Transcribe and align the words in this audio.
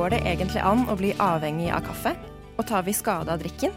Går 0.00 0.14
det 0.14 0.18
egentlig 0.24 0.62
an 0.64 0.86
å 0.88 0.94
bli 0.96 1.10
avhengig 1.20 1.66
av 1.76 1.82
kaffe? 1.84 2.14
Og 2.56 2.64
tar 2.64 2.86
vi 2.86 2.94
skade 2.96 3.34
av 3.34 3.42
drikken? 3.42 3.74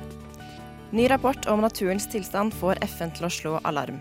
Ny 0.96 1.10
rapport 1.12 1.50
om 1.52 1.60
naturens 1.60 2.06
tilstand 2.08 2.56
får 2.56 2.80
FN 2.86 3.12
til 3.12 3.28
å 3.28 3.32
slå 3.38 3.52
alarm. 3.68 3.98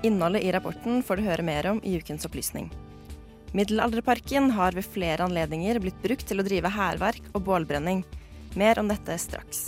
Innholdet 0.00 0.46
i 0.46 0.54
rapporten 0.56 1.02
får 1.04 1.20
du 1.20 1.26
høre 1.26 1.44
mer 1.44 1.68
om 1.74 1.82
i 1.84 1.98
ukens 2.00 2.24
opplysning. 2.24 2.70
Middelalderparken 3.52 4.54
har 4.56 4.72
ved 4.72 4.88
flere 4.88 5.28
anledninger 5.28 5.82
blitt 5.84 6.00
brukt 6.00 6.24
til 6.24 6.40
å 6.40 6.48
drive 6.48 6.72
hærverk 6.72 7.28
og 7.34 7.44
bålbrenning. 7.44 8.06
Mer 8.56 8.80
om 8.80 8.88
dette 8.88 9.20
straks. 9.20 9.66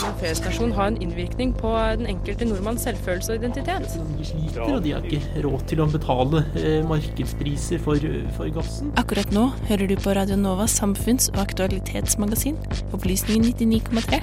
Feriestasjon 0.00 0.72
har 0.72 0.86
en 0.86 0.96
innvirkning 1.02 1.52
på 1.56 1.70
den 2.00 2.06
enkelte 2.08 2.46
nordmanns 2.48 2.86
selvfølelse 2.86 3.34
og 3.34 3.42
identitet. 3.42 3.96
De 4.18 4.24
sliter, 4.24 4.62
og 4.64 4.84
de 4.84 4.94
har 4.96 5.04
ikke 5.04 5.42
råd 5.44 5.66
til 5.68 5.82
å 5.84 5.88
betale 5.92 6.42
eh, 6.56 6.80
markedspriser 6.88 7.82
for, 7.84 8.00
for, 8.36 8.48
gassen. 8.54 8.94
Akkurat 9.00 9.32
nå 9.36 9.50
hører 9.68 9.90
du 9.90 9.96
på 10.00 10.14
Radio 10.16 10.38
Novas 10.40 10.78
samfunns- 10.80 11.28
og 11.34 11.42
aktualitetsmagasin, 11.44 12.56
Opplysningen 12.96 13.52
99,3. 13.52 14.22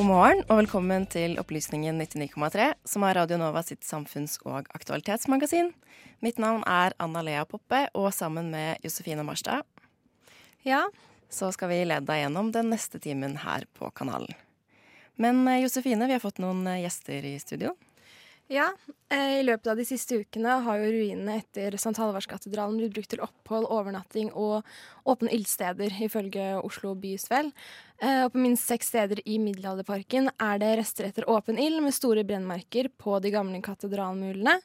God 0.00 0.08
morgen 0.08 0.38
og 0.48 0.62
velkommen 0.62 1.06
til 1.12 1.34
Opplysningen 1.38 2.00
99,3, 2.00 2.72
som 2.88 3.04
er 3.04 3.18
Radio 3.20 3.36
Nova 3.36 3.60
sitt 3.62 3.84
samfunns- 3.84 4.38
og 4.48 4.70
aktualitetsmagasin. 4.72 5.74
Mitt 6.20 6.38
navn 6.38 6.64
er 6.68 6.92
Anna 7.00 7.22
Lea 7.24 7.44
Poppe, 7.48 7.86
og 7.96 8.12
sammen 8.12 8.50
med 8.52 8.82
Josefine 8.84 9.24
Marstad 9.24 9.64
ja, 10.62 10.90
så 11.28 11.52
skal 11.52 11.70
vi 11.72 11.84
lede 11.86 12.04
deg 12.08 12.24
gjennom 12.24 12.50
den 12.52 12.72
neste 12.74 13.00
timen 13.00 13.38
her 13.44 13.64
på 13.78 13.88
kanalen. 13.96 14.34
Men 15.20 15.46
eh, 15.48 15.62
Josefine, 15.64 16.08
vi 16.08 16.16
har 16.16 16.22
fått 16.22 16.40
noen 16.42 16.66
eh, 16.68 16.82
gjester 16.84 17.24
i 17.24 17.38
studio. 17.40 17.72
Ja, 18.50 18.66
eh, 19.14 19.38
i 19.38 19.44
løpet 19.46 19.70
av 19.70 19.78
de 19.78 19.86
siste 19.86 20.18
ukene 20.20 20.56
har 20.64 20.80
jo 20.80 20.90
ruinene 20.90 21.38
etter 21.38 21.76
St. 21.78 21.94
Halvardskatedralen 21.96 22.80
blitt 22.80 22.96
brukt 22.96 23.12
til 23.14 23.22
opphold, 23.24 23.68
overnatting 23.70 24.32
og 24.34 24.66
åpne 25.08 25.30
ildsteder, 25.36 25.94
ifølge 26.02 26.56
Oslo 26.58 26.96
bys 26.98 27.28
vel. 27.30 27.52
Og 28.00 28.30
på 28.32 28.40
minst 28.40 28.64
seks 28.64 28.88
steder 28.88 29.20
i 29.28 29.36
Middelalderparken 29.38 30.30
er 30.40 30.60
det 30.62 30.70
rester 30.80 31.04
etter 31.04 31.26
åpen 31.28 31.60
ild 31.60 31.82
med 31.84 31.92
store 31.92 32.24
brennmerker 32.24 32.88
på 32.96 33.18
de 33.20 33.30
gamle 33.34 33.60
katedralmurene, 33.62 34.56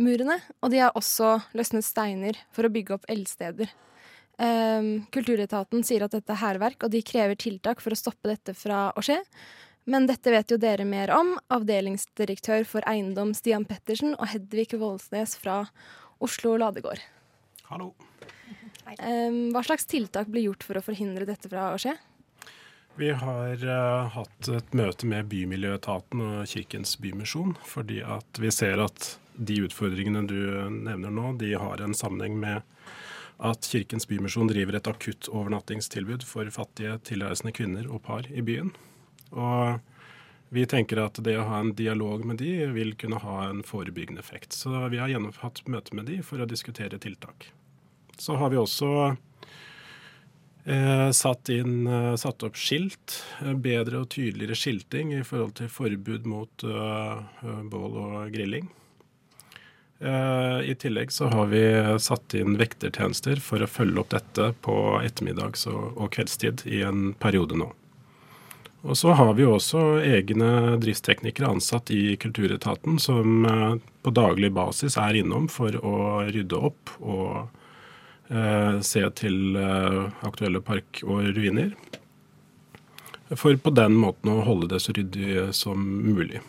murene, 0.00 0.38
og 0.62 0.72
de 0.72 0.82
har 0.82 0.96
også 0.98 1.36
løsnet 1.58 1.86
steiner 1.86 2.38
for 2.54 2.66
å 2.66 2.72
bygge 2.72 2.96
opp 2.96 3.06
eldsteder. 3.10 3.70
Um, 4.38 5.08
Kulturetaten 5.14 5.82
sier 5.86 6.04
at 6.06 6.14
dette 6.14 6.34
er 6.34 6.42
hærverk, 6.42 6.84
og 6.86 6.92
de 6.94 7.02
krever 7.02 7.38
tiltak 7.38 7.82
for 7.82 7.94
å 7.94 7.98
stoppe 7.98 8.30
dette 8.30 8.54
fra 8.54 8.88
å 8.94 9.02
skje. 9.04 9.18
Men 9.88 10.06
dette 10.06 10.30
vet 10.30 10.52
jo 10.52 10.58
dere 10.60 10.84
mer 10.84 11.10
om. 11.16 11.32
Avdelingsdirektør 11.54 12.66
for 12.68 12.84
eiendom 12.90 13.32
Stian 13.34 13.64
Pettersen 13.68 14.12
og 14.18 14.28
Hedvig 14.30 14.76
Voldsnes 14.76 15.34
fra 15.40 15.62
Oslo 16.22 16.58
Ladegård. 16.60 17.00
Hallo. 17.70 17.94
Um, 19.00 19.48
hva 19.52 19.64
slags 19.64 19.88
tiltak 19.88 20.28
blir 20.32 20.48
gjort 20.48 20.64
for 20.64 20.78
å 20.78 20.84
forhindre 20.84 21.26
dette 21.28 21.50
fra 21.50 21.72
å 21.72 21.80
skje? 21.80 21.96
Vi 22.98 23.10
har 23.10 23.68
uh, 23.68 24.08
hatt 24.10 24.48
et 24.50 24.72
møte 24.74 25.06
med 25.06 25.28
Bymiljøetaten 25.30 26.18
og 26.18 26.48
Kirkens 26.50 26.96
Bymisjon, 26.98 27.52
fordi 27.62 28.00
at 28.02 28.40
vi 28.42 28.50
ser 28.50 28.82
at 28.82 29.12
de 29.38 29.60
utfordringene 29.68 30.24
du 30.26 30.40
nevner 30.74 31.12
nå, 31.14 31.28
de 31.38 31.52
har 31.54 31.78
en 31.78 31.94
sammenheng 31.94 32.34
med 32.42 32.66
at 33.38 33.68
Kirkens 33.70 34.08
Bymisjon 34.10 34.50
driver 34.50 34.80
et 34.80 34.90
akutt 34.90 35.28
overnattingstilbud 35.30 36.26
for 36.26 36.50
fattige 36.50 36.96
tilreisende 37.06 37.54
kvinner 37.54 37.86
og 37.86 38.02
par 38.08 38.26
i 38.34 38.42
byen. 38.42 38.74
Og 39.30 39.78
vi 40.50 40.66
tenker 40.66 41.04
at 41.04 41.22
det 41.22 41.36
å 41.38 41.46
ha 41.46 41.62
en 41.62 41.76
dialog 41.78 42.26
med 42.26 42.42
de 42.42 42.66
vil 42.74 42.96
kunne 42.98 43.22
ha 43.22 43.44
en 43.46 43.62
forebyggende 43.62 44.26
effekt. 44.26 44.58
Så 44.58 44.74
vi 44.90 44.98
har 44.98 45.14
hatt 45.44 45.62
møte 45.70 45.94
med 45.94 46.10
de 46.10 46.18
for 46.26 46.42
å 46.42 46.50
diskutere 46.50 46.98
tiltak. 46.98 47.52
Så 48.18 48.34
har 48.42 48.50
vi 48.50 48.58
også 48.58 48.90
eh, 49.06 49.18
satt, 51.16 51.48
inn, 51.54 51.86
eh, 51.86 52.14
satt, 52.20 52.42
opp 52.44 52.56
skilt. 52.60 53.22
Eh, 53.42 53.54
bedre 53.54 54.02
og 54.02 54.10
tydeligere 54.12 54.56
skilting 54.58 55.14
i 55.16 55.22
forhold 55.24 55.54
til 55.60 55.70
forbud 55.72 56.26
mot 56.28 56.66
bål 57.72 57.96
og 58.02 58.34
grilling. 58.34 58.68
Eh, 60.00 60.70
I 60.70 60.74
tillegg 60.78 61.10
så 61.10 61.26
har 61.32 61.46
vi 61.50 61.62
satt 61.98 62.34
inn 62.38 62.54
vektertjenester 62.58 63.40
for 63.42 63.64
å 63.64 63.70
følge 63.70 64.04
opp 64.04 64.12
dette 64.14 64.52
på 64.62 64.76
ettermiddags- 65.02 65.66
og 65.66 66.06
kveldstid 66.14 66.62
i 66.70 66.84
en 66.86 67.14
periode 67.18 67.58
nå. 67.58 67.72
Og 68.86 68.94
så 68.96 69.10
har 69.18 69.32
vi 69.34 69.42
også 69.42 69.98
egne 70.06 70.78
driftsteknikere 70.78 71.50
ansatt 71.50 71.90
i 71.90 72.14
Kulturetaten 72.16 73.00
som 73.02 73.46
eh, 73.46 73.74
på 74.06 74.14
daglig 74.14 74.52
basis 74.54 74.96
er 75.02 75.18
innom 75.18 75.48
for 75.50 75.74
å 75.82 75.96
rydde 76.30 76.60
opp 76.70 76.94
og 77.00 77.32
eh, 77.42 77.57
se 78.84 79.02
til 79.16 79.56
eh, 79.56 80.02
aktuelle 80.28 80.60
park 80.60 81.02
og 81.06 81.30
ruiner. 81.36 81.72
For 83.36 83.56
på 83.60 83.72
den 83.76 83.96
måten 84.00 84.32
å 84.32 84.44
holde 84.44 84.70
det 84.72 84.80
så 84.84 84.94
ryddig 84.96 85.50
som 85.56 85.82
mulig. 86.04 86.40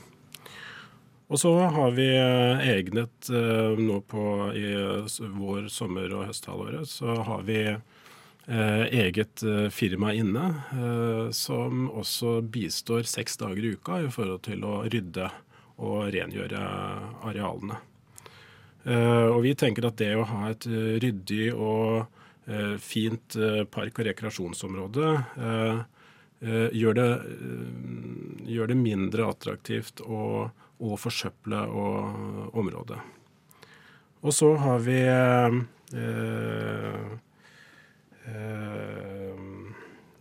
Og 1.29 1.37
så 1.39 1.51
har 1.69 1.91
vi 1.93 2.07
eh, 2.17 2.69
egnet 2.71 3.29
eh, 3.29 3.77
nå 3.77 3.99
på 4.09 4.23
i 4.57 4.69
vår, 5.19 5.67
sommer- 5.69 6.15
og 6.17 6.25
høsthalvåret, 6.31 6.89
så 6.89 7.19
har 7.27 7.43
vi 7.45 7.59
eh, 7.69 8.85
eget 9.03 9.43
firma 9.69 10.13
inne 10.17 10.47
som 11.35 11.85
også 11.91 12.39
bistår 12.41 13.05
seks 13.05 13.37
dager 13.37 13.61
i 13.61 13.75
uka 13.77 14.01
i 14.01 14.09
forhold 14.09 14.41
til 14.49 14.65
å 14.65 14.79
rydde 14.89 15.29
og 15.79 16.09
rengjøre 16.15 16.63
arealene. 17.29 17.77
Og 18.89 19.43
vi 19.43 19.51
tenker 19.53 19.85
at 19.85 19.99
det 19.99 20.15
å 20.17 20.23
ha 20.25 20.47
et 20.49 20.65
ryddig 21.03 21.51
og 21.53 22.07
fint 22.81 23.35
park- 23.69 23.99
og 24.01 24.07
rekreasjonsområde 24.07 25.11
gjør 26.73 26.97
det, 26.97 27.09
gjør 28.49 28.71
det 28.71 28.77
mindre 28.79 29.27
attraktivt 29.29 30.01
å 30.01 30.49
å 30.79 30.97
forsøple 30.99 31.63
området. 32.57 32.99
Og 34.23 34.35
så 34.35 34.53
har 34.59 34.79
vi 34.83 34.99
eh, 34.99 35.57
eh, 35.95 37.11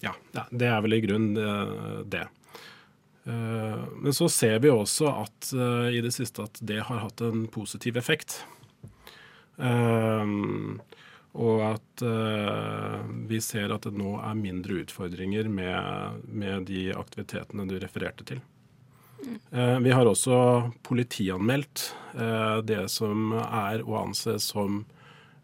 ja, 0.06 0.14
det 0.50 0.68
er 0.70 0.82
vel 0.84 0.98
i 0.98 1.00
grunnen 1.02 1.38
eh, 1.42 2.00
det. 2.06 2.26
Eh, 3.26 3.86
men 3.98 4.14
så 4.14 4.30
ser 4.30 4.58
vi 4.62 4.70
også 4.70 5.10
at 5.24 5.50
eh, 5.54 5.98
i 5.98 6.02
det 6.04 6.14
siste 6.14 6.46
at 6.46 6.62
det 6.62 6.82
har 6.90 7.04
hatt 7.06 7.22
en 7.26 7.46
positiv 7.50 7.98
effekt. 7.98 8.40
Og 9.58 11.56
at 11.66 12.02
vi 13.30 13.40
ser 13.42 13.74
at 13.74 13.88
det 13.88 13.98
nå 13.98 14.12
er 14.22 14.38
mindre 14.38 14.84
utfordringer 14.84 15.50
med, 15.50 16.22
med 16.30 16.68
de 16.70 16.92
aktivitetene 16.94 17.66
du 17.66 17.74
refererte 17.82 18.22
til. 18.28 18.38
Eh, 19.50 19.78
vi 19.78 19.90
har 19.90 20.06
også 20.06 20.36
politianmeldt 20.86 21.90
eh, 22.14 22.58
det 22.64 22.84
som 22.92 23.32
er 23.38 23.82
å 23.82 23.96
anse 24.02 24.36
som 24.42 24.82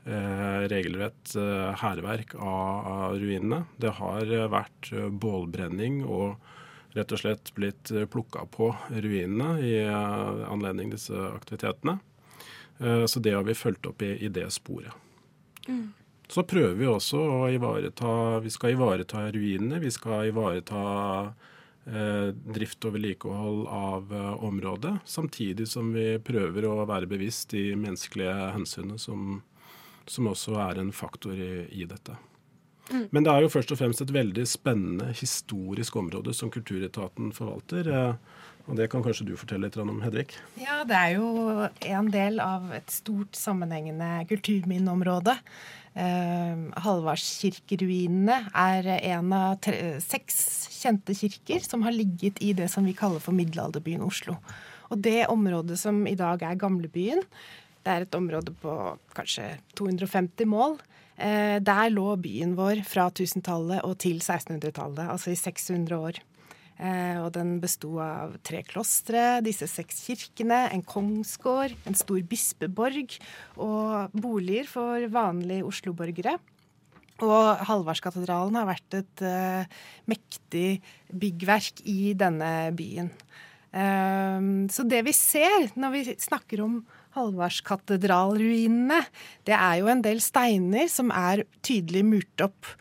eh, 0.06 0.64
regelrett 0.70 1.34
hærverk 1.81 2.37
av 2.38 3.16
ruinene. 3.19 3.64
Det 3.81 3.96
har 3.99 4.31
vært 4.52 4.93
bålbrenning 5.11 6.02
og 6.05 6.37
rett 6.94 7.11
og 7.11 7.25
slett 7.25 7.50
blitt 7.56 7.90
plukka 8.12 8.44
på 8.55 8.70
ruinene 8.94 9.56
i 9.66 9.78
anledning 9.90 10.94
disse 10.94 11.19
aktivitetene. 11.34 11.99
Så 12.79 13.21
det 13.23 13.32
har 13.32 13.44
vi 13.47 13.55
fulgt 13.55 13.87
opp 13.87 14.03
i, 14.03 14.09
i 14.26 14.29
det 14.29 14.49
sporet. 14.50 14.93
Mm. 15.69 15.93
Så 16.29 16.43
prøver 16.43 16.75
vi 16.75 16.87
også 16.88 17.21
å 17.21 17.41
ivareta 17.53 18.41
Vi 18.43 18.50
skal 18.53 18.75
ivareta 18.75 19.26
ruinene. 19.32 19.79
Vi 19.82 19.93
skal 19.93 20.31
ivareta 20.31 20.85
eh, 21.87 22.29
drift 22.56 22.85
og 22.85 22.97
vedlikehold 22.97 23.67
av 23.69 24.15
eh, 24.15 24.44
området, 24.44 24.97
samtidig 25.05 25.69
som 25.69 25.93
vi 25.94 26.15
prøver 26.25 26.69
å 26.69 26.85
være 26.88 27.11
bevisst 27.11 27.53
de 27.53 27.73
menneskelige 27.76 28.35
hensynene 28.56 29.00
som, 29.00 29.43
som 30.06 30.31
også 30.32 30.56
er 30.69 30.81
en 30.81 30.94
faktor 30.97 31.37
i, 31.37 31.67
i 31.71 31.88
dette. 31.88 32.17
Mm. 32.91 33.06
Men 33.11 33.25
det 33.25 33.32
er 33.32 33.44
jo 33.44 33.53
først 33.53 33.73
og 33.73 33.81
fremst 33.81 34.03
et 34.05 34.12
veldig 34.12 34.44
spennende 34.49 35.12
historisk 35.17 35.97
område 35.97 36.35
som 36.37 36.50
Kulturetaten 36.53 37.32
forvalter. 37.37 37.88
eh, 37.88 38.41
Og 38.64 38.78
det 38.78 38.88
kan 38.93 39.05
kanskje 39.05 39.26
du 39.28 39.34
fortelle 39.37 39.69
litt 39.69 39.76
om, 39.81 39.99
Hedvig? 40.00 40.31
Ja, 40.56 40.81
det 40.88 40.96
er 40.96 41.16
jo 41.19 41.66
en 41.84 42.11
del 42.12 42.40
av 42.40 42.70
et 42.72 42.93
stort 42.93 43.37
sammenhengende 43.37 44.25
kulturminneområde. 44.31 45.37
Eh, 45.94 46.62
Halvardskirkeruinene 46.87 48.38
er 48.50 48.88
en 48.96 49.34
av 49.37 49.58
tre, 49.62 49.99
seks 50.02 50.38
kjente 50.81 51.14
kirker 51.19 51.61
som 51.62 51.84
har 51.84 51.94
ligget 51.94 52.40
i 52.43 52.55
det 52.56 52.70
som 52.72 52.88
vi 52.88 52.96
kaller 52.96 53.22
for 53.22 53.37
middelalderbyen 53.37 54.02
Oslo. 54.06 54.38
Og 54.88 55.05
det 55.05 55.26
området 55.28 55.78
som 55.81 56.02
i 56.08 56.16
dag 56.19 56.43
er 56.43 56.58
gamlebyen, 56.61 57.22
det 57.84 57.93
er 57.93 58.06
et 58.06 58.16
område 58.16 58.56
på 58.62 58.75
kanskje 59.14 59.58
250 59.76 60.49
mål. 60.49 60.78
Eh, 61.20 61.61
der 61.61 61.93
lå 61.93 62.14
byen 62.16 62.56
vår 62.56 62.81
fra 62.88 63.11
1000-tallet 63.12 63.84
og 63.84 63.99
til 64.02 64.19
1600-tallet, 64.25 65.05
altså 65.05 65.34
i 65.34 65.38
600 65.38 66.00
år. 66.00 66.25
Eh, 66.75 67.21
og 67.23 67.31
den 67.37 67.59
besto 67.62 67.93
av 68.03 68.35
tre 68.43 68.65
klostre, 68.67 69.38
disse 69.47 69.69
seks 69.71 70.00
kirkene, 70.09 70.65
en 70.75 70.82
kongsgård, 70.82 71.76
en 71.87 71.94
stor 71.99 72.19
bispeborg 72.26 73.15
og 73.62 74.17
boliger 74.19 74.67
for 74.71 75.06
vanlige 75.15 75.67
Oslo-borgere. 75.69 76.35
Og 77.23 77.62
Halvardskatedralen 77.69 78.59
har 78.59 78.67
vært 78.67 78.97
et 78.99 79.23
uh, 79.23 79.82
mektig 80.11 80.81
byggverk 81.15 81.85
i 81.87 82.11
denne 82.19 82.50
byen. 82.75 83.12
Um, 83.75 84.67
så 84.71 84.82
det 84.87 85.05
vi 85.06 85.15
ser 85.15 85.71
når 85.79 85.94
vi 85.94 86.03
snakker 86.19 86.65
om 86.67 86.81
Halvardskatedralruinene, 87.15 88.99
det 89.47 89.55
er 89.55 89.79
jo 89.79 89.91
en 89.91 90.03
del 90.03 90.19
steiner 90.23 90.91
som 90.91 91.15
er 91.15 91.44
tydelig 91.62 92.03
murt 92.06 92.47
opp. 92.49 92.75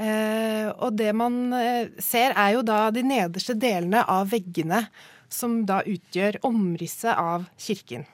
Eh, 0.00 0.68
og 0.80 0.96
det 0.96 1.10
man 1.16 1.52
eh, 1.56 1.90
ser, 2.00 2.32
er 2.32 2.54
jo 2.56 2.64
da 2.64 2.86
de 2.94 3.02
nederste 3.04 3.56
delene 3.58 4.04
av 4.08 4.30
veggene, 4.32 4.86
som 5.30 5.60
da 5.68 5.82
utgjør 5.86 6.40
omrisset 6.48 7.12
av 7.12 7.44
kirken. 7.60 8.06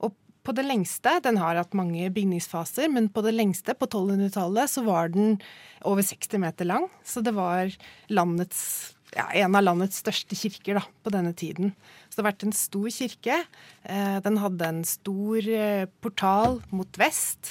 Og 0.00 0.14
på 0.46 0.54
det 0.56 0.64
lengste, 0.68 1.18
den 1.24 1.40
har 1.42 1.58
hatt 1.58 1.74
mange 1.76 2.06
bygningsfaser, 2.14 2.88
men 2.94 3.10
på 3.12 3.24
det 3.26 3.34
lengste, 3.34 3.74
på 3.74 3.90
1200-tallet, 3.90 4.70
så 4.70 4.86
var 4.86 5.12
den 5.12 5.36
over 5.88 6.06
60 6.06 6.42
meter 6.44 6.68
lang. 6.68 6.88
Så 7.04 7.24
det 7.26 7.34
var 7.36 7.74
landets 8.12 8.94
ja, 9.12 9.26
en 9.42 9.58
av 9.58 9.66
landets 9.66 9.98
største 10.00 10.38
kirker 10.38 10.78
da, 10.78 10.86
på 11.04 11.12
denne 11.12 11.34
tiden. 11.36 11.74
Så 12.06 12.16
det 12.16 12.22
har 12.22 12.30
vært 12.30 12.46
en 12.46 12.54
stor 12.56 12.86
kirke. 12.94 13.42
Eh, 13.82 14.18
den 14.24 14.38
hadde 14.40 14.70
en 14.70 14.84
stor 14.88 15.50
portal 16.00 16.62
mot 16.72 17.02
vest, 17.02 17.50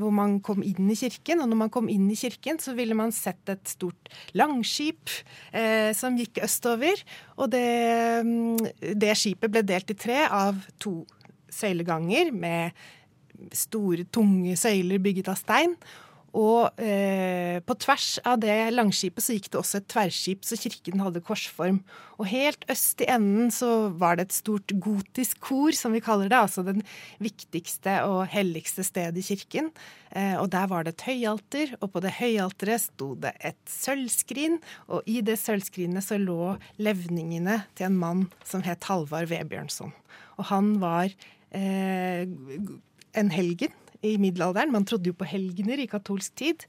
hvor 0.00 0.14
man 0.14 0.38
kom 0.44 0.62
inn 0.64 0.88
i 0.90 0.96
kirken. 0.98 1.42
Og 1.42 1.50
når 1.50 1.60
man 1.64 1.72
kom 1.72 1.90
inn 1.92 2.06
i 2.10 2.18
kirken, 2.18 2.60
så 2.62 2.74
ville 2.76 2.96
man 2.98 3.12
sett 3.14 3.52
et 3.52 3.68
stort 3.68 4.10
langskip 4.38 5.12
eh, 5.52 5.90
som 5.96 6.16
gikk 6.18 6.42
østover. 6.46 7.02
Og 7.36 7.52
det, 7.52 7.66
mm, 8.24 8.94
det 8.96 9.16
skipet 9.18 9.52
ble 9.52 9.64
delt 9.66 9.92
i 9.92 9.98
tre 9.98 10.24
av 10.24 10.58
to 10.80 11.02
søyleganger 11.52 12.32
med 12.34 12.76
store, 13.54 14.04
tunge 14.12 14.56
søyler 14.58 15.00
bygget 15.02 15.30
av 15.30 15.38
stein. 15.40 15.76
Og 16.38 16.78
eh, 16.78 17.58
på 17.66 17.74
tvers 17.82 18.20
av 18.28 18.36
det 18.38 18.54
langskipet 18.70 19.24
så 19.24 19.34
gikk 19.34 19.48
det 19.50 19.58
også 19.58 19.80
et 19.80 19.88
tverrskip, 19.90 20.44
så 20.46 20.58
kirken 20.60 21.02
hadde 21.02 21.22
korsform. 21.26 21.80
Og 22.18 22.28
helt 22.30 22.62
øst 22.70 23.02
i 23.02 23.08
enden 23.10 23.50
så 23.54 23.88
var 23.98 24.18
det 24.18 24.28
et 24.28 24.36
stort 24.36 24.74
gotisk 24.78 25.40
kor, 25.42 25.74
som 25.74 25.96
vi 25.96 26.02
kaller 26.04 26.30
det. 26.30 26.38
Altså 26.38 26.62
den 26.66 26.84
viktigste 27.22 27.96
og 28.06 28.28
helligste 28.30 28.86
stedet 28.86 29.18
i 29.18 29.26
kirken. 29.32 29.72
Eh, 30.14 30.36
og 30.38 30.52
der 30.54 30.70
var 30.70 30.86
det 30.86 30.94
et 30.94 31.08
høyalter, 31.08 31.74
og 31.80 31.90
på 31.94 32.04
det 32.06 32.14
høyalteret 32.20 32.86
sto 32.86 33.10
det 33.18 33.34
et 33.42 33.58
sølvskrin. 33.72 34.60
Og 34.94 35.10
i 35.10 35.18
det 35.26 35.40
sølvskrinet 35.42 36.06
så 36.06 36.20
lå 36.22 36.54
levningene 36.78 37.64
til 37.74 37.90
en 37.90 37.98
mann 37.98 38.24
som 38.46 38.62
het 38.66 38.86
Halvard 38.86 39.32
Vebjørnson. 39.32 39.90
Og 40.38 40.50
han 40.52 40.76
var 40.78 41.10
eh, 41.50 42.22
en 43.18 43.34
helgen 43.34 43.74
i 44.06 44.16
middelalderen. 44.20 44.72
Man 44.74 44.86
trodde 44.88 45.10
jo 45.10 45.18
på 45.18 45.28
helgener 45.28 45.80
i 45.82 45.88
katolsk 45.90 46.34
tid. 46.38 46.66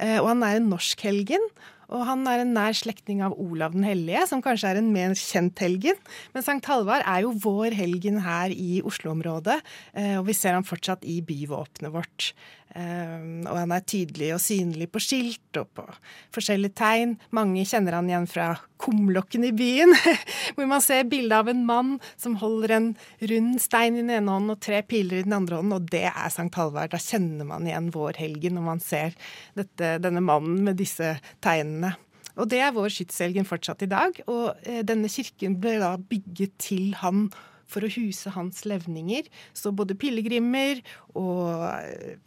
Eh, 0.00 0.18
og 0.20 0.32
han 0.32 0.44
er 0.46 0.58
en 0.58 0.70
norsk 0.72 1.04
helgen. 1.04 1.44
Og 1.92 2.06
han 2.08 2.24
er 2.30 2.40
en 2.40 2.54
nær 2.56 2.72
slektning 2.76 3.20
av 3.24 3.34
Olav 3.40 3.74
den 3.74 3.84
hellige, 3.84 4.24
som 4.30 4.40
kanskje 4.44 4.70
er 4.70 4.80
en 4.80 4.92
mer 4.94 5.12
kjent 5.18 5.60
helgen. 5.60 5.98
Men 6.32 6.44
Sankt 6.46 6.68
Halvard 6.70 7.04
er 7.04 7.26
jo 7.26 7.34
vår 7.42 7.76
helgen 7.76 8.22
her 8.24 8.54
i 8.54 8.80
Oslo-området, 8.88 9.58
eh, 9.92 10.14
og 10.16 10.24
vi 10.30 10.36
ser 10.36 10.56
han 10.56 10.64
fortsatt 10.64 11.04
i 11.04 11.18
byvåpenet 11.26 11.92
vårt. 11.92 12.30
Eh, 12.72 13.24
og 13.44 13.56
han 13.58 13.72
er 13.74 13.84
tydelig 13.84 14.30
og 14.32 14.40
synlig 14.40 14.88
på 14.92 15.00
skilt 15.02 15.58
og 15.60 15.68
på 15.76 15.84
forskjellige 16.32 16.76
tegn. 16.80 17.16
Mange 17.36 17.64
kjenner 17.68 17.98
han 17.98 18.08
igjen 18.08 18.28
fra 18.30 18.52
kumlokken 18.82 19.44
i 19.46 19.52
byen, 19.54 19.92
hvor 20.56 20.68
man 20.70 20.82
ser 20.84 21.04
bilde 21.10 21.36
av 21.36 21.50
en 21.52 21.64
mann 21.68 21.96
som 22.16 22.38
holder 22.40 22.76
en 22.78 22.88
rund 23.32 23.58
stein 23.62 23.98
i 23.98 24.02
den 24.02 24.14
ene 24.16 24.32
hånden 24.32 24.56
og 24.56 24.62
tre 24.64 24.80
piler 24.86 25.20
i 25.20 25.26
den 25.26 25.36
andre 25.36 25.60
hånden, 25.60 25.76
og 25.76 25.90
det 25.92 26.06
er 26.10 26.32
Sankt 26.32 26.58
Halvard. 26.58 26.94
Da 26.94 27.02
kjenner 27.02 27.46
man 27.48 27.68
igjen 27.68 27.92
vår 27.94 28.18
helgen 28.22 28.56
når 28.58 28.66
man 28.70 28.82
ser 28.82 29.14
dette, 29.58 29.98
denne 30.02 30.24
mannen 30.24 30.64
med 30.66 30.80
disse 30.80 31.16
tegnene. 31.44 31.94
Og 32.40 32.48
det 32.48 32.62
er 32.64 32.72
vår 32.72 32.88
skytshelgen 32.92 33.44
fortsatt 33.44 33.84
i 33.84 33.90
dag. 33.92 34.16
Og 34.32 34.54
eh, 34.64 34.80
denne 34.88 35.10
kirken 35.12 35.58
ble 35.60 35.76
da 35.82 35.94
bygget 36.00 36.56
til 36.62 36.94
han 37.02 37.26
for 37.72 37.84
å 37.84 37.90
huse 37.92 38.32
hans 38.34 38.62
levninger. 38.68 39.28
Så 39.56 39.72
både 39.74 39.96
pilegrimer 39.98 40.82
og 41.18 41.64
eh, 41.68 42.18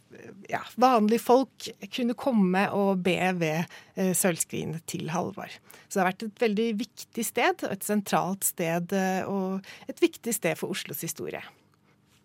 ja, 0.50 0.62
vanlige 0.80 1.22
folk 1.22 1.68
kunne 1.94 2.16
komme 2.18 2.66
og 2.76 3.04
be 3.06 3.18
ved 3.38 3.62
eh, 3.94 4.12
sølvskrinet 4.16 4.86
til 4.90 5.10
Halvard. 5.14 5.54
Så 5.86 5.96
det 5.96 6.02
har 6.02 6.10
vært 6.10 6.26
et 6.26 6.44
veldig 6.46 6.68
viktig 6.82 7.26
sted, 7.26 7.66
et 7.70 7.86
sentralt 7.86 8.46
sted 8.48 8.94
eh, 8.96 9.22
og 9.30 9.90
et 9.90 10.02
viktig 10.02 10.34
sted 10.34 10.58
for 10.58 10.74
Oslos 10.74 11.04
historie. 11.06 11.42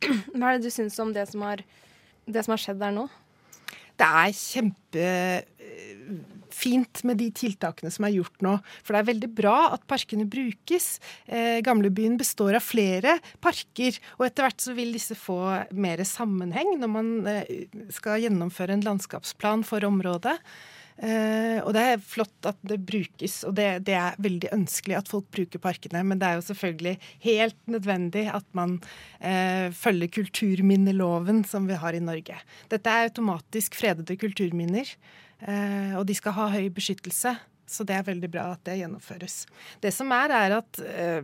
Hva 0.01 0.51
er 0.51 0.57
det 0.57 0.69
du 0.69 0.73
syns 0.73 0.97
om 1.01 1.13
det 1.13 1.27
som 1.29 1.43
har, 1.45 1.61
det 2.25 2.45
som 2.45 2.55
har 2.55 2.63
skjedd 2.63 2.81
der 2.81 2.95
nå? 2.95 3.05
Det 4.01 4.07
er 4.07 4.31
kjempefint 6.51 7.03
med 7.03 7.17
de 7.17 7.29
tiltakene 7.31 7.91
som 7.91 8.05
er 8.05 8.15
gjort 8.15 8.41
nå. 8.41 8.57
For 8.83 8.93
det 8.93 9.01
er 9.01 9.09
veldig 9.11 9.31
bra 9.35 9.73
at 9.73 9.85
parkene 9.87 10.25
brukes. 10.25 10.99
Eh, 11.25 11.61
Gamlebyen 11.63 12.17
består 12.17 12.55
av 12.55 12.61
flere 12.61 13.19
parker, 13.41 13.97
og 14.19 14.25
etter 14.25 14.45
hvert 14.45 14.61
så 14.61 14.75
vil 14.75 14.93
disse 14.93 15.15
få 15.15 15.65
mer 15.71 16.03
sammenheng 16.03 16.77
når 16.79 16.91
man 16.91 17.27
eh, 17.27 17.67
skal 17.91 18.21
gjennomføre 18.21 18.73
en 18.73 18.85
landskapsplan 18.85 19.63
for 19.63 19.83
området. 19.85 20.37
Eh, 21.01 21.57
og 21.63 21.71
det 21.73 21.81
er 21.81 22.03
flott 22.03 22.45
at 22.45 22.59
det 22.67 22.77
brukes, 22.85 23.39
og 23.47 23.55
det, 23.57 23.87
det, 23.87 23.95
er 23.97 24.19
veldig 24.21 24.51
ønskelig 24.53 24.99
at 24.99 25.09
folk 25.09 25.25
bruker 25.33 25.61
parkene. 25.61 26.03
Men 26.05 26.21
det 26.21 26.27
er 26.27 26.37
jo 26.37 26.45
selvfølgelig 26.51 26.97
helt 27.25 27.57
nødvendig 27.65 28.27
at 28.29 28.45
man 28.57 28.77
eh, 29.17 29.71
følger 29.73 30.11
kulturminneloven 30.19 31.41
som 31.47 31.65
vi 31.69 31.79
har 31.81 31.97
i 31.97 32.03
Norge. 32.03 32.37
Dette 32.69 32.93
er 32.93 33.09
automatisk 33.09 33.79
fredede 33.79 34.19
kulturminner, 34.21 34.93
og 35.41 36.03
de 36.05 36.13
skal 36.13 36.35
ha 36.37 36.49
høy 36.53 36.67
beskyttelse. 36.73 37.31
Så 37.71 37.85
det 37.87 37.95
er 37.95 38.05
veldig 38.05 38.29
bra 38.31 38.51
at 38.53 38.65
det 38.67 38.81
gjennomføres. 38.81 39.45
Det 39.81 39.93
som 39.95 40.11
er, 40.13 40.33
er 40.35 40.57
at 40.57 40.81
eh, 40.83 41.23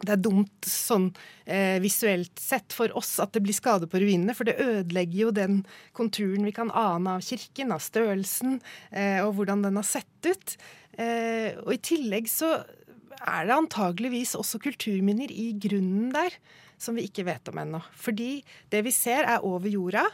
det 0.00 0.14
er 0.14 0.22
dumt 0.22 0.68
sånn 0.68 1.10
eh, 1.44 1.76
visuelt 1.82 2.40
sett 2.40 2.72
for 2.72 2.92
oss 2.96 3.18
at 3.22 3.34
det 3.34 3.42
blir 3.44 3.56
skade 3.56 3.88
på 3.90 4.00
ruinene, 4.00 4.34
for 4.36 4.48
det 4.48 4.60
ødelegger 4.62 5.18
jo 5.26 5.32
den 5.36 5.58
konturen 5.96 6.46
vi 6.48 6.54
kan 6.56 6.72
ane 6.72 7.18
av 7.18 7.26
kirken, 7.26 7.74
av 7.74 7.82
størrelsen 7.84 8.60
eh, 8.90 9.20
og 9.24 9.34
hvordan 9.36 9.66
den 9.66 9.80
har 9.80 9.88
sett 9.88 10.30
ut. 10.30 10.56
Eh, 10.96 11.58
og 11.60 11.74
i 11.76 11.82
tillegg 11.90 12.30
så 12.32 12.60
er 13.20 13.50
det 13.50 13.58
antageligvis 13.58 14.36
også 14.38 14.62
kulturminner 14.62 15.32
i 15.34 15.50
grunnen 15.60 16.08
der 16.14 16.38
som 16.80 16.96
vi 16.96 17.04
ikke 17.10 17.26
vet 17.28 17.50
om 17.52 17.60
ennå. 17.60 17.82
Fordi 17.92 18.38
det 18.72 18.80
vi 18.86 18.94
ser 18.94 19.28
er 19.28 19.44
over 19.44 19.68
jorda. 19.68 20.06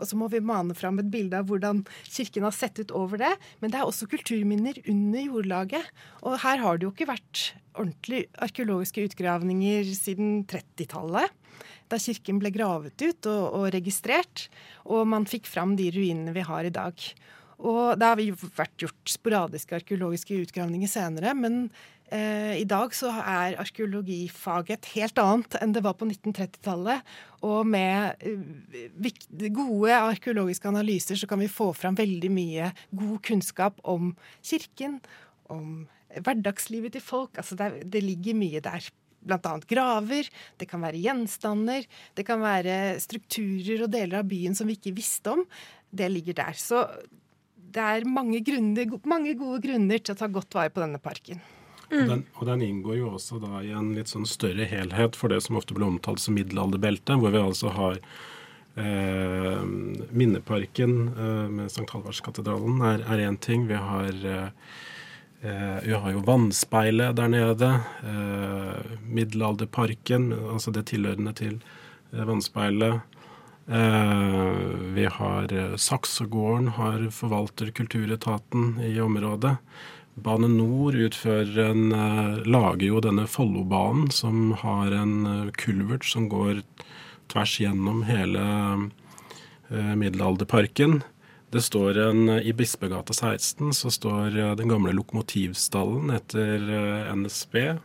Og 0.00 0.08
så 0.08 0.18
må 0.18 0.30
vi 0.32 0.40
mane 0.42 0.74
fram 0.76 0.98
et 1.02 1.10
bilde 1.12 1.36
av 1.36 1.50
hvordan 1.50 1.84
kirken 2.08 2.46
har 2.46 2.56
sett 2.56 2.80
ut 2.80 2.94
over 2.96 3.20
det. 3.20 3.32
Men 3.60 3.72
det 3.72 3.80
er 3.80 3.88
også 3.88 4.08
kulturminner 4.10 4.80
under 4.88 5.26
jordlaget. 5.26 5.90
Og 6.24 6.40
her 6.42 6.62
har 6.64 6.78
det 6.78 6.88
jo 6.88 6.94
ikke 6.94 7.10
vært 7.12 7.50
ordentlige 7.76 8.30
arkeologiske 8.42 9.04
utgravninger 9.10 9.92
siden 9.96 10.40
30-tallet. 10.50 11.36
Da 11.90 11.98
kirken 12.00 12.38
ble 12.40 12.52
gravet 12.54 13.02
ut 13.02 13.28
og, 13.28 13.44
og, 13.58 13.66
registrert, 13.74 14.46
og 14.86 15.08
man 15.10 15.26
fikk 15.28 15.48
fram 15.50 15.74
de 15.78 15.90
ruinene 15.92 16.34
vi 16.36 16.46
har 16.46 16.66
i 16.66 16.72
dag. 16.74 17.06
Og 17.60 17.98
det 18.00 18.08
har 18.08 18.20
vært 18.56 18.80
gjort 18.80 19.10
sporadiske 19.12 19.80
arkeologiske 19.82 20.38
utgravninger 20.46 20.88
senere, 20.88 21.34
men 21.36 21.66
i 22.10 22.64
dag 22.66 22.94
så 22.96 23.12
er 23.14 23.54
arkeologifaget 23.62 24.72
et 24.74 24.88
helt 24.96 25.20
annet 25.22 25.54
enn 25.60 25.74
det 25.76 25.82
var 25.84 25.94
på 25.98 26.08
1930-tallet. 26.08 27.04
Og 27.46 27.62
med 27.70 28.24
uh, 28.24 29.46
gode 29.54 29.94
arkeologiske 29.94 30.68
analyser 30.68 31.20
så 31.20 31.28
kan 31.30 31.40
vi 31.40 31.50
få 31.50 31.70
fram 31.76 31.98
veldig 31.98 32.32
mye 32.34 32.72
god 32.90 33.20
kunnskap 33.26 33.78
om 33.88 34.14
kirken, 34.42 34.98
om 35.52 35.84
hverdagslivet 36.18 36.96
til 36.96 37.04
folk. 37.04 37.38
Altså 37.38 37.58
det, 37.58 37.86
det 37.92 38.02
ligger 38.04 38.38
mye 38.38 38.64
der. 38.64 38.90
Annet 39.20 39.66
graver, 39.68 40.28
det 40.56 40.64
kan 40.70 40.80
være 40.80 41.02
gjenstander, 41.02 41.84
det 42.16 42.24
kan 42.24 42.40
være 42.40 42.96
strukturer 43.04 43.84
og 43.84 43.90
deler 43.92 44.22
av 44.22 44.30
byen 44.30 44.56
som 44.56 44.70
vi 44.70 44.78
ikke 44.78 44.94
visste 44.96 45.34
om. 45.34 45.44
Det 45.92 46.08
ligger 46.08 46.38
der. 46.40 46.56
Så 46.56 46.86
det 47.70 47.84
er 47.84 48.08
mange, 48.08 48.40
grunner, 48.46 48.96
mange 49.04 49.36
gode 49.38 49.60
grunner 49.66 50.00
til 50.00 50.16
å 50.16 50.20
ta 50.22 50.30
godt 50.32 50.56
vare 50.56 50.72
på 50.72 50.82
denne 50.82 51.02
parken. 51.02 51.42
Og, 51.90 52.04
den, 52.06 52.24
og, 52.36 52.44
den, 52.46 52.62
inngår 52.62 53.00
jo 53.00 53.14
også 53.16 53.40
da 53.42 53.62
i 53.66 53.72
en 53.74 53.94
litt 53.96 54.10
sånn 54.12 54.28
større 54.28 54.66
helhet 54.70 55.18
for 55.18 55.32
det 55.32 55.40
som 55.42 55.58
ofte 55.58 55.74
blir 55.74 55.88
omtalt 55.88 56.22
som 56.22 56.36
middelalderbeltet, 56.38 57.18
hvor 57.18 57.34
vi 57.34 57.42
altså 57.42 57.72
har 57.74 57.98
eh, 58.78 59.64
Minneparken 60.14 60.94
eh, 61.10 61.48
med 61.50 61.66
St. 61.66 61.88
Halvardskatedralen 61.90 62.78
er 62.86 63.26
én 63.26 63.40
ting. 63.42 63.66
Vi 63.66 63.80
har 63.80 64.14
eh, 64.22 64.48
vi 65.40 65.92
har 65.96 66.10
jo 66.12 66.20
vannspeilet 66.26 67.16
der 67.16 67.30
nede. 67.32 67.68
Eh, 68.04 68.96
middelalderparken, 69.08 70.32
altså 70.52 70.70
det 70.70 70.90
tilhørende 70.90 71.32
til 71.32 71.54
eh, 72.12 72.26
vannspeilet. 72.28 73.00
Eh, 73.70 74.58
vi 74.96 75.06
har 75.08 75.54
Saksegården 75.80 76.68
har 76.76 77.08
forvalter 77.14 77.72
kulturetaten 77.72 78.82
i 78.84 78.98
området. 79.00 79.56
Bane 80.14 80.48
Nor 80.48 80.96
utfører 80.96 81.70
en, 81.70 81.92
eh, 81.92 82.42
lager 82.46 82.86
jo 82.86 83.00
denne 83.00 83.26
Follobanen, 83.26 84.10
som 84.10 84.52
har 84.52 84.92
en 84.92 85.52
kulvert 85.52 86.04
som 86.04 86.28
går 86.28 86.62
tvers 87.28 87.60
gjennom 87.60 88.02
hele 88.04 88.90
middelalderparken. 89.70 91.02
Det 91.52 91.62
står 91.62 91.98
en, 92.10 92.28
I 92.42 92.52
Bispegata 92.52 93.14
16 93.14 93.70
så 93.72 93.90
står 93.90 94.56
den 94.58 94.68
gamle 94.68 94.90
lokomotivstallen 94.92 96.10
etter 96.10 96.58
NSB, 97.14 97.78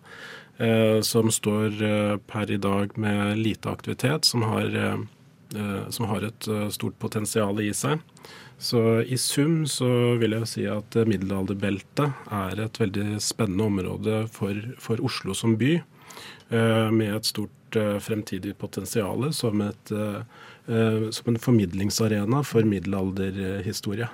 som 1.05 1.29
står 1.29 2.17
per 2.25 2.49
i 2.49 2.57
dag 2.57 2.97
med 2.97 3.37
lite 3.37 3.69
aktivitet, 3.69 4.25
som 4.25 4.41
har 4.41 4.65
Eh, 5.55 5.89
som 5.89 6.05
har 6.05 6.25
et 6.25 6.47
eh, 6.47 6.69
stort 6.69 6.97
potensial 6.99 7.59
i 7.61 7.69
seg. 7.73 8.01
Så 8.57 9.01
i 9.01 9.17
sum 9.19 9.65
så 9.67 9.87
vil 10.19 10.37
jeg 10.37 10.49
si 10.49 10.63
at 10.71 10.95
middelalderbeltet 11.07 12.31
er 12.33 12.61
et 12.63 12.79
veldig 12.79 13.19
spennende 13.23 13.67
område 13.67 14.21
for, 14.31 14.61
for 14.81 15.03
Oslo 15.03 15.35
som 15.37 15.57
by. 15.59 15.73
Eh, 16.49 16.91
med 16.91 17.11
et 17.17 17.27
stort 17.27 17.51
fremtidig 17.75 18.53
potensial 18.55 19.25
som, 19.35 19.59
et, 19.59 19.89
som 21.11 21.25
en 21.27 21.39
formidlingsarena 21.43 22.39
for 22.47 22.63
middelalderhistorie. 22.63 24.07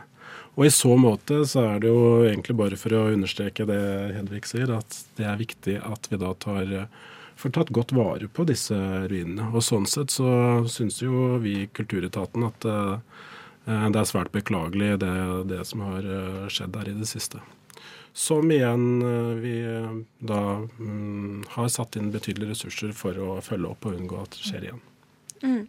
Og 0.57 0.65
i 0.65 0.71
så 0.73 0.95
måte 0.97 1.43
så 1.45 1.67
er 1.75 1.83
det 1.83 1.91
jo 1.91 2.23
egentlig 2.25 2.55
bare 2.57 2.79
for 2.79 2.95
å 2.97 3.03
understreke 3.11 3.67
det 3.69 3.77
Hedvig 4.15 4.49
sier, 4.49 4.73
at 4.73 4.97
det 5.19 5.27
er 5.29 5.37
viktig 5.37 5.77
at 5.77 6.09
vi 6.09 6.17
da 6.23 6.33
tar 6.41 6.73
får 7.41 7.53
tatt 7.55 7.73
godt 7.73 7.93
vare 7.95 8.27
på 8.27 8.45
disse 8.49 8.77
ruinene. 9.09 9.49
Og 9.53 9.63
Sånn 9.65 9.87
sett 9.89 10.13
så 10.13 10.61
syns 10.69 11.01
jo 11.01 11.37
vi 11.41 11.61
i 11.63 11.69
Kulturetaten 11.73 12.45
at 12.47 12.67
uh, 12.67 12.97
det 13.65 13.99
er 13.99 14.07
svært 14.09 14.31
beklagelig 14.33 14.95
det, 15.03 15.15
det 15.51 15.63
som 15.69 15.83
har 15.85 16.05
uh, 16.05 16.47
skjedd 16.49 16.73
der 16.73 16.89
i 16.89 16.95
det 16.97 17.09
siste. 17.09 17.41
Som 18.17 18.49
igjen 18.51 19.03
uh, 19.05 19.35
vi 19.37 19.53
da 20.17 20.41
mm, 20.65 21.43
har 21.53 21.69
satt 21.69 21.99
inn 21.99 22.09
betydelige 22.13 22.55
ressurser 22.55 22.95
for 22.97 23.17
å 23.21 23.35
følge 23.45 23.69
opp 23.69 23.85
og 23.85 23.99
unngå 23.99 24.23
at 24.23 24.33
det 24.33 24.47
skjer 24.47 24.65
igjen. 24.69 24.81
Mm. 25.45 25.67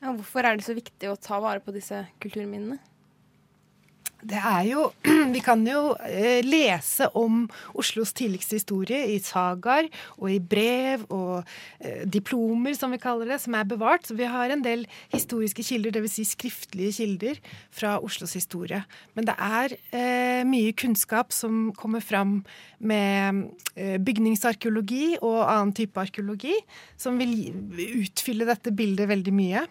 Ja, 0.00 0.14
hvorfor 0.14 0.48
er 0.48 0.56
det 0.56 0.64
så 0.64 0.76
viktig 0.76 1.10
å 1.12 1.18
ta 1.20 1.42
vare 1.44 1.60
på 1.60 1.74
disse 1.76 2.06
kulturminnene? 2.24 2.80
Det 4.26 4.36
er 4.36 4.64
jo 4.68 4.86
Vi 5.34 5.40
kan 5.44 5.62
jo 5.68 5.94
eh, 6.04 6.40
lese 6.44 7.08
om 7.16 7.46
Oslos 7.78 8.12
tidligste 8.16 8.58
historie 8.58 9.14
i 9.14 9.18
sagaer 9.22 9.88
og 10.18 10.28
i 10.32 10.38
brev 10.42 11.06
og 11.08 11.40
eh, 11.80 12.04
diplomer, 12.04 12.74
som 12.76 12.92
vi 12.92 13.00
kaller 13.00 13.30
det, 13.32 13.40
som 13.42 13.56
er 13.56 13.68
bevart. 13.68 14.06
Så 14.06 14.16
vi 14.18 14.28
har 14.28 14.52
en 14.52 14.64
del 14.64 14.86
historiske 15.14 15.64
kilder, 15.66 15.94
dvs. 15.96 16.18
Si 16.20 16.26
skriftlige 16.28 16.96
kilder 17.00 17.40
fra 17.74 17.96
Oslos 18.02 18.34
historie. 18.36 18.82
Men 19.14 19.28
det 19.28 19.36
er 19.38 19.76
eh, 19.96 20.42
mye 20.48 20.74
kunnskap 20.76 21.34
som 21.34 21.70
kommer 21.78 22.04
fram 22.04 22.40
med 22.78 23.44
eh, 23.76 23.96
bygningsarkeologi 24.02 25.16
og 25.20 25.42
annen 25.46 25.74
type 25.76 26.00
arkeologi, 26.00 26.56
som 27.00 27.20
vil 27.20 27.52
utfylle 28.02 28.48
dette 28.48 28.74
bildet 28.76 29.10
veldig 29.10 29.36
mye. 29.36 29.68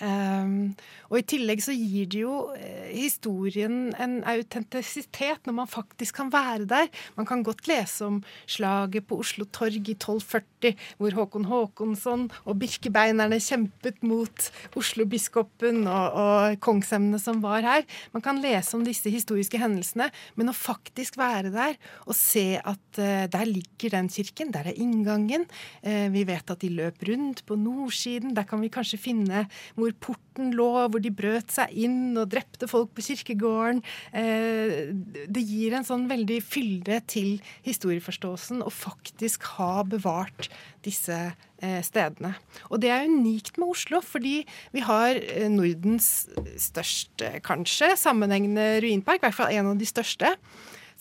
Um, 0.00 0.72
og 1.12 1.18
i 1.20 1.24
tillegg 1.28 1.60
så 1.60 1.74
gir 1.76 2.06
det 2.08 2.22
jo 2.22 2.36
eh, 2.56 2.94
historien 2.96 3.90
en 4.00 4.14
autentisitet 4.24 5.44
når 5.44 5.56
man 5.58 5.68
faktisk 5.68 6.16
kan 6.16 6.30
være 6.32 6.64
der. 6.70 6.88
Man 7.18 7.28
kan 7.28 7.42
godt 7.44 7.68
lese 7.68 8.06
om 8.06 8.22
slaget 8.48 9.04
på 9.08 9.18
Oslo 9.20 9.44
torg 9.52 9.76
i 9.76 9.96
1240, 9.98 10.72
hvor 10.96 11.16
Håkon 11.18 11.48
Håkonsson 11.50 12.24
og 12.46 12.58
birkebeinerne 12.62 13.36
kjempet 13.42 14.00
mot 14.06 14.48
Oslo-biskopen 14.78 15.84
og, 15.84 16.16
og 16.22 16.56
kongsemnene 16.64 17.20
som 17.20 17.42
var 17.44 17.66
her. 17.66 17.84
Man 18.16 18.24
kan 18.24 18.40
lese 18.40 18.78
om 18.78 18.86
disse 18.86 19.12
historiske 19.12 19.60
hendelsene, 19.60 20.08
men 20.40 20.48
å 20.48 20.56
faktisk 20.56 21.20
være 21.20 21.52
der 21.52 21.76
og 22.06 22.16
se 22.16 22.56
at 22.56 23.00
uh, 23.02 23.26
der 23.28 23.48
ligger 23.48 23.92
den 23.98 24.08
kirken, 24.12 24.54
der 24.54 24.72
er 24.72 24.80
inngangen. 24.80 25.44
Uh, 25.84 26.08
vi 26.14 26.24
vet 26.28 26.48
at 26.48 26.64
de 26.64 26.72
løp 26.72 27.04
rundt 27.08 27.44
på 27.44 27.60
nordsiden. 27.60 28.32
Der 28.38 28.48
kan 28.48 28.64
vi 28.64 28.72
kanskje 28.72 29.00
finne 29.02 29.44
hvor 29.82 29.94
porten 30.08 30.52
lå, 30.56 30.70
hvor 30.88 31.02
de 31.02 31.12
brøt 31.14 31.52
seg 31.52 31.72
inn 31.84 32.16
og 32.16 32.30
drepte 32.32 32.68
folk 32.70 32.92
på 32.96 33.04
kirkegården. 33.08 33.82
Eh, 34.16 34.92
det 35.28 35.44
gir 35.46 35.76
en 35.76 35.86
sånn 35.86 36.08
veldig 36.10 36.40
fylde 36.46 37.00
til 37.10 37.38
historieforståelsen 37.66 38.62
å 38.64 38.72
faktisk 38.72 39.48
ha 39.58 39.82
bevart 39.86 40.50
disse 40.86 41.18
eh, 41.62 41.80
stedene. 41.86 42.34
Og 42.70 42.82
det 42.82 42.92
er 42.94 43.08
unikt 43.10 43.58
med 43.60 43.74
Oslo, 43.74 44.02
fordi 44.04 44.42
vi 44.74 44.84
har 44.86 45.18
eh, 45.18 45.48
Nordens 45.52 46.28
største, 46.60 47.34
kanskje, 47.46 47.92
sammenhengende 48.00 48.78
ruinpark, 48.84 49.22
i 49.22 49.28
hvert 49.28 49.40
fall 49.42 49.58
en 49.58 49.74
av 49.74 49.82
de 49.82 49.88
største 49.88 50.36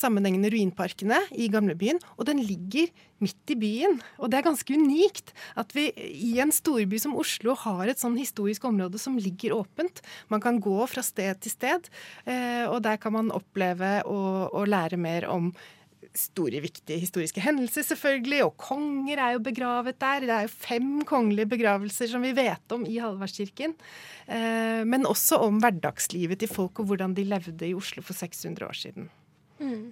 sammenhengende 0.02 0.52
ruinparkene 0.54 1.20
i 1.32 1.50
gamlebyen, 1.52 2.02
og 2.18 2.28
den 2.30 2.42
ligger 2.44 2.92
midt 3.22 3.54
i 3.54 3.58
byen. 3.60 4.00
Og 4.20 4.32
det 4.32 4.40
er 4.40 4.48
ganske 4.50 4.78
unikt 4.78 5.34
at 5.60 5.74
vi 5.78 5.90
i 5.96 6.34
en 6.42 6.54
storby 6.54 7.00
som 7.02 7.18
Oslo 7.20 7.56
har 7.64 7.92
et 7.92 8.02
sånn 8.02 8.18
historisk 8.20 8.66
område 8.70 9.02
som 9.02 9.20
ligger 9.22 9.56
åpent. 9.62 10.02
Man 10.34 10.44
kan 10.44 10.60
gå 10.64 10.80
fra 10.90 11.04
sted 11.06 11.42
til 11.44 11.54
sted, 11.54 11.92
eh, 12.26 12.66
og 12.68 12.82
der 12.86 12.98
kan 13.02 13.16
man 13.18 13.34
oppleve 13.36 14.02
og, 14.10 14.68
lære 14.72 14.98
mer 15.02 15.26
om 15.28 15.50
store, 16.18 16.60
viktige 16.64 17.00
historiske 17.02 17.42
hendelser, 17.44 17.86
selvfølgelig. 17.88 18.42
Og 18.46 18.58
konger 18.60 19.20
er 19.20 19.36
jo 19.36 19.44
begravet 19.44 20.00
der. 20.02 20.26
Det 20.26 20.36
er 20.36 20.48
jo 20.48 20.54
fem 20.54 20.90
kongelige 21.08 21.50
begravelser 21.54 22.12
som 22.12 22.26
vi 22.26 22.34
vet 22.38 22.76
om 22.76 22.86
i 22.88 23.00
Hallvardskirken. 23.02 23.76
Eh, 24.28 24.84
men 24.88 25.08
også 25.10 25.42
om 25.46 25.62
hverdagslivet 25.64 26.42
til 26.44 26.52
folk 26.52 26.84
og 26.84 26.92
hvordan 26.92 27.16
de 27.18 27.28
levde 27.28 27.68
i 27.68 27.76
Oslo 27.78 28.04
for 28.06 28.18
600 28.18 28.68
år 28.68 28.78
siden. 28.78 29.10
Mm. 29.62 29.92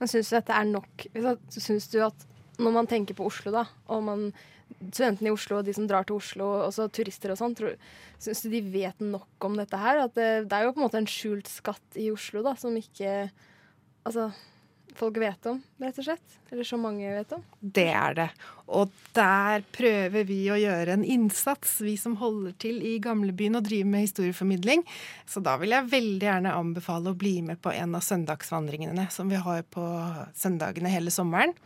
Men 0.00 0.10
syns 0.10 0.30
du 0.30 0.36
dette 0.36 0.56
er 0.56 0.70
nok? 0.70 1.06
Syns 1.54 1.88
du 1.92 2.00
at 2.04 2.26
når 2.60 2.74
man 2.76 2.88
tenker 2.90 3.16
på 3.18 3.26
Oslo, 3.26 3.50
da, 3.54 3.64
og 3.90 4.02
man, 4.06 4.28
studentene 4.84 5.30
i 5.30 5.34
Oslo 5.34 5.58
og 5.58 5.66
de 5.66 5.74
som 5.74 5.88
drar 5.90 6.06
til 6.06 6.20
Oslo, 6.20 6.46
også 6.68 6.86
turister 6.94 7.32
og 7.34 7.40
sånn, 7.40 7.56
syns 8.22 8.44
du 8.44 8.50
de 8.52 8.62
vet 8.74 9.02
nok 9.02 9.48
om 9.48 9.58
dette 9.58 9.80
her? 9.80 10.04
At 10.06 10.14
det, 10.18 10.28
det, 10.50 10.58
er 10.58 10.68
jo 10.68 10.74
på 10.76 10.82
en 10.82 10.86
måte 10.86 11.00
en 11.02 11.10
skjult 11.10 11.50
skatt 11.50 11.98
i 12.00 12.10
Oslo 12.14 12.44
da, 12.46 12.56
som 12.60 12.76
ikke 12.78 13.28
Altså 14.04 14.26
folk 14.98 15.18
vet 15.22 15.46
om, 15.50 15.60
rett 15.82 15.98
og 15.98 16.06
slett? 16.06 16.36
Eller 16.52 16.66
så 16.66 16.78
mange 16.80 17.10
vet 17.10 17.32
om? 17.36 17.42
Det 17.60 17.86
er 17.90 18.16
det. 18.18 18.28
Og 18.74 18.92
der 19.16 19.64
prøver 19.74 20.26
vi 20.28 20.38
å 20.52 20.58
gjøre 20.58 20.94
en 20.96 21.04
innsats, 21.04 21.76
vi 21.84 21.96
som 22.00 22.16
holder 22.20 22.54
til 22.62 22.78
i 22.84 22.96
gamlebyen 23.02 23.58
og 23.58 23.66
driver 23.66 23.90
med 23.90 24.06
historieformidling. 24.06 24.84
Så 25.26 25.42
da 25.44 25.56
vil 25.60 25.74
jeg 25.74 25.90
veldig 25.92 26.28
gjerne 26.28 26.54
anbefale 26.56 27.12
å 27.12 27.18
bli 27.18 27.40
med 27.46 27.60
på 27.64 27.74
en 27.74 27.98
av 27.98 28.06
søndagsvandringene 28.06 29.08
som 29.12 29.32
vi 29.32 29.40
har 29.40 29.66
på 29.74 29.88
søndagene 30.38 30.92
hele 30.92 31.14
sommeren. 31.14 31.56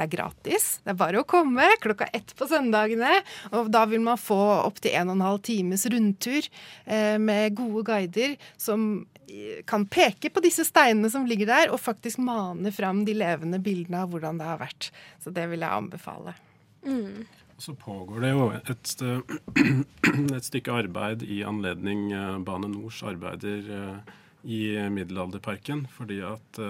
Det 0.00 0.06
er 0.06 0.14
gratis. 0.14 0.66
Det 0.80 0.94
er 0.94 0.96
bare 0.96 1.20
å 1.20 1.26
komme 1.28 1.66
klokka 1.82 2.06
ett 2.16 2.32
på 2.38 2.46
søndagene. 2.48 3.18
Og 3.52 3.66
da 3.68 3.82
vil 3.84 4.00
man 4.00 4.16
få 4.16 4.38
opptil 4.62 4.94
en 4.96 5.10
og 5.10 5.18
en 5.18 5.24
halv 5.26 5.40
times 5.44 5.82
rundtur 5.92 6.46
eh, 6.86 7.18
med 7.20 7.52
gode 7.58 7.82
guider 7.90 8.38
som 8.56 8.86
eh, 9.28 9.58
kan 9.68 9.84
peke 9.84 10.30
på 10.32 10.40
disse 10.40 10.64
steinene 10.64 11.10
som 11.12 11.26
ligger 11.28 11.50
der, 11.50 11.72
og 11.74 11.82
faktisk 11.84 12.22
mane 12.24 12.72
fram 12.72 13.02
de 13.04 13.12
levende 13.18 13.60
bildene 13.60 14.06
av 14.06 14.14
hvordan 14.14 14.40
det 14.40 14.46
har 14.48 14.62
vært. 14.62 14.88
Så 15.20 15.34
det 15.36 15.44
vil 15.52 15.66
jeg 15.66 15.82
anbefale. 15.82 16.32
Mm. 16.86 17.28
Så 17.60 17.76
pågår 17.76 18.24
det 18.24 18.32
jo 18.32 18.48
et, 18.56 18.94
et, 20.38 20.48
stykke 20.48 20.80
arbeid 20.80 21.26
i 21.28 21.42
anledning 21.44 22.08
eh, 22.08 22.40
Bane 22.40 22.72
Nors 22.72 23.02
arbeider 23.04 23.68
i 24.48 24.64
Middelalderparken, 24.88 25.84
fordi 25.92 26.22
at 26.24 26.64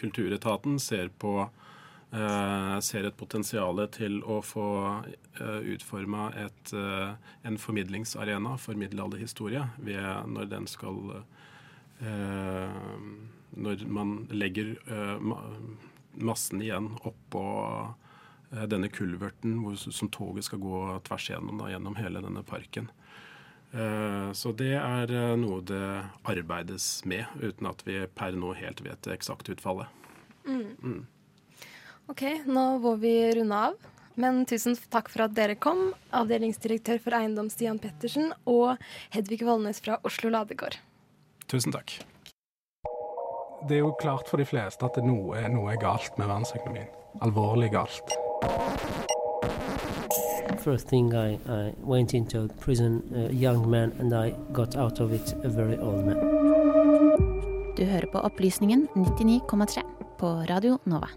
Kulturetaten 0.00 0.80
ser 0.82 1.12
på 1.22 1.44
Eh, 1.44 1.59
ser 2.82 3.06
et 3.06 3.16
potensial 3.16 3.78
til 3.94 4.18
å 4.26 4.40
få 4.42 4.66
uh, 5.38 5.60
utforma 5.62 6.30
uh, 6.74 7.12
en 7.46 7.58
formidlingsarena 7.58 8.56
for 8.58 8.74
middelalderhistorie 8.74 9.62
når 9.78 10.50
den 10.50 10.66
skal 10.70 11.22
når 12.00 13.82
man 13.92 14.14
legger 14.32 14.70
massen 16.16 16.62
igjen 16.64 16.86
oppå 17.04 17.42
denne 18.72 18.88
kulverten 18.88 19.58
hvor, 19.60 19.76
som 19.76 20.08
toget 20.08 20.48
skal 20.48 20.62
gå 20.64 20.80
tvers 21.04 21.28
gjennom, 21.28 21.60
da, 21.60 21.68
gjennom 21.68 21.98
hele 22.00 22.22
denne 22.24 22.40
parken. 22.40 22.88
Så 24.32 24.54
det 24.56 24.72
er 24.80 25.12
noe 25.36 25.60
det 25.68 25.84
arbeides 26.24 26.88
med, 27.04 27.28
uten 27.36 27.68
at 27.68 27.84
vi 27.84 28.00
per 28.16 28.32
nå 28.32 28.54
helt 28.56 28.80
vet 28.80 29.04
det 29.04 29.18
eksakte 29.18 29.52
utfallet. 29.58 29.92
Mm. 30.48 30.72
Mm. 30.80 31.04
OK, 32.10 32.22
nå 32.50 32.62
må 32.82 32.96
vi 32.98 33.14
runde 33.38 33.54
av. 33.54 33.74
Men 34.18 34.42
tusen 34.48 34.74
takk 34.90 35.08
for 35.12 35.28
at 35.28 35.34
dere 35.36 35.54
kom, 35.54 35.92
avdelingsdirektør 36.10 36.98
for 37.04 37.14
eiendom 37.14 37.46
Stian 37.52 37.78
Pettersen 37.78 38.32
og 38.50 38.80
Hedvig 39.14 39.44
Vollnes 39.46 39.78
fra 39.84 40.00
Oslo 40.04 40.32
Ladegård. 40.34 40.74
Tusen 41.46 41.70
takk. 41.70 42.00
Det 43.68 43.78
er 43.78 43.84
jo 43.84 43.94
klart 44.00 44.26
for 44.26 44.42
de 44.42 44.48
fleste 44.48 44.82
at 44.88 44.98
noe, 45.04 45.38
noe 45.54 45.70
er 45.70 45.78
galt 45.78 46.18
med 46.18 46.26
verdensøkonomien. 46.26 46.90
Alvorlig 47.22 47.70
galt. 47.76 48.16
First 50.66 50.90
thing 50.90 51.14
I, 51.14 51.38
I 51.46 51.72
went 51.78 52.12
into 52.12 52.48
prison, 52.60 53.00
a 53.14 53.30
young 53.32 53.70
man, 53.70 53.94
and 54.00 54.12
I 54.12 54.34
got 54.52 54.76
out 54.76 55.00
of 55.00 55.14
it 55.14 55.34
a 55.44 55.48
very 55.48 55.78
old 55.78 56.04
man. 56.04 56.18
Du 57.78 57.84
hører 57.86 58.10
på 58.10 58.18
Opplysningen 58.18 58.88
99,3 58.98 59.86
på 60.18 60.36
Radio 60.50 60.78
Nova. 60.84 61.08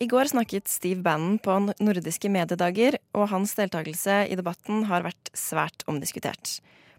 I 0.00 0.06
går 0.06 0.24
snakket 0.24 0.68
Steve 0.68 1.02
Bannon 1.02 1.34
på 1.38 1.52
nordiske 1.76 2.30
mediedager, 2.32 2.94
og 3.12 3.26
hans 3.28 3.52
deltakelse 3.58 4.14
i 4.32 4.38
debatten 4.38 4.86
har 4.88 5.04
vært 5.04 5.28
svært 5.36 5.84
omdiskutert. 5.92 6.54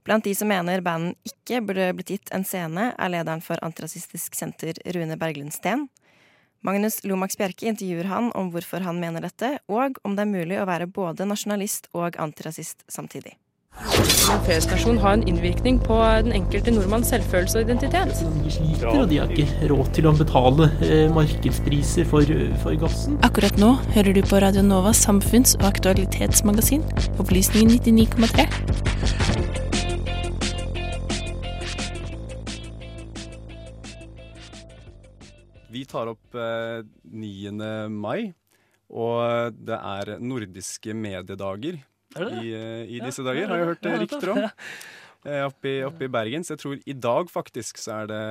Blant 0.06 0.28
de 0.28 0.36
som 0.38 0.52
mener 0.54 0.84
Bannon 0.86 1.16
ikke 1.26 1.64
burde 1.66 1.88
blitt 1.98 2.14
gitt 2.14 2.30
en 2.30 2.46
scene, 2.46 2.92
er 2.94 3.10
lederen 3.10 3.42
for 3.42 3.58
Antirasistisk 3.66 4.38
Senter, 4.38 4.78
Rune 4.94 5.18
Berglund 5.18 5.50
Steen. 5.58 5.88
Magnus 6.62 7.00
Lomax 7.02 7.42
Bjerke 7.42 7.72
intervjuer 7.74 8.06
han 8.06 8.30
om 8.38 8.54
hvorfor 8.54 8.86
han 8.86 9.02
mener 9.02 9.26
dette, 9.26 9.56
og 9.66 9.98
om 10.06 10.14
det 10.14 10.28
er 10.28 10.36
mulig 10.38 10.62
å 10.62 10.70
være 10.70 10.86
både 10.86 11.26
nasjonalist 11.26 11.90
og 11.98 12.22
antirasist 12.22 12.86
samtidig. 12.86 13.34
En 14.32 14.40
fredsnasjon 14.46 14.96
har 15.04 15.18
en 15.18 15.24
innvirkning 15.28 15.76
på 15.84 15.96
den 16.24 16.32
enkelte 16.32 16.72
nordmanns 16.72 17.10
selvfølelse 17.12 17.58
og 17.60 17.66
identitet. 17.66 18.14
De 18.46 18.52
sliter, 18.56 18.88
og 18.88 19.10
de 19.12 19.18
har 19.20 19.34
ikke 19.36 19.68
råd 19.68 19.90
til 19.98 20.08
å 20.08 20.14
betale 20.16 20.70
eh, 20.88 21.12
markedspriser 21.12 22.08
for, 22.08 22.24
for, 22.64 22.78
gassen. 22.80 23.18
Akkurat 23.28 23.60
nå 23.60 23.74
hører 23.92 24.16
du 24.16 24.22
på 24.24 24.40
Radio 24.40 24.64
Novas 24.64 25.04
samfunns- 25.04 25.58
og 25.60 25.68
aktualitetsmagasin, 25.74 26.88
Opplysningen 27.20 27.76
99,3. 27.76 28.48
Vi 35.76 35.84
tar 35.92 36.08
opp 36.16 36.40
eh, 36.40 36.88
9. 37.04 37.52
mai, 37.92 38.32
og 38.88 39.60
det 39.60 39.76
er 39.76 40.20
nordiske 40.24 40.96
mediedager 40.96 41.76
er? 41.76 41.91
I, 42.20 42.52
eh, 42.54 42.84
i 42.98 43.00
disse 43.04 43.24
dager, 43.26 43.48
har 43.48 43.62
jeg 43.62 43.70
hørt 43.72 43.82
det 43.86 43.94
eh, 43.94 44.02
rykter 44.06 44.34
om. 44.34 44.44
Eh, 45.22 45.44
Oppe 45.46 45.70
i, 45.70 45.84
oppe 45.86 46.08
i 46.08 46.10
Bergen. 46.10 46.42
Så 46.44 46.56
jeg 46.56 46.62
tror 46.64 46.80
i 46.90 46.94
dag 46.98 47.28
faktisk 47.30 47.78
så 47.78 48.00
er 48.02 48.08
det 48.10 48.22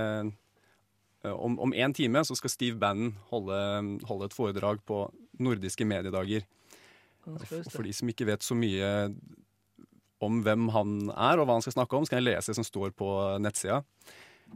om, 1.30 1.70
én 1.76 1.92
time 1.94 2.22
så 2.24 2.34
skal 2.34 2.50
Steve 2.50 2.80
Bannon 2.80 3.12
holde, 3.30 3.60
holde 4.08 4.26
et 4.26 4.34
foredrag 4.34 4.80
på 4.88 5.04
nordiske 5.38 5.86
mediedager. 5.86 6.42
For 7.70 7.84
de 7.86 7.92
som 7.94 8.10
ikke 8.10 8.26
vet 8.26 8.42
så 8.42 8.56
mye 8.58 8.88
om 10.24 10.40
hvem 10.44 10.66
han 10.74 10.96
er 11.14 11.40
og 11.40 11.46
hva 11.46 11.58
han 11.58 11.64
skal 11.64 11.76
snakke 11.78 11.96
om, 11.96 12.04
så 12.04 12.14
kan 12.14 12.22
jeg 12.24 12.32
lese 12.32 12.50
det 12.50 12.58
som 12.58 12.66
står 12.66 12.90
på 12.96 13.08
nettsida. 13.40 13.82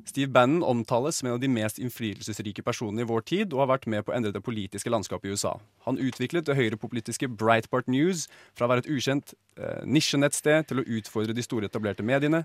Steve 0.04 0.30
Bannon 0.34 0.62
omtales 0.66 1.16
som 1.16 1.28
en 1.28 1.36
av 1.36 1.40
de 1.40 1.48
mest 1.48 1.78
innflytelsesrike 1.78 2.64
personene 2.66 3.04
i 3.04 3.08
vår 3.08 3.24
tid, 3.30 3.54
og 3.54 3.64
har 3.64 3.70
vært 3.76 3.88
med 3.90 4.04
på 4.04 4.12
å 4.12 4.16
endre 4.16 4.34
det 4.34 4.42
politiske 4.44 4.90
landskapet 4.92 5.30
i 5.30 5.34
USA. 5.34 5.54
Han 5.86 6.00
utviklet 6.02 6.48
det 6.48 6.58
høyrepopulistiske 6.58 7.30
Breitbart 7.30 7.88
News 7.90 8.26
fra 8.56 8.66
å 8.66 8.72
være 8.72 8.84
et 8.84 8.90
ukjent 8.90 9.34
eh, 9.56 9.82
nisjenettsted 9.86 10.68
til 10.70 10.82
å 10.82 10.86
utfordre 10.98 11.36
de 11.36 11.46
store 11.46 11.70
etablerte 11.70 12.06
mediene. 12.06 12.44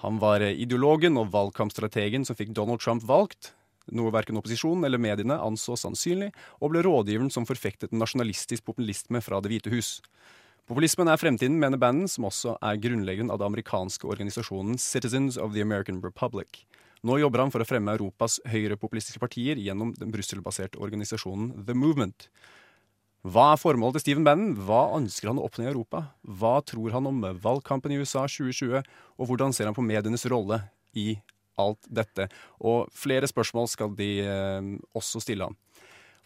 Han 0.00 0.18
var 0.22 0.42
ideologen 0.48 1.20
og 1.20 1.30
valgkampstrategen 1.34 2.24
som 2.24 2.38
fikk 2.38 2.54
Donald 2.56 2.80
Trump 2.80 3.04
valgt, 3.06 3.52
noe 3.92 4.12
verken 4.14 4.38
opposisjonen 4.40 4.86
eller 4.86 5.02
mediene 5.02 5.38
anså 5.42 5.76
sannsynlig, 5.78 6.30
og 6.60 6.72
ble 6.72 6.84
rådgiveren 6.86 7.32
som 7.32 7.46
forfektet 7.48 7.94
nasjonalistisk 7.96 8.64
populisme 8.66 9.20
fra 9.24 9.40
Det 9.42 9.52
hvite 9.52 9.72
hus. 9.74 9.98
Populismen 10.70 11.08
er 11.10 11.18
fremtiden, 11.18 11.56
mener 11.58 11.80
Bannon, 11.82 12.06
som 12.06 12.28
også 12.28 12.52
er 12.62 12.76
grunnleggeren 12.78 13.32
av 13.34 13.40
det 13.40 13.46
amerikanske 13.48 14.06
organisasjonen 14.06 14.76
Citizens 14.78 15.34
of 15.34 15.50
the 15.50 15.64
American 15.64 15.98
Republic. 16.04 16.60
Nå 17.02 17.16
jobber 17.18 17.42
han 17.42 17.50
for 17.50 17.64
å 17.64 17.66
fremme 17.66 17.96
Europas 17.96 18.36
høyrepopulistiske 18.46 19.18
partier 19.18 19.58
gjennom 19.58 19.90
den 19.98 20.12
Brussel-baserte 20.14 20.78
organisasjonen 20.78 21.64
The 21.66 21.74
Movement. 21.74 22.28
Hva 23.26 23.48
er 23.56 23.58
formålet 23.58 23.98
til 23.98 24.04
Stephen 24.04 24.28
Bannon? 24.28 24.54
Hva 24.62 24.84
ønsker 25.00 25.32
han 25.32 25.42
å 25.42 25.48
oppnå 25.48 25.66
i 25.66 25.72
Europa? 25.72 26.04
Hva 26.22 26.60
tror 26.62 26.94
han 26.94 27.10
om 27.10 27.18
valgkampen 27.42 27.90
i 27.90 27.98
USA 27.98 28.28
2020, 28.30 28.86
og 29.18 29.26
hvordan 29.26 29.56
ser 29.56 29.66
han 29.66 29.74
på 29.74 29.82
medienes 29.82 30.28
rolle 30.30 30.62
i 30.94 31.16
alt 31.58 31.82
dette? 31.90 32.28
Og 32.62 32.86
flere 32.94 33.26
spørsmål 33.26 33.66
skal 33.74 33.90
de 33.98 34.12
eh, 34.22 34.70
også 34.94 35.26
stille 35.26 35.50
ham. 35.50 35.58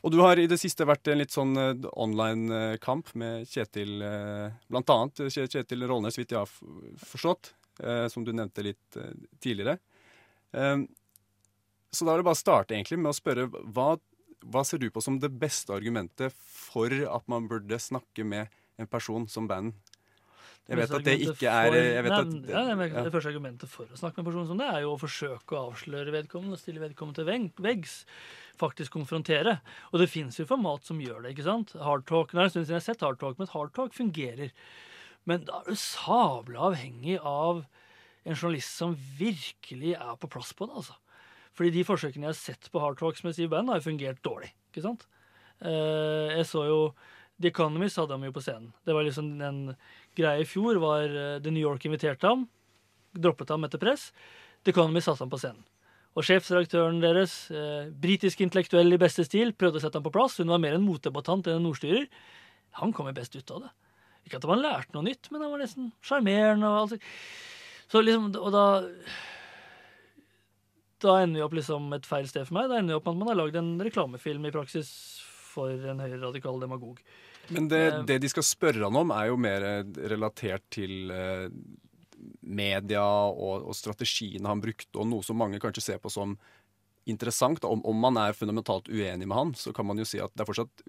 Og 0.04 0.12
du 0.12 0.18
har 0.20 0.36
i 0.36 0.48
det 0.50 0.58
siste 0.60 0.84
vært 0.84 1.08
en 1.08 1.20
litt 1.20 1.32
sånn 1.32 1.56
eh, 1.56 1.86
online-kamp 1.96 3.14
med 3.20 3.46
Kjetil 3.48 4.02
eh, 4.04 4.56
Blant 4.68 4.90
annet 4.92 5.22
Kjetil 5.32 5.86
Rollnes, 5.88 6.18
vidt 6.20 6.34
jeg 6.34 6.42
har 6.42 6.50
forstått, 7.00 7.54
eh, 7.80 8.04
som 8.12 8.26
du 8.26 8.34
nevnte 8.36 8.66
litt 8.66 8.98
eh, 9.00 9.14
tidligere. 9.40 9.78
Eh, 10.52 10.84
Så 11.94 12.04
da 12.04 12.12
er 12.14 12.20
det 12.20 12.26
bare 12.26 12.36
å 12.36 12.42
starte 12.42 12.74
egentlig 12.74 12.98
med 13.00 13.12
å 13.12 13.16
spørre 13.16 13.46
hva, 13.48 13.94
hva 14.44 14.64
ser 14.66 14.82
du 14.82 14.90
på 14.90 15.00
som 15.04 15.16
det 15.22 15.30
beste 15.40 15.72
argumentet 15.72 16.34
for 16.36 16.90
at 16.90 17.28
man 17.30 17.48
burde 17.48 17.78
snakke 17.80 18.26
med 18.26 18.52
en 18.82 18.90
person 18.90 19.28
som 19.30 19.46
Bannon? 19.48 19.72
Jeg 20.64 20.78
vet 20.80 20.92
at 20.96 21.04
det 21.04 21.14
ikke 21.20 21.50
er 21.50 21.74
jeg 21.76 22.04
vet 22.06 22.12
at, 22.16 22.26
men- 22.26 22.44
ja, 22.48 22.74
men. 22.74 22.92
Det 23.04 23.12
første 23.12 23.28
argumentet 23.34 23.68
for 23.68 23.84
å 23.84 23.98
snakke 24.00 24.16
med 24.16 24.24
en 24.24 24.30
person 24.32 24.46
som 24.48 24.56
det, 24.58 24.68
er 24.72 24.80
jo 24.80 24.94
å 24.94 25.00
forsøke 25.00 25.52
å 25.52 25.66
avsløre 25.72 26.14
vedkommende, 26.14 26.56
stille 26.56 26.80
vedkommende 26.80 27.20
til 27.20 27.52
veggs. 27.60 28.04
Faktisk 28.56 28.92
konfrontere. 28.96 29.60
Og 29.92 30.00
det 30.00 30.08
fins 30.08 30.38
jo 30.38 30.46
format 30.46 30.82
som 30.84 30.98
gjør 31.00 31.22
det. 31.22 31.34
ikke 31.34 31.44
sant? 31.44 31.72
Hardtalk, 31.76 32.30
Det 32.30 32.38
er 32.40 32.44
en 32.44 32.50
stund 32.50 32.66
siden 32.66 32.80
jeg 32.80 32.82
har 32.82 32.94
sett 32.94 33.00
hardtalk, 33.04 33.38
men 33.38 33.48
hardtalk 33.48 33.92
fungerer. 33.92 34.52
Men 35.26 35.44
da 35.44 35.60
er 35.60 35.64
du 35.68 35.74
sabla 35.74 36.70
avhengig 36.72 37.18
av 37.20 37.66
en 38.24 38.34
journalist 38.34 38.72
som 38.78 38.94
virkelig 39.18 39.94
er 40.00 40.16
på 40.16 40.30
plass 40.30 40.52
på 40.54 40.66
det. 40.66 40.76
altså. 40.76 40.94
Fordi 41.54 41.70
de 41.72 41.84
forsøkene 41.84 42.24
jeg 42.24 42.32
har 42.32 42.40
sett 42.40 42.70
på 42.72 42.80
hardtalks 42.80 43.22
med 43.22 43.34
Steve 43.34 43.50
Band, 43.50 43.68
har 43.68 43.80
jo 43.80 43.90
fungert 43.90 44.22
dårlig. 44.22 44.50
ikke 44.72 44.82
sant? 44.82 45.04
Eh, 45.60 46.36
jeg 46.40 46.46
så 46.46 46.64
jo 46.66 46.94
The 47.44 47.50
Economist 47.50 47.98
hadde 48.00 48.16
ham 48.16 48.22
jo 48.24 48.32
på 48.32 48.40
scenen. 48.40 48.70
Det 48.88 48.94
var 48.96 49.04
liksom 49.04 49.26
en 49.44 49.58
greie 50.16 50.40
i 50.40 50.48
fjor 50.48 50.78
var 50.80 51.04
eh, 51.04 51.40
The 51.44 51.50
New 51.52 51.60
York 51.60 51.84
inviterte 51.84 52.30
ham, 52.30 52.46
droppet 53.12 53.50
ham 53.52 53.66
etter 53.68 53.82
press. 53.82 54.06
The 54.64 54.72
Economist 54.72 55.10
satte 55.10 55.26
ham 55.26 55.32
på 55.32 55.42
scenen. 55.42 55.60
Og 56.16 56.24
sjefsredaktøren 56.24 57.02
deres, 57.02 57.34
eh, 57.52 57.90
britisk 57.90 58.40
intellektuell 58.40 58.96
i 58.96 59.00
beste 59.02 59.26
stil, 59.28 59.52
prøvde 59.52 59.76
å 59.76 59.84
sette 59.84 60.00
ham 60.00 60.06
på 60.06 60.14
plass. 60.14 60.38
Hun 60.40 60.54
var 60.54 60.62
mer 60.62 60.78
en 60.78 60.86
motdebattant 60.86 61.50
enn 61.50 61.58
en 61.58 61.68
ordstyrer. 61.68 62.06
Han 62.80 62.94
kom 62.96 63.10
jo 63.10 63.16
best 63.18 63.36
ut 63.36 63.52
av 63.52 63.66
det. 63.66 63.72
Ikke 64.24 64.40
at 64.40 64.48
han 64.48 64.64
lærte 64.64 64.96
noe 64.96 65.04
nytt, 65.04 65.28
men 65.30 65.44
han 65.44 65.52
var 65.52 65.60
nesten 65.60 65.92
sjarmerende. 66.00 66.64
og 66.70 66.94
alt. 66.94 67.02
Så 67.92 68.00
liksom, 68.00 68.32
og 68.40 68.52
da 68.54 68.64
Da 71.04 71.18
ender 71.20 71.42
vi 71.42 71.44
opp 71.44 71.52
liksom 71.52 71.92
et 71.92 72.06
feil 72.08 72.24
sted 72.26 72.46
for 72.46 72.54
meg. 72.56 72.70
Da 72.70 72.78
ender 72.78 72.94
vi 72.94 72.96
opp 72.96 73.04
med 73.04 73.12
at 73.12 73.18
man 73.18 73.28
har 73.28 73.36
lagd 73.36 73.56
en 73.60 73.76
reklamefilm 73.78 74.46
i 74.46 74.54
praksis 74.54 75.20
for 75.52 75.68
en 75.68 76.00
høyreradikal 76.00 76.62
demagog. 76.62 77.02
Men 77.48 77.68
det, 77.68 77.84
Eh, 77.94 78.04
det 78.04 78.18
de 78.22 78.30
skal 78.32 78.46
spørre 78.46 78.84
han 78.86 79.00
om, 79.00 79.12
er 79.14 79.30
jo 79.30 79.38
mer 79.40 79.66
eh, 79.68 80.02
relatert 80.12 80.66
til 80.74 81.12
eh, 81.12 81.48
media 82.40 83.04
og, 83.04 83.68
og 83.68 83.76
strategiene 83.76 84.50
han 84.50 84.62
brukte, 84.62 84.92
og 84.98 85.08
noe 85.10 85.24
som 85.26 85.38
mange 85.40 85.60
kanskje 85.62 85.84
ser 85.90 86.02
på 86.02 86.12
som 86.12 86.36
interessant. 87.10 87.60
Da. 87.60 87.68
Om, 87.68 87.84
om 87.84 87.98
man 88.00 88.18
er 88.20 88.36
fundamentalt 88.36 88.88
uenig 88.88 89.28
med 89.28 89.36
han, 89.36 89.54
så 89.58 89.74
kan 89.76 89.88
man 89.88 90.00
jo 90.00 90.08
si 90.08 90.20
at 90.22 90.32
det 90.34 90.44
er 90.44 90.48
fortsatt 90.48 90.84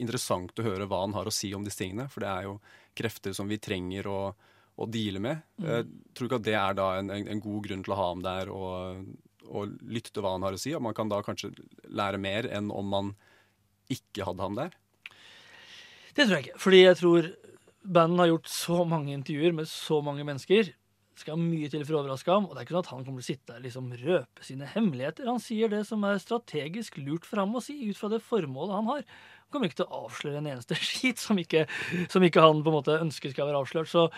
interessant 0.00 0.58
å 0.58 0.66
høre 0.66 0.88
hva 0.90 1.04
han 1.04 1.14
har 1.16 1.28
å 1.28 1.32
si 1.32 1.52
om 1.56 1.64
disse 1.64 1.80
tingene. 1.80 2.08
For 2.12 2.24
det 2.24 2.32
er 2.32 2.48
jo 2.48 2.58
krefter 2.98 3.36
som 3.36 3.48
vi 3.48 3.60
trenger 3.62 4.08
å, 4.10 4.20
å 4.76 4.88
deale 4.90 5.22
med. 5.22 5.44
Mm. 5.56 5.68
Jeg 5.70 5.86
tror 6.12 6.28
ikke 6.28 6.40
at 6.42 6.48
det 6.50 6.58
er 6.60 6.80
da 6.80 6.88
en, 6.98 7.12
en, 7.14 7.28
en 7.32 7.44
god 7.44 7.68
grunn 7.68 7.84
til 7.86 7.94
å 7.94 8.00
ha 8.00 8.08
ham 8.10 8.24
der 8.24 8.52
og, 8.52 9.04
og 9.48 9.76
lytte 9.88 10.12
til 10.12 10.26
hva 10.26 10.34
han 10.36 10.44
har 10.44 10.56
å 10.56 10.60
si. 10.60 10.74
Og 10.76 10.84
man 10.84 10.96
kan 10.96 11.12
da 11.12 11.22
kanskje 11.24 11.54
lære 11.88 12.20
mer 12.20 12.50
enn 12.52 12.68
om 12.74 12.92
man 12.92 13.14
ikke 13.92 14.26
hadde 14.28 14.44
ham 14.44 14.58
der. 14.58 14.76
Det 16.14 16.26
tror 16.26 16.38
jeg 16.38 16.46
ikke. 16.46 16.62
Fordi 16.62 16.80
jeg 16.84 16.98
tror 17.00 17.28
bandet 17.84 18.22
har 18.22 18.32
gjort 18.32 18.48
så 18.48 18.80
mange 18.88 19.12
intervjuer 19.12 19.54
med 19.56 19.68
så 19.68 20.00
mange 20.04 20.24
mennesker. 20.26 20.70
Det 21.14 21.22
skal 21.22 21.38
mye 21.38 21.68
til 21.70 21.84
for 21.86 21.96
å 21.96 22.00
overraske 22.02 22.32
ham. 22.32 22.48
Og 22.48 22.54
det 22.54 22.62
er 22.62 22.66
ikke 22.66 22.76
sånn 22.76 22.86
at 22.86 22.92
han 22.92 23.04
kommer 23.06 23.22
til 23.22 23.26
å 23.26 23.32
sitte 23.34 23.52
der 23.52 23.60
og 23.60 23.66
liksom 23.68 23.92
røpe 24.00 24.46
sine 24.46 24.70
hemmeligheter. 24.72 25.28
Han 25.30 25.42
sier 25.42 25.70
det 25.70 25.84
som 25.88 26.06
er 26.08 26.22
strategisk 26.22 26.98
lurt 27.02 27.28
for 27.28 27.42
ham 27.42 27.54
å 27.54 27.62
si, 27.62 27.76
ut 27.86 27.98
fra 27.98 28.10
det 28.10 28.22
formålet 28.24 28.78
han 28.78 28.90
har. 28.90 29.04
Han 29.44 29.54
kommer 29.54 29.70
ikke 29.70 29.82
til 29.82 29.86
å 29.90 30.00
avsløre 30.06 30.40
en 30.40 30.50
eneste 30.54 30.78
skit 30.88 31.22
som 31.22 31.38
ikke, 31.38 31.68
som 32.10 32.26
ikke 32.26 32.42
han 32.42 32.64
på 32.64 32.72
en 32.72 32.78
måte 32.80 32.98
ønsker 32.98 33.34
skal 33.34 33.50
være 33.50 33.62
avslørt. 33.62 33.90
Så, 33.92 34.08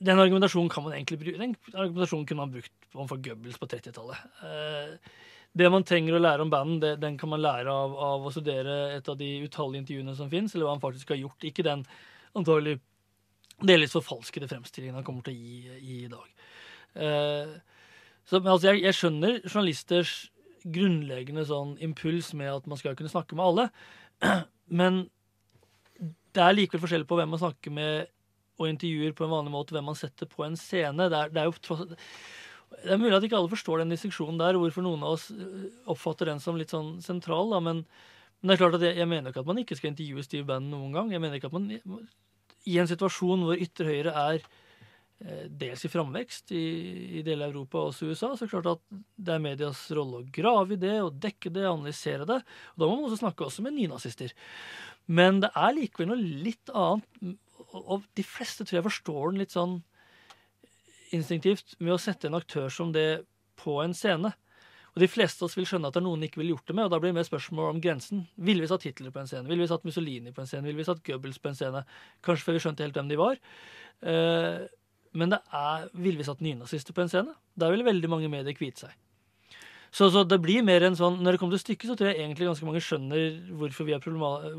Den 0.00 0.16
argumentasjonen 0.16 0.70
kan 0.72 0.86
man 0.86 0.94
egentlig 0.96 1.18
bruke 1.20 1.36
Den 1.42 1.52
argumentasjonen 1.74 2.24
kunne 2.28 2.46
man 2.46 2.54
brukt 2.54 2.72
overfor 2.94 3.20
Goebbels 3.26 3.60
på 3.60 3.68
30-tallet. 3.68 5.02
Det 5.52 5.68
man 5.68 5.84
trenger 5.84 6.16
å 6.16 6.22
lære 6.22 6.44
om 6.44 6.52
banden, 6.52 6.78
det, 6.80 6.94
den 7.02 7.18
kan 7.20 7.28
man 7.28 7.42
lære 7.44 7.72
av, 7.72 7.92
av, 7.92 8.24
å 8.24 8.32
studere 8.32 8.96
et 8.96 9.08
av 9.08 9.18
de 9.20 9.28
utallige 9.44 9.82
intervjuene 9.84 10.14
som 10.16 10.30
fins, 10.32 10.54
eller 10.54 10.68
hva 10.68 10.76
han 10.76 10.84
faktisk 10.84 11.12
har 11.12 11.20
gjort. 11.20 11.44
Ikke 11.44 11.66
den 11.66 11.84
antagelig 12.38 12.78
delvis 13.62 13.92
forfalskede 13.94 14.48
fremstillingen 14.50 14.96
han 14.98 15.06
kommer 15.06 15.26
til 15.26 15.36
å 15.36 15.38
gi, 15.38 15.98
i 15.98 16.08
dag. 16.10 16.46
Eh, 16.94 17.52
så, 18.24 18.38
men 18.38 18.54
altså, 18.54 18.70
jeg, 18.70 18.84
jeg 18.86 18.98
skjønner 18.98 19.40
journalisters 19.44 20.14
grunnleggende 20.62 21.44
sånn 21.46 21.74
impuls 21.82 22.30
med 22.38 22.52
at 22.52 22.68
man 22.70 22.78
skal 22.80 22.96
kunne 22.96 23.12
snakke 23.12 23.36
med 23.36 23.44
alle, 23.44 23.68
men 24.80 25.04
det 26.32 26.42
er 26.42 26.56
likevel 26.56 26.84
forskjell 26.86 27.06
på 27.08 27.18
hvem 27.18 27.34
man 27.34 27.42
snakker 27.42 27.74
med 27.76 28.12
og 28.60 28.68
intervjuer 28.68 29.14
på 29.16 29.26
en 29.26 29.32
vanlig 29.32 29.52
måte, 29.52 29.74
hvem 29.74 29.90
man 29.90 29.98
setter 29.98 30.28
på 30.30 30.44
en 30.46 30.56
scene. 30.60 31.08
Det 31.10 31.18
er, 31.18 31.32
det 31.32 31.42
er 31.42 31.48
jo 31.48 31.56
det 32.82 32.94
er 32.94 33.00
mulig 33.00 33.14
at 33.16 33.26
ikke 33.26 33.38
alle 33.38 33.52
forstår 33.52 33.82
den 33.82 33.92
distinksjonen 33.92 34.40
der, 34.40 34.58
hvorfor 34.58 34.84
noen 34.84 35.04
av 35.04 35.16
oss 35.18 35.28
øh, 35.34 35.68
oppfatter 35.92 36.30
den 36.30 36.42
som 36.42 36.58
litt 36.58 36.72
sånn 36.72 36.96
sentral, 37.04 37.52
da, 37.52 37.60
men, 37.64 37.84
men 38.40 38.50
det 38.50 38.56
er 38.56 38.62
klart 38.64 38.78
at 38.78 38.86
jeg, 38.86 38.98
jeg 39.00 39.10
mener 39.10 39.32
ikke 39.32 39.44
at 39.44 39.50
man 39.50 39.60
ikke 39.62 39.78
skal 39.78 39.92
intervjue 39.92 40.26
Steve 40.26 40.48
Bannon 40.48 40.72
noen 40.74 40.96
gang. 40.96 41.14
Jeg 41.14 41.22
mener 41.22 41.38
ikke 41.38 41.50
at 41.52 41.56
man 41.56 41.70
i 41.72 42.78
en 42.78 42.90
situasjon 42.90 43.46
hvor 43.46 43.62
ytre 43.62 43.88
høyre 43.88 44.14
er 44.18 44.40
eh, 44.40 45.44
dels 45.62 45.84
i 45.86 45.90
framvekst 45.92 46.54
i, 46.56 46.64
i 47.20 47.24
deler 47.26 47.48
av 47.48 47.54
Europa 47.54 47.80
og 47.80 47.92
også 47.92 48.10
USA, 48.10 48.32
så 48.32 48.44
er 48.44 48.50
det 48.50 48.54
klart 48.54 48.72
at 48.72 49.04
det 49.16 49.36
er 49.36 49.46
medias 49.46 49.84
rolle 49.94 50.22
å 50.22 50.28
grave 50.34 50.76
i 50.76 50.82
det 50.82 50.96
og 51.02 51.20
dekke 51.22 51.52
det, 51.54 51.66
analysere 51.68 52.28
det. 52.28 52.40
Og 52.74 52.82
Da 52.82 52.88
må 52.88 52.96
man 52.96 53.08
også 53.08 53.22
snakke 53.24 53.46
også 53.46 53.66
med 53.66 53.76
nynazister. 53.78 54.34
Men 55.10 55.42
det 55.42 55.50
er 55.58 55.78
likevel 55.78 56.12
noe 56.12 56.34
litt 56.46 56.70
annet, 56.78 57.38
og 57.72 58.04
de 58.18 58.24
fleste 58.26 58.66
tror 58.66 58.78
jeg 58.78 58.88
forstår 58.90 59.32
den 59.32 59.42
litt 59.42 59.54
sånn 59.54 59.80
instinktivt 61.16 61.76
med 61.80 61.94
å 61.94 62.00
sette 62.00 62.28
en 62.28 62.38
aktør 62.38 62.72
som 62.72 62.92
det 62.94 63.24
på 63.60 63.78
en 63.84 63.94
scene. 63.96 64.32
Og 64.92 65.00
De 65.00 65.08
fleste 65.08 65.40
av 65.40 65.48
oss 65.48 65.56
vil 65.56 65.66
skjønne 65.68 65.88
at 65.88 65.96
det 65.96 66.02
er 66.02 66.04
noen 66.04 66.24
ikke 66.26 66.42
ville 66.42 66.52
gjort 66.52 66.68
det 66.68 66.76
med. 66.76 66.84
og 66.84 66.92
Da 66.92 66.98
blir 67.00 67.12
det 67.12 67.20
mer 67.20 67.28
spørsmål 67.28 67.70
om 67.70 67.80
grensen. 67.80 68.26
Ville 68.36 68.64
vi 68.64 68.68
satt 68.68 68.84
Hitler 68.84 69.14
på 69.14 69.22
en 69.22 69.30
scene? 69.30 69.48
Ville 69.48 69.64
vi 69.64 69.70
satt 69.70 69.86
Mussolini 69.88 70.34
på 70.36 70.42
en 70.44 70.50
scene? 70.50 70.66
Ville 70.68 70.82
vi 70.82 70.88
satt 70.88 71.00
Goebbels 71.06 71.40
på 71.40 71.48
en 71.48 71.56
scene? 71.56 71.84
Kanskje 72.24 72.48
før 72.48 72.58
vi 72.58 72.64
skjønte 72.66 72.84
helt 72.84 72.98
hvem 72.98 73.08
de 73.08 73.20
var. 73.20 73.40
Eh, 74.04 74.66
men 75.16 75.32
det 75.32 75.40
er, 75.56 75.88
ville 75.96 76.20
vi 76.20 76.28
satt 76.28 76.44
nynazister 76.44 76.96
på 76.96 77.04
en 77.04 77.12
scene? 77.12 77.32
Der 77.56 77.72
ville 77.72 77.88
veldig 77.88 78.12
mange 78.12 78.28
medier 78.32 78.56
kvite 78.56 78.86
seg. 78.86 79.00
Så, 79.92 80.08
så, 80.08 80.22
det 80.24 80.38
blir 80.40 80.64
mer 80.64 80.86
en 80.86 80.94
sånn, 80.96 81.18
Når 81.20 81.34
det 81.34 81.40
kommer 81.40 81.58
til 81.58 81.66
stykket, 81.66 81.90
så 81.90 81.96
tror 82.00 82.08
jeg 82.08 82.22
egentlig 82.22 82.48
ganske 82.48 82.68
mange 82.68 82.80
skjønner 82.80 83.24
hvorfor 83.60 83.88
vi, 83.88 83.96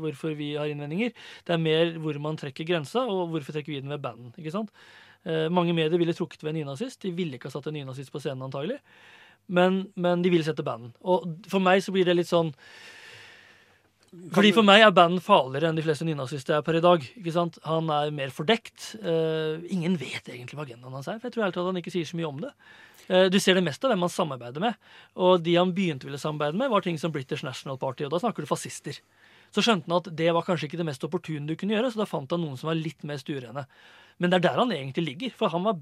hvorfor 0.02 0.36
vi 0.38 0.52
har 0.54 0.70
innvendinger. 0.70 1.10
Det 1.46 1.56
er 1.56 1.62
mer 1.62 1.96
hvor 2.02 2.18
man 2.22 2.38
trekker 2.38 2.66
grensa, 2.68 3.02
og 3.02 3.32
hvorfor 3.34 3.56
trekker 3.56 3.74
vi 3.74 3.80
den 3.82 3.90
ved 3.90 4.02
banden. 4.02 4.30
ikke 4.38 4.54
sant? 4.54 4.70
Eh, 5.24 5.46
mange 5.52 5.74
medier 5.76 6.00
ville 6.00 6.14
trukket 6.16 6.42
ved 6.44 6.54
en 6.54 6.60
nynazist. 6.62 7.00
De 7.02 7.12
ville 7.16 7.38
ikke 7.38 7.48
ha 7.48 7.54
satt 7.56 7.70
en 7.70 7.78
nynazist 7.78 8.12
på 8.12 8.20
scenen, 8.22 8.44
antagelig. 8.46 8.80
Men, 9.46 9.86
men 10.00 10.24
de 10.24 10.32
ville 10.32 10.44
sette 10.46 10.64
banden. 10.64 10.92
Og 11.04 11.26
for 11.50 11.64
meg 11.64 11.82
så 11.84 11.92
blir 11.94 12.08
det 12.08 12.16
litt 12.18 12.30
sånn 12.30 12.52
fordi 14.34 14.52
For 14.54 14.62
meg 14.62 14.84
er 14.84 14.92
banden 14.94 15.22
farligere 15.22 15.72
enn 15.72 15.78
de 15.78 15.82
fleste 15.82 16.06
nynazister 16.06 16.54
er 16.54 16.62
per 16.62 16.76
i 16.78 16.82
dag. 16.84 17.02
ikke 17.02 17.32
sant? 17.34 17.56
Han 17.66 17.88
er 17.90 18.12
mer 18.14 18.30
fordekt. 18.30 18.92
Uh, 19.02 19.58
ingen 19.66 19.96
vet 19.98 20.28
egentlig 20.30 20.54
hva 20.54 20.66
agendaen 20.68 20.94
hans 20.94 21.08
er. 21.10 21.18
for 21.18 21.26
jeg 21.26 21.34
tror 21.34 21.48
helt 21.48 21.58
at 21.58 21.66
han 21.66 21.80
ikke 21.80 21.90
sier 21.90 22.06
så 22.06 22.18
mye 22.20 22.28
om 22.28 22.38
det. 22.44 22.52
Uh, 23.08 23.26
du 23.26 23.40
ser 23.42 23.58
det 23.58 23.64
mest 23.66 23.82
av 23.82 23.90
hvem 23.90 24.06
han 24.06 24.12
samarbeider 24.14 24.62
med. 24.62 24.78
Og 25.18 25.42
de 25.42 25.56
han 25.58 25.74
begynte 25.74 26.06
ville 26.06 26.20
samarbeide 26.22 26.60
med, 26.60 26.70
var 26.70 26.86
ting 26.86 27.00
som 27.00 27.10
British 27.10 27.42
National 27.42 27.80
Party. 27.80 28.06
Og 28.06 28.14
da 28.14 28.22
snakker 28.22 28.46
du 28.46 28.52
fascister. 28.52 29.00
Så 29.54 29.62
skjønte 29.62 29.86
han 29.86 30.00
at 30.00 30.08
det 30.18 30.30
var 30.34 30.46
kanskje 30.46 30.66
ikke 30.68 30.80
det 30.80 30.88
mest 30.88 31.04
opportune 31.06 31.46
du 31.46 31.54
kunne 31.58 31.76
gjøre, 31.76 31.92
så 31.94 32.02
da 32.02 32.08
fant 32.10 32.32
han 32.34 32.42
noen 32.42 32.58
som 32.58 32.72
var 32.72 32.80
litt 32.80 33.04
mer 33.06 33.20
stuerene. 33.22 33.66
Men 34.18 34.32
det 34.32 34.40
er 34.40 34.48
der 34.48 34.62
han 34.62 34.74
egentlig 34.74 35.04
ligger. 35.06 35.36
For 35.38 35.52
han 35.54 35.66
var 35.66 35.78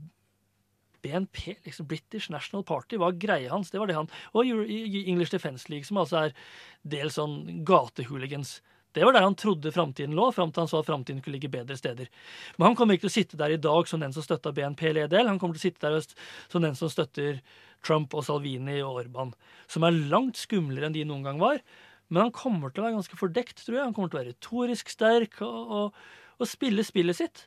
BNP, 1.03 1.57
liksom 1.65 1.89
British 1.89 2.31
National 2.31 2.65
Party, 2.65 2.99
var 3.01 3.17
greia 3.19 3.51
hans. 3.51 3.73
Det 3.73 3.81
var 3.81 3.91
det 3.91 3.97
han 3.97 4.11
Og 4.37 4.47
English 4.47 5.33
Defence 5.33 5.73
League, 5.73 5.89
som 5.89 5.99
altså 6.03 6.27
er 6.27 6.37
dels 6.85 7.19
sånn 7.19 7.65
gatehooligans. 7.67 8.61
Det 8.93 9.07
var 9.07 9.17
der 9.17 9.25
han 9.25 9.37
trodde 9.41 9.73
framtiden 9.73 10.15
lå, 10.17 10.27
fram 10.37 10.53
til 10.53 10.63
han 10.63 10.69
så 10.69 10.83
at 10.83 10.89
framtiden 10.91 11.23
kunne 11.25 11.39
ligge 11.39 11.51
bedre 11.53 11.77
steder. 11.81 12.11
Men 12.59 12.67
han 12.69 12.77
kommer 12.77 12.95
ikke 12.95 13.07
til 13.07 13.13
å 13.13 13.17
sitte 13.17 13.39
der 13.41 13.55
i 13.55 13.61
dag 13.61 13.89
som 13.89 14.03
den 14.05 14.13
som 14.13 14.25
støtta 14.25 14.53
BNP-LDL. 14.53 15.31
Han 15.31 15.41
kommer 15.41 15.57
til 15.57 15.63
å 15.63 15.69
sitte 15.71 15.89
der 15.89 16.05
som 16.53 16.65
den 16.65 16.77
som 16.77 16.93
støtter 16.93 17.41
Trump 17.83 18.13
og 18.15 18.27
Salvini 18.27 18.83
og 18.85 19.01
Orban, 19.01 19.33
som 19.67 19.89
er 19.89 19.97
langt 20.13 20.39
skumlere 20.39 20.87
enn 20.87 20.95
de 20.95 21.07
noen 21.09 21.25
gang 21.25 21.41
var. 21.41 21.65
Men 22.13 22.27
han 22.27 22.35
kommer 22.37 22.69
til 22.69 22.83
å 22.83 22.87
være 22.87 22.99
ganske 22.99 23.17
fordekt, 23.17 23.63
tror 23.65 23.79
jeg. 23.79 23.87
Han 23.87 23.95
kommer 23.97 24.13
til 24.13 24.19
å 24.19 24.21
være 24.21 24.35
retorisk 24.35 24.93
sterk 24.93 25.39
og, 25.47 25.73
og, 25.73 26.03
og 26.37 26.51
spille 26.51 26.85
spillet 26.85 27.17
sitt. 27.17 27.47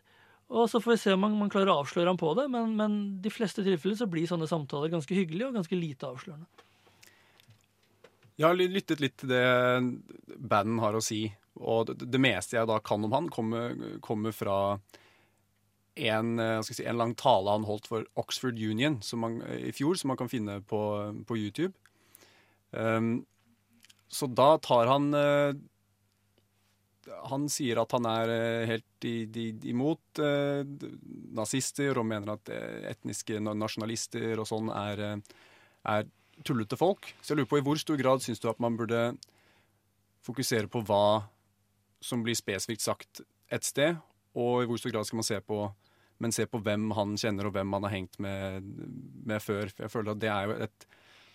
Og 0.50 0.66
så 0.70 0.82
får 0.82 0.96
vi 0.96 1.02
se 1.04 1.14
om 1.14 1.22
man, 1.22 1.38
man 1.38 1.52
klarer 1.54 1.70
å 1.74 1.80
avsløre 1.84 2.10
ham 2.10 2.20
på 2.22 2.32
det, 2.38 2.48
men, 2.54 2.74
men 2.78 2.98
de 3.22 3.32
fleste 3.34 3.66
tilfeller 3.66 3.98
så 3.98 4.10
blir 4.10 4.28
sånne 4.30 4.50
samtaler 4.50 4.94
ganske 4.94 5.18
hyggelige 5.18 5.50
og 5.50 5.60
ganske 5.60 5.78
lite 5.78 6.10
avslørende. 6.10 6.66
Jeg 8.36 8.46
har 8.50 8.58
lyttet 8.58 9.02
litt 9.02 9.16
til 9.22 9.32
det 9.32 9.46
banden 10.36 10.82
har 10.84 10.98
å 10.98 11.04
si, 11.04 11.24
og 11.62 11.88
det, 11.90 12.10
det 12.12 12.22
meste 12.22 12.58
jeg 12.58 12.70
da 12.70 12.82
kan 12.84 13.06
om 13.06 13.14
han, 13.16 13.30
kommer, 13.32 13.78
kommer 14.04 14.36
fra 14.36 14.58
en, 15.96 16.34
eh, 16.42 16.60
si, 16.68 16.82
en, 16.84 17.00
lang 17.00 17.16
tale 17.16 17.54
han 17.54 17.66
holdt 17.66 17.88
for 17.88 18.06
Oxford 18.20 18.60
Union 18.60 19.00
man, 19.22 19.40
i 19.56 19.72
fjor, 19.74 19.96
som 19.96 20.12
man 20.12 20.20
kan 20.20 20.30
finne 20.30 20.60
på, 20.68 20.82
på 21.26 21.38
YouTube. 21.40 21.74
Um, 22.76 23.24
så 24.16 24.30
da 24.32 24.54
tar 24.64 24.88
han 24.90 25.10
uh, 25.14 25.56
han 27.30 27.48
sier 27.52 27.80
at 27.82 27.94
han 27.96 28.08
er 28.10 28.32
eh, 28.34 28.68
helt 28.70 29.08
i, 29.08 29.16
i, 29.26 29.48
imot 29.72 30.22
eh, 30.24 30.66
nazister 31.36 31.98
og 32.00 32.08
mener 32.10 32.36
at 32.36 32.52
eh, 32.54 32.90
etniske 32.92 33.40
nasjonalister 33.46 34.42
og 34.42 34.50
sånn 34.50 34.72
er, 34.74 35.04
eh, 35.10 35.42
er, 35.96 36.08
tullete 36.46 36.76
folk. 36.76 37.08
Så 37.22 37.32
jeg 37.32 37.40
lurer 37.40 37.52
på 37.54 37.62
i 37.62 37.64
hvor 37.64 37.80
stor 37.80 38.00
grad 38.00 38.24
syns 38.24 38.42
du 38.44 38.50
at 38.52 38.60
man 38.60 38.76
burde 38.76 39.14
fokusere 40.26 40.68
på 40.68 40.82
hva 40.84 41.24
som 42.04 42.26
blir 42.26 42.36
spesifikt 42.36 42.84
sagt 42.84 43.22
et 43.54 43.64
sted, 43.64 43.96
og 44.36 44.66
i 44.66 44.68
hvor 44.68 44.82
stor 44.82 44.92
grad 44.92 45.08
skal 45.08 45.22
man 45.22 45.28
se 45.28 45.40
på 45.40 45.64
men 46.24 46.32
se 46.32 46.46
på 46.48 46.62
hvem 46.64 46.94
han 46.96 47.18
kjenner 47.20 47.48
og 47.48 47.56
hvem 47.58 47.74
han 47.76 47.86
har 47.88 47.92
hengt 47.92 48.14
med, 48.24 48.68
med 49.28 49.44
før. 49.44 49.68
Jeg 49.68 49.92
føler 49.92 50.14
at 50.14 50.22
det 50.22 50.30
er 50.32 50.46
jo 50.48 50.60
et 50.64 50.86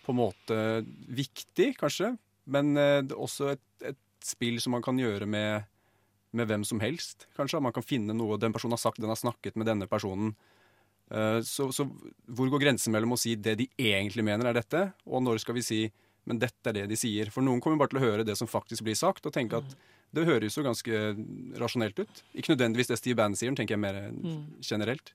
på 0.01 0.14
en 0.14 0.19
måte 0.23 0.57
viktig, 1.12 1.75
kanskje, 1.77 2.14
men 2.53 2.75
det 2.77 3.15
er 3.15 3.19
også 3.19 3.53
et, 3.55 3.67
et 3.93 3.99
spill 4.27 4.61
som 4.63 4.75
man 4.77 4.85
kan 4.85 4.99
gjøre 5.01 5.29
med, 5.31 5.67
med, 6.37 6.51
hvem 6.51 6.67
som 6.67 6.83
helst, 6.83 7.29
kanskje. 7.39 7.63
Man 7.63 7.75
kan 7.77 7.87
finne 7.87 8.17
noe 8.17 8.39
den 8.41 8.55
personen 8.55 8.77
har 8.77 8.83
sagt, 8.83 9.01
den 9.01 9.13
har 9.13 9.21
snakket 9.21 9.57
med 9.61 9.71
denne 9.71 9.89
personen. 9.91 10.35
Uh, 11.11 11.41
så, 11.47 11.71
så, 11.75 11.89
hvor 12.31 12.51
går 12.53 12.67
grensen 12.67 12.95
mellom 12.95 13.17
å 13.17 13.19
si 13.19 13.35
det 13.35 13.57
de 13.59 13.71
egentlig 13.79 14.27
mener 14.27 14.51
er 14.51 14.61
dette, 14.61 14.85
og 15.09 15.25
når 15.27 15.43
skal 15.43 15.59
vi 15.59 15.67
si 15.67 15.83
men 16.29 16.41
dette 16.41 16.71
er 16.71 16.77
det 16.77 16.91
de 16.91 16.99
sier? 16.99 17.31
For 17.33 17.45
noen 17.45 17.63
kommer 17.63 17.81
bare 17.81 17.95
til 17.95 18.01
å 18.01 18.05
høre 18.05 18.27
det 18.27 18.37
som 18.39 18.51
faktisk 18.51 18.85
blir 18.87 18.99
sagt, 18.99 19.25
og 19.27 19.35
tenke 19.35 19.59
at 19.61 19.73
det 20.15 20.27
høres 20.27 20.57
jo 20.59 20.65
ganske 20.67 21.01
rasjonelt 21.61 22.03
ut. 22.03 22.23
Ikke 22.35 22.53
nødvendigvis 22.53 22.91
det 22.91 22.99
Steve 23.01 23.19
Bannon 23.19 23.39
sier, 23.39 23.55
tenker 23.57 23.77
jeg 23.77 23.83
mer 23.83 23.99
mm. 24.11 24.61
generelt. 24.67 25.15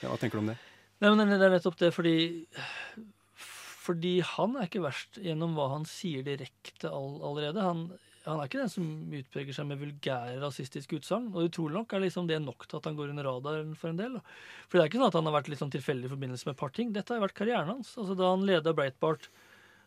Ja, 0.00 0.08
hva 0.10 0.18
tenker 0.20 0.38
du 0.38 0.44
om 0.44 0.50
det? 0.52 0.56
Nei, 1.02 1.12
men 1.12 1.28
Det 1.28 1.38
er 1.44 1.52
nettopp 1.52 1.78
det, 1.80 1.92
fordi 1.94 2.14
fordi 3.86 4.18
han 4.26 4.56
er 4.58 4.66
ikke 4.68 4.84
verst 4.84 5.20
gjennom 5.22 5.54
hva 5.56 5.70
han 5.76 5.86
sier 5.88 6.26
direkte 6.26 6.90
all, 6.90 7.16
allerede. 7.24 7.62
Han, 7.62 7.84
han 8.26 8.40
er 8.42 8.48
ikke 8.48 8.62
den 8.64 8.72
som 8.72 8.86
utpreger 9.14 9.54
seg 9.54 9.68
med 9.68 9.78
vulgære 9.78 10.40
rasistiske 10.42 10.98
utsagn. 10.98 11.28
Og 11.34 11.46
utrolig 11.46 11.78
nok 11.78 11.94
er 11.94 12.02
liksom 12.02 12.26
det 12.30 12.40
nok 12.42 12.66
til 12.66 12.80
at 12.80 12.88
han 12.90 12.98
går 12.98 13.12
under 13.12 13.28
radaren 13.28 13.74
for 13.78 13.92
en 13.92 14.00
del. 14.00 14.16
For 14.66 14.78
det 14.78 14.84
er 14.84 14.90
ikke 14.90 15.02
sånn 15.02 15.12
at 15.12 15.18
han 15.20 15.30
har 15.30 15.36
vært 15.38 15.50
litt 15.52 15.62
sånn 15.62 15.74
tilfeldig 15.74 16.10
i 16.10 16.14
forbindelse 16.16 16.48
med 16.48 16.56
et 16.56 16.62
par 16.64 16.74
ting. 16.74 16.90
Dette 16.94 17.14
har 17.14 17.22
vært 17.22 17.38
karrieren 17.38 17.70
hans. 17.76 17.94
Altså 18.00 18.18
Da 18.18 18.32
han 18.32 18.46
leda 18.48 18.74
Breitbart 18.76 19.30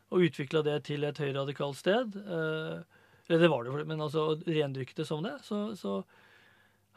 og 0.09 0.23
utvikla 0.25 0.63
det 0.65 0.79
til 0.87 1.05
et 1.05 1.19
høyradikalt 1.21 1.77
sted 1.77 2.15
eh, 2.17 2.79
Eller 3.27 3.43
det 3.43 3.51
var 3.51 3.67
det, 3.67 3.85
men 3.85 4.01
altså 4.01 4.31
rendyrket 4.47 5.03
det 5.03 5.05
som 5.05 5.21
det, 5.21 5.35
så, 5.45 5.67
så 5.77 5.99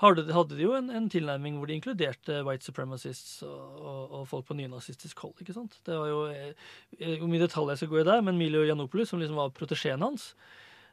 hadde, 0.02 0.24
hadde 0.34 0.56
de 0.58 0.64
jo 0.64 0.72
en, 0.76 0.90
en, 0.90 1.08
tilnærming 1.10 1.58
hvor 1.58 1.70
de 1.70 1.76
inkluderte 1.78 2.40
white 2.46 2.66
supremacists 2.66 3.42
og, 3.46 3.76
og, 3.78 4.00
og 4.18 4.24
folk 4.30 4.48
på 4.48 4.56
nynazistisk 4.58 5.22
hold. 5.24 5.36
ikke 5.40 5.54
sant? 5.56 5.78
Det 5.86 5.98
var 5.98 6.10
jo, 6.10 6.24
eh, 6.32 7.14
Hvor 7.20 7.30
mye 7.30 7.44
detalj 7.44 7.72
jeg 7.72 7.82
skal 7.82 7.92
gå 7.92 8.00
i 8.02 8.08
der, 8.08 8.24
men 8.26 8.40
Milio 8.40 8.64
Janopoulos, 8.66 9.12
som 9.12 9.22
liksom 9.22 9.38
var 9.38 9.54
protesjeen 9.56 10.02
hans, 10.02 10.32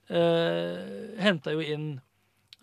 eh, 0.09 1.15
henta 1.21 1.55
jo 1.55 1.63
inn 1.65 1.89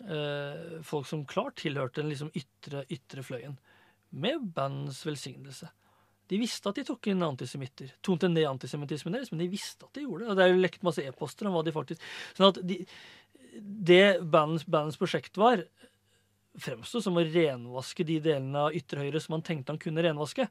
eh, 0.05 0.77
folk 0.87 1.09
som 1.09 1.25
klart 1.27 1.59
tilhørte 1.63 2.01
den 2.01 2.13
liksom 2.13 2.31
ytre, 2.37 2.85
ytre 2.93 3.25
fløyen, 3.25 3.57
med 4.15 4.47
bandens 4.55 5.03
velsignelse. 5.05 5.69
De 6.27 6.39
visste 6.39 6.67
at 6.69 6.79
de 6.79 6.83
tok 6.87 7.07
inn 7.07 7.23
antisemitter. 7.23 7.93
Tonte 8.03 8.27
ned 8.27 8.47
antisemittismen 8.49 9.15
deres, 9.15 9.31
men 9.31 9.39
de 9.43 9.51
visste 9.51 9.87
at 9.87 9.95
de 9.95 10.03
gjorde 10.03 10.25
det. 10.25 10.31
Og 10.31 10.39
det 10.39 10.43
er 10.43 10.51
jo 10.51 10.63
lekt 10.63 10.83
masse 10.83 11.03
e-poster 11.03 11.47
om 11.47 11.55
hva 11.55 11.63
de 11.63 11.75
faktisk 11.75 12.03
Sånn 12.35 12.49
at 12.49 12.59
de, 12.67 12.81
det 13.61 14.19
bandens 14.27 14.99
prosjekt 14.99 15.39
var, 15.39 15.63
fremsto 16.61 17.01
som 17.03 17.19
å 17.19 17.25
renvaske 17.25 18.05
de 18.07 18.17
delene 18.23 18.67
av 18.67 18.75
ytre 18.75 19.05
høyre 19.05 19.21
som 19.23 19.37
han 19.37 19.45
tenkte 19.45 19.73
han 19.73 19.81
kunne 19.81 20.03
renvaske. 20.05 20.47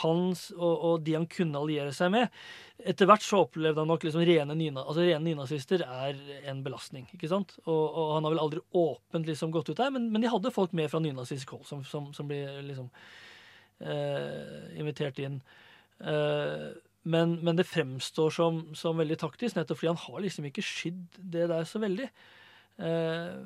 hans 0.00 0.46
og, 0.56 0.84
og 0.88 1.02
de 1.04 1.12
han 1.12 1.26
kunne 1.28 1.60
alliere 1.60 1.92
seg 1.92 2.08
med. 2.14 2.30
Etter 2.78 3.06
hvert 3.06 3.22
så 3.22 3.42
opplevde 3.44 3.82
han 3.82 3.90
nok 3.92 4.06
liksom 4.06 4.24
rene, 4.24 4.54
nyna, 4.56 4.80
altså 4.80 5.04
rene 5.04 5.20
nynazister 5.26 5.84
er 5.84 6.16
en 6.48 6.62
belastning. 6.64 7.04
ikke 7.12 7.28
sant? 7.28 7.58
Og, 7.66 7.82
og 7.84 8.14
han 8.14 8.24
har 8.24 8.32
vel 8.32 8.42
aldri 8.46 8.62
åpent 8.72 9.28
liksom 9.28 9.52
gått 9.52 9.68
ut 9.68 9.76
der, 9.76 9.92
men, 9.92 10.08
men 10.12 10.24
de 10.24 10.32
hadde 10.32 10.54
folk 10.54 10.72
med 10.72 10.88
fra 10.90 11.02
nynazistisk 11.04 11.52
hold 11.56 11.68
som, 11.68 11.84
som, 11.84 12.08
som 12.16 12.30
ble 12.30 12.40
liksom 12.70 12.88
eh, 13.84 14.72
invitert 14.80 15.20
inn. 15.20 15.38
Eh, 16.00 16.72
men, 17.04 17.36
men, 17.44 17.56
det 17.56 17.68
fremstår 17.68 18.32
som, 18.32 18.62
som, 18.74 18.96
veldig 18.96 19.18
taktisk, 19.20 19.58
nettopp 19.58 19.82
fordi 19.82 19.92
han 19.92 20.04
har 20.06 20.24
liksom 20.24 20.48
ikke 20.48 20.64
skydd 20.64 21.20
det 21.34 21.50
der 21.50 21.68
så 21.68 21.82
veldig. 21.82 22.08
Eh, 22.80 23.40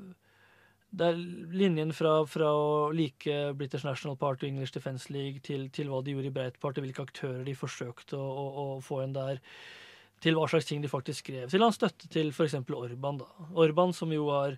det 0.91 1.05
er 1.05 1.19
linjen 1.53 1.91
fra, 1.93 2.23
fra, 2.29 2.49
å 2.49 2.69
like 2.97 3.35
British 3.59 3.85
National 3.85 4.17
Party 4.17 4.47
og 4.47 4.55
English 4.55 4.73
Defence 4.73 5.13
League 5.13 5.43
til, 5.45 5.67
til 5.75 5.91
hva 5.93 6.01
de 6.05 6.15
gjorde 6.15 6.31
i 6.31 6.35
Breitbart, 6.39 6.81
hvilke 6.81 7.05
aktører 7.05 7.43
de 7.45 7.55
forsøkte 7.59 8.17
å, 8.17 8.25
å, 8.25 8.47
å, 8.63 8.67
få 8.85 9.03
inn 9.05 9.13
der, 9.17 9.43
til 10.25 10.39
hva 10.39 10.49
slags 10.51 10.67
ting 10.71 10.81
de 10.83 10.91
faktisk 10.91 11.27
skrev. 11.27 11.47
Til 11.53 11.63
hans 11.63 11.77
støtte 11.77 12.09
til 12.11 12.33
f.eks. 12.33 12.57
Orban. 12.65 13.21
da. 13.21 13.29
Orban 13.61 13.93
som 13.95 14.13
jo 14.15 14.31
har 14.33 14.57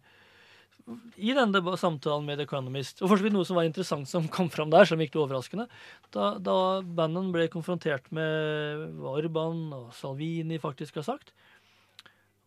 i 1.21 1.35
denne 1.37 1.77
samtalen 1.79 2.25
med 2.27 2.39
The 2.41 2.47
Economist, 2.47 3.03
og 3.03 3.11
for 3.11 3.19
så 3.19 3.27
vidt 3.27 3.35
noe 3.35 3.47
som 3.47 3.59
var 3.59 3.67
interessant 3.67 4.09
som 4.11 4.31
kom 4.33 4.49
fram 4.51 4.71
der, 4.73 4.87
som 4.89 5.03
gikk 5.03 5.13
det 5.15 5.23
overraskende, 5.23 5.67
da, 6.15 6.33
da 6.39 6.57
Bannon 6.83 7.31
ble 7.35 7.51
konfrontert 7.53 8.07
med 8.15 8.87
hva 9.03 9.19
Orban 9.19 9.67
og 9.77 9.91
Salvini 9.99 10.59
faktisk 10.63 11.03
har 11.03 11.07
sagt, 11.11 11.35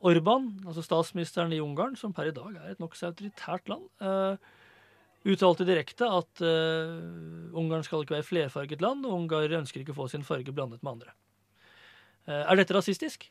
Orban, 0.04 0.50
altså 0.68 0.84
statsministeren 0.84 1.54
i 1.56 1.62
Ungarn, 1.64 1.96
som 1.96 2.12
per 2.16 2.28
i 2.28 2.36
dag 2.36 2.58
er 2.60 2.74
et 2.74 2.82
nokså 2.84 3.08
autoritært 3.12 3.70
land, 3.72 3.86
uh, 4.04 4.36
uttalte 5.24 5.68
direkte 5.68 6.10
at 6.12 6.44
uh, 6.44 6.98
Ungarn 7.56 7.86
skal 7.88 8.04
ikke 8.04 8.18
være 8.18 8.28
flerfarget 8.28 8.84
land, 8.84 9.06
og 9.08 9.16
ungarere 9.22 9.62
ønsker 9.62 9.84
ikke 9.84 9.96
å 9.96 10.02
få 10.02 10.10
sin 10.12 10.26
farge 10.28 10.52
blandet 10.52 10.84
med 10.84 10.98
andre. 10.98 11.16
Uh, 12.28 12.42
er 12.42 12.60
dette 12.60 12.76
rasistisk? 12.76 13.30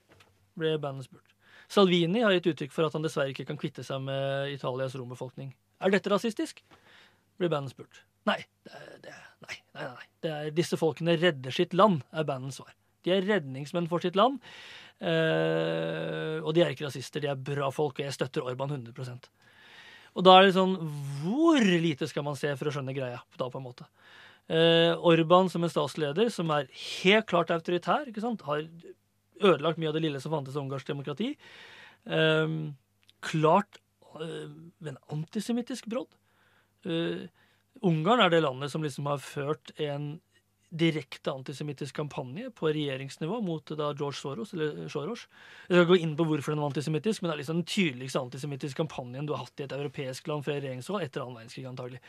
ble 0.57 0.75
bandet 0.77 1.07
spurt. 1.09 1.31
Salvini 1.73 2.21
har 2.21 2.35
gitt 2.37 2.51
uttrykk 2.51 2.75
for 2.75 2.85
at 2.85 2.93
han 2.93 3.05
dessverre 3.05 3.33
ikke 3.33 3.47
kan 3.49 3.57
kvitte 3.61 3.85
seg 3.87 4.03
med 4.05 4.53
Italias 4.53 4.97
rombefolkning. 5.01 5.55
Er 5.81 5.93
dette 5.95 6.13
rasistisk? 6.13 6.61
blir 7.41 7.49
bandet 7.53 7.73
spurt. 7.73 8.03
Nei, 8.29 8.39
det, 8.69 8.81
det, 9.07 9.15
nei, 9.43 9.57
nei, 9.75 9.87
nei. 9.89 10.05
Er, 10.31 10.51
disse 10.55 10.77
folkene 10.79 11.17
redder 11.19 11.55
sitt 11.55 11.73
land, 11.75 12.03
er 12.13 12.29
bandets 12.29 12.61
svar. 12.61 12.75
De 13.03 13.15
er 13.17 13.25
redningsmenn 13.27 13.89
for 13.91 14.05
sitt 14.05 14.19
land. 14.19 14.39
Uh, 15.03 16.39
og 16.47 16.53
de 16.55 16.63
er 16.63 16.71
ikke 16.71 16.87
rasister, 16.87 17.25
de 17.25 17.31
er 17.33 17.39
bra 17.39 17.73
folk, 17.75 17.97
og 17.99 18.05
jeg 18.07 18.15
støtter 18.15 18.45
Orban 18.47 18.71
100% 18.71 19.25
Og 20.15 20.23
da 20.23 20.37
er 20.37 20.47
det 20.47 20.53
sånn 20.55 20.77
Hvor 21.25 21.59
lite 21.59 22.07
skal 22.07 22.23
man 22.23 22.39
se 22.39 22.53
for 22.55 22.71
å 22.71 22.75
skjønne 22.77 22.95
greia? 22.95 23.19
da 23.35 23.49
på 23.51 23.59
en 23.59 23.67
måte? 23.67 23.89
Uh, 24.47 24.95
Orban 25.11 25.51
som 25.51 25.67
en 25.67 25.73
statsleder 25.73 26.31
som 26.31 26.53
er 26.55 26.71
helt 27.03 27.27
klart 27.31 27.51
autoritær, 27.51 28.07
ikke 28.07 28.23
sant? 28.23 28.47
har 28.47 28.63
ødelagt 29.43 29.81
mye 29.83 29.91
av 29.91 29.99
det 29.99 30.05
lille 30.05 30.23
som 30.23 30.35
fantes 30.35 30.55
i 30.55 30.63
ungarsk 30.63 30.87
demokrati. 30.87 31.33
Uh, 32.07 32.71
klart 33.27 33.81
en 34.13 34.99
antisemittisk 35.15 35.87
brodd. 35.89 36.11
Ungarn 37.81 38.21
er 38.21 38.29
det 38.29 38.43
landet 38.45 38.69
som 38.69 38.83
liksom 38.85 39.07
har 39.09 39.23
ført 39.25 39.73
en 39.81 40.19
direkte 40.73 41.33
antisemittisk 41.33 41.97
kampanje 41.97 42.51
på 42.57 42.71
regjeringsnivå 42.73 43.41
mot 43.45 43.75
da 43.77 43.91
George 43.93 44.19
Soros. 44.19 44.55
eller 44.57 44.89
Soros. 44.89 45.27
Jeg 45.69 45.77
skal 45.77 45.91
gå 45.91 45.99
inn 46.01 46.15
på 46.17 46.25
hvorfor 46.29 46.55
den 46.55 46.63
var 46.63 46.73
antisemittisk, 46.73 47.23
men 47.23 47.31
det 47.31 47.35
er 47.35 47.43
liksom 47.43 47.61
den 47.61 47.69
tydeligste 47.69 48.23
antisemittiske 48.23 48.81
kampanjen 48.81 49.29
du 49.29 49.35
har 49.35 49.45
hatt 49.45 49.61
i 49.61 49.67
et 49.67 49.77
europeisk 49.77 50.31
land 50.33 50.47
fra 50.47 50.57
regjeringshold 50.57 51.05
etter 51.05 51.25
annen 51.25 51.43
verdenskrig, 51.43 51.67
antagelig. 51.69 52.01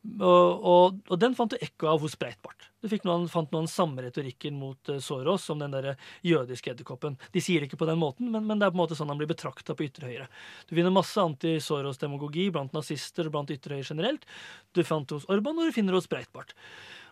Og, 0.00 0.62
og, 0.64 1.00
og, 1.10 1.16
den 1.20 1.34
fant 1.36 1.52
du 1.52 1.58
ekko 1.60 1.90
av 1.90 2.00
hos 2.00 2.14
Breitbart. 2.16 2.70
Du 2.80 2.88
noen, 3.04 3.26
fant 3.28 3.50
noen 3.52 3.66
samme 3.68 4.00
retorikken 4.00 4.56
mot 4.56 4.88
uh, 4.88 4.96
Soros 5.04 5.44
som 5.44 5.60
den 5.60 5.74
der 5.74 5.90
jødiske 6.24 6.72
edderkoppen. 6.72 7.18
De 7.34 7.42
sier 7.44 7.60
det 7.60 7.68
ikke 7.68 7.82
på 7.82 7.88
den 7.90 8.00
måten, 8.00 8.30
men, 8.32 8.46
men, 8.48 8.56
det 8.56 8.64
er 8.64 8.72
på 8.72 8.78
en 8.78 8.80
måte 8.80 8.96
sånn 8.96 9.12
han 9.12 9.20
blir 9.20 9.28
betrakta 9.28 9.76
på 9.76 9.84
ytre 9.84 10.08
høyre. 10.08 10.30
Du 10.68 10.72
finner 10.72 10.94
masse 10.94 11.20
anti-Soros-demagogi 11.20 12.48
blant 12.54 12.72
nazister 12.76 13.28
og 13.28 13.36
blant 13.36 13.52
ytre 13.52 13.76
høyre 13.76 13.90
generelt. 13.92 14.24
Du 14.72 14.80
fant 14.88 15.04
det 15.04 15.20
hos 15.20 15.28
Orban, 15.28 15.60
og 15.60 15.68
du 15.68 15.76
finner 15.76 15.92
det 15.92 16.00
hos 16.00 16.08
Breitbart. 16.08 16.56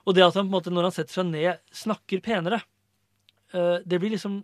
Og 0.09 0.16
det 0.16 0.25
at 0.25 0.38
han 0.38 0.47
på 0.47 0.49
en 0.49 0.57
måte, 0.57 0.73
når 0.73 0.88
han 0.88 0.97
setter 0.97 1.21
seg 1.21 1.29
ned, 1.29 1.61
snakker 1.77 2.25
penere, 2.25 2.62
uh, 3.53 3.79
det 3.85 4.01
blir 4.01 4.14
liksom 4.14 4.40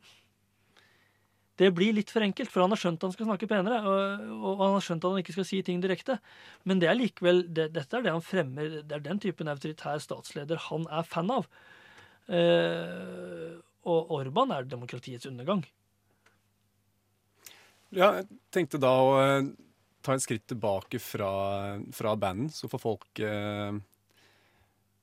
det 1.60 1.68
blir 1.70 1.94
litt 1.94 2.10
for 2.10 2.24
enkelt, 2.26 2.50
for 2.50 2.64
han 2.64 2.72
har 2.74 2.80
skjønt 2.80 2.98
at 2.98 3.06
han 3.06 3.12
skal 3.14 3.28
snakke 3.28 3.46
penere. 3.46 3.76
Og, 3.86 4.58
han 4.58 4.72
har 4.74 4.82
skjønt 4.82 5.04
at 5.04 5.12
han 5.14 5.22
ikke 5.22 5.36
skal 5.36 5.46
si 5.46 5.60
ting 5.62 5.78
direkte. 5.82 6.16
Men 6.66 6.80
det 6.82 6.88
er 6.90 6.98
likevel, 6.98 7.44
det, 7.46 7.68
dette 7.76 7.94
er 7.94 8.02
det 8.02 8.14
han 8.14 8.24
fremmer. 8.26 8.80
Det 8.82 8.96
er 8.96 9.04
den 9.04 9.20
typen 9.22 9.50
autoritær 9.52 10.02
statsleder 10.02 10.58
han 10.66 10.88
er 10.90 11.06
fan 11.06 11.30
av. 11.30 11.46
Uh, 12.26 13.54
og 13.86 14.14
Orban 14.18 14.54
er 14.56 14.66
demokratiets 14.66 15.30
undergang. 15.30 15.62
Ja, 17.94 18.16
jeg 18.18 18.26
tenkte 18.54 18.80
da 18.82 18.90
å 18.98 19.14
uh, 19.14 19.52
ta 20.02 20.16
et 20.16 20.24
skritt 20.24 20.48
tilbake 20.50 20.98
fra, 20.98 21.30
fra 21.94 22.16
banden, 22.18 22.50
så 22.50 22.66
får 22.72 22.82
folk 22.82 23.22
uh, 23.22 23.78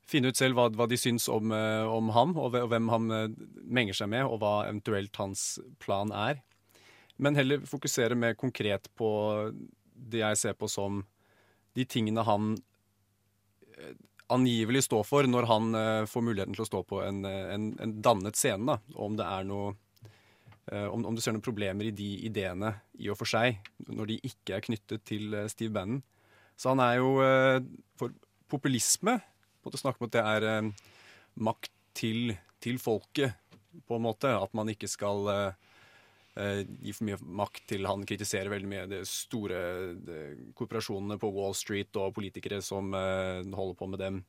finne 0.08 0.32
ut 0.32 0.38
selv 0.38 0.58
hva, 0.58 0.68
hva 0.74 0.86
de 0.90 0.98
syns 1.00 1.28
om, 1.32 1.52
eh, 1.54 1.84
om, 1.88 2.10
ham, 2.14 2.34
og 2.40 2.56
hvem 2.70 2.90
han 2.92 3.10
eh, 3.14 3.28
menger 3.62 4.02
seg 4.02 4.10
med, 4.12 4.26
og 4.26 4.40
hva 4.42 4.54
eventuelt 4.68 5.16
hans 5.20 5.56
plan 5.82 6.12
er. 6.14 6.42
Men 7.22 7.38
heller 7.38 7.64
fokusere 7.68 8.18
mer 8.18 8.36
konkret 8.38 8.88
på 8.98 9.10
det 9.92 10.22
jeg 10.24 10.40
ser 10.40 10.56
på 10.58 10.68
som 10.70 11.02
de 11.76 11.84
tingene 11.88 12.24
han 12.26 12.54
eh, 13.76 13.94
angivelig 14.32 14.86
står 14.86 15.04
for 15.04 15.28
når 15.28 15.44
han 15.44 15.74
får 16.08 16.22
muligheten 16.24 16.54
til 16.56 16.64
å 16.64 16.68
stå 16.68 16.80
på 16.88 17.02
en, 17.04 17.18
en, 17.28 17.66
en 17.84 17.90
dannet 18.00 18.38
scene. 18.38 18.64
Da. 18.64 18.78
Om 19.04 19.18
det 19.18 19.26
er 19.28 19.44
noe 19.44 19.74
om, 20.72 21.02
om, 21.04 21.12
du 21.12 21.20
ser 21.20 21.34
noen 21.34 21.44
problemer 21.44 21.90
i 21.90 21.92
de 21.92 22.06
ideene 22.30 22.70
i 23.02 23.10
og 23.12 23.18
for 23.20 23.28
seg, 23.28 23.58
når 23.92 24.08
de 24.08 24.16
ikke 24.30 24.54
er 24.56 24.64
knyttet 24.64 25.04
til 25.04 25.36
Steve 25.52 25.74
Bannon. 25.74 26.00
Så 26.56 26.72
han 26.72 26.80
er 26.80 27.02
jo 27.02 27.10
for 28.00 28.14
populisme 28.48 29.18
måte 29.66 29.80
snakke 29.80 30.02
om 30.02 30.08
at 30.08 30.16
det 30.16 30.24
er 30.24 30.48
eh, 30.48 30.70
makt 31.42 31.72
til, 31.96 32.34
til, 32.62 32.80
folket, 32.82 33.36
på 33.88 33.96
en 33.96 34.04
måte. 34.04 34.32
At 34.36 34.54
man 34.56 34.70
ikke 34.72 34.90
skal 34.90 35.28
eh, 35.32 35.60
eh 36.42 36.60
gi 36.80 36.94
for 36.96 37.08
mye 37.08 37.18
makt 37.42 37.66
til 37.74 37.86
Han 37.86 38.06
kritiserer 38.08 38.52
veldig 38.52 38.68
mye 38.68 38.86
de 38.88 39.02
store 39.08 39.58
de, 39.96 40.20
korporasjonene 40.56 41.18
på 41.20 41.32
Wall 41.32 41.54
Street 41.54 41.96
og 42.00 42.14
politikere 42.16 42.62
som 42.62 42.94
eh, 42.94 43.42
holder 43.52 43.76
på 43.78 43.90
med 43.92 44.02
dem. 44.02 44.22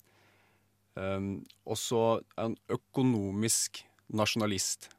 Um, 0.93 1.39
og 1.65 1.78
så 1.82 2.04
er 2.38 2.43
han 2.43 2.60
økonomisk 2.69 3.82
nasjonalist. 4.13 4.91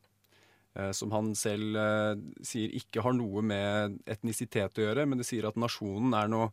Eh, 0.74 0.90
som 0.90 1.12
han 1.14 1.34
selv 1.38 1.76
eh, 1.78 2.16
sier 2.42 2.72
ikke 2.74 3.04
har 3.04 3.14
noe 3.14 3.42
med 3.46 4.00
etnisitet 4.10 4.80
å 4.80 4.88
gjøre, 4.88 5.06
men 5.06 5.20
det 5.20 5.28
sier 5.28 5.46
at 5.46 5.58
nasjonen 5.60 6.16
er 6.18 6.30
noe 6.32 6.50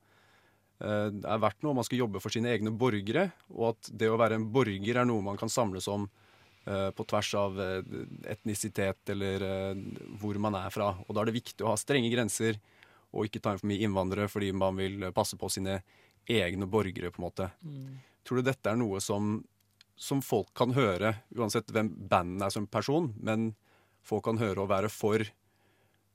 er 0.81 1.41
verdt 1.43 1.61
noe. 1.65 1.77
Man 1.77 1.85
skal 1.87 2.01
jobbe 2.01 2.21
for 2.23 2.33
sine 2.33 2.51
egne 2.53 2.73
borgere. 2.73 3.29
Og 3.53 3.71
at 3.73 3.91
det 3.93 4.09
å 4.09 4.19
være 4.19 4.39
en 4.39 4.49
borger 4.53 5.01
er 5.01 5.07
noe 5.07 5.23
man 5.25 5.39
kan 5.39 5.51
samles 5.51 5.87
om 5.91 6.07
eh, 6.65 6.89
på 6.95 7.05
tvers 7.09 7.31
av 7.37 7.61
eh, 7.61 7.95
etnisitet 8.33 9.13
eller 9.13 9.45
hvor 10.21 10.39
man 10.41 10.57
er 10.59 10.73
fra. 10.73 10.93
Og 11.07 11.15
da 11.15 11.23
er 11.23 11.31
det 11.31 11.39
viktig 11.41 11.65
å 11.65 11.73
ha 11.73 11.79
strenge 11.79 12.11
grenser 12.13 12.59
og 13.11 13.27
ikke 13.27 13.41
ta 13.43 13.53
inn 13.53 13.61
for 13.61 13.71
mye 13.71 13.83
innvandrere 13.85 14.29
fordi 14.31 14.51
man 14.55 14.77
vil 14.79 15.09
passe 15.15 15.37
på 15.39 15.49
sine 15.51 15.81
egne 16.29 16.67
borgere, 16.69 17.11
på 17.11 17.21
en 17.21 17.27
måte. 17.27 17.49
Mm. 17.63 17.99
Tror 18.23 18.39
du 18.39 18.47
dette 18.47 18.71
er 18.71 18.79
noe 18.79 19.01
som, 19.03 19.39
som 19.99 20.21
folk 20.23 20.53
kan 20.57 20.73
høre, 20.77 21.15
uansett 21.35 21.71
hvem 21.73 21.91
bandet 22.09 22.47
er 22.47 22.55
som 22.55 22.67
person, 22.69 23.11
men 23.19 23.51
folk 24.05 24.25
kan 24.29 24.39
høre 24.41 24.63
og 24.63 24.71
være 24.71 24.91
for, 24.93 25.25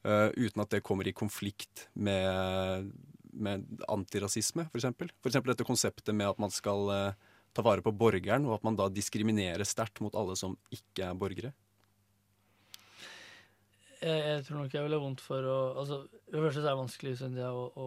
uh, 0.06 0.28
uten 0.32 0.62
at 0.62 0.72
det 0.72 0.84
kommer 0.86 1.08
i 1.08 1.14
konflikt 1.16 1.88
med 1.94 2.90
med 3.36 3.66
antirasisme, 3.92 4.66
f.eks. 4.70 4.88
F.eks. 4.96 5.38
dette 5.46 5.66
konseptet 5.66 6.14
med 6.16 6.30
at 6.30 6.40
man 6.42 6.52
skal 6.54 6.90
uh, 6.90 7.30
ta 7.56 7.64
vare 7.64 7.84
på 7.84 7.94
borgeren, 7.96 8.48
og 8.48 8.58
at 8.58 8.66
man 8.66 8.76
da 8.78 8.88
diskriminerer 8.92 9.64
sterkt 9.68 10.02
mot 10.04 10.16
alle 10.18 10.36
som 10.38 10.56
ikke 10.74 11.08
er 11.08 11.18
borgere? 11.18 11.52
Jeg, 13.96 14.20
jeg 14.20 14.44
tror 14.46 14.60
nok 14.60 14.74
jeg 14.76 14.84
ville 14.84 15.00
vondt 15.00 15.22
for 15.24 15.46
å 15.48 15.58
altså, 15.80 16.02
det 16.28 16.42
første 16.42 16.60
er 16.60 16.68
det 16.68 16.80
vanskelig 16.82 17.14
synes 17.22 17.40
jeg, 17.40 17.68
å, 17.80 17.86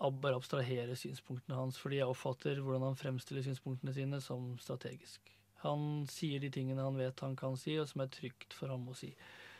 å 0.00 0.12
bare 0.22 0.38
abstrahere 0.38 0.96
synspunktene 0.96 1.58
hans, 1.58 1.80
fordi 1.80 2.00
jeg 2.00 2.08
oppfatter 2.08 2.62
hvordan 2.64 2.86
han 2.88 3.00
fremstiller 3.00 3.44
synspunktene 3.44 3.92
sine 3.96 4.22
som 4.24 4.54
strategisk. 4.62 5.34
Han 5.64 6.06
sier 6.10 6.40
de 6.40 6.50
tingene 6.54 6.84
han 6.86 6.96
vet 6.96 7.20
han 7.24 7.36
kan 7.36 7.58
si, 7.60 7.76
og 7.82 7.88
som 7.90 8.04
er 8.04 8.12
trygt 8.14 8.54
for 8.56 8.72
ham 8.72 8.86
å 8.88 8.96
si. 8.96 9.10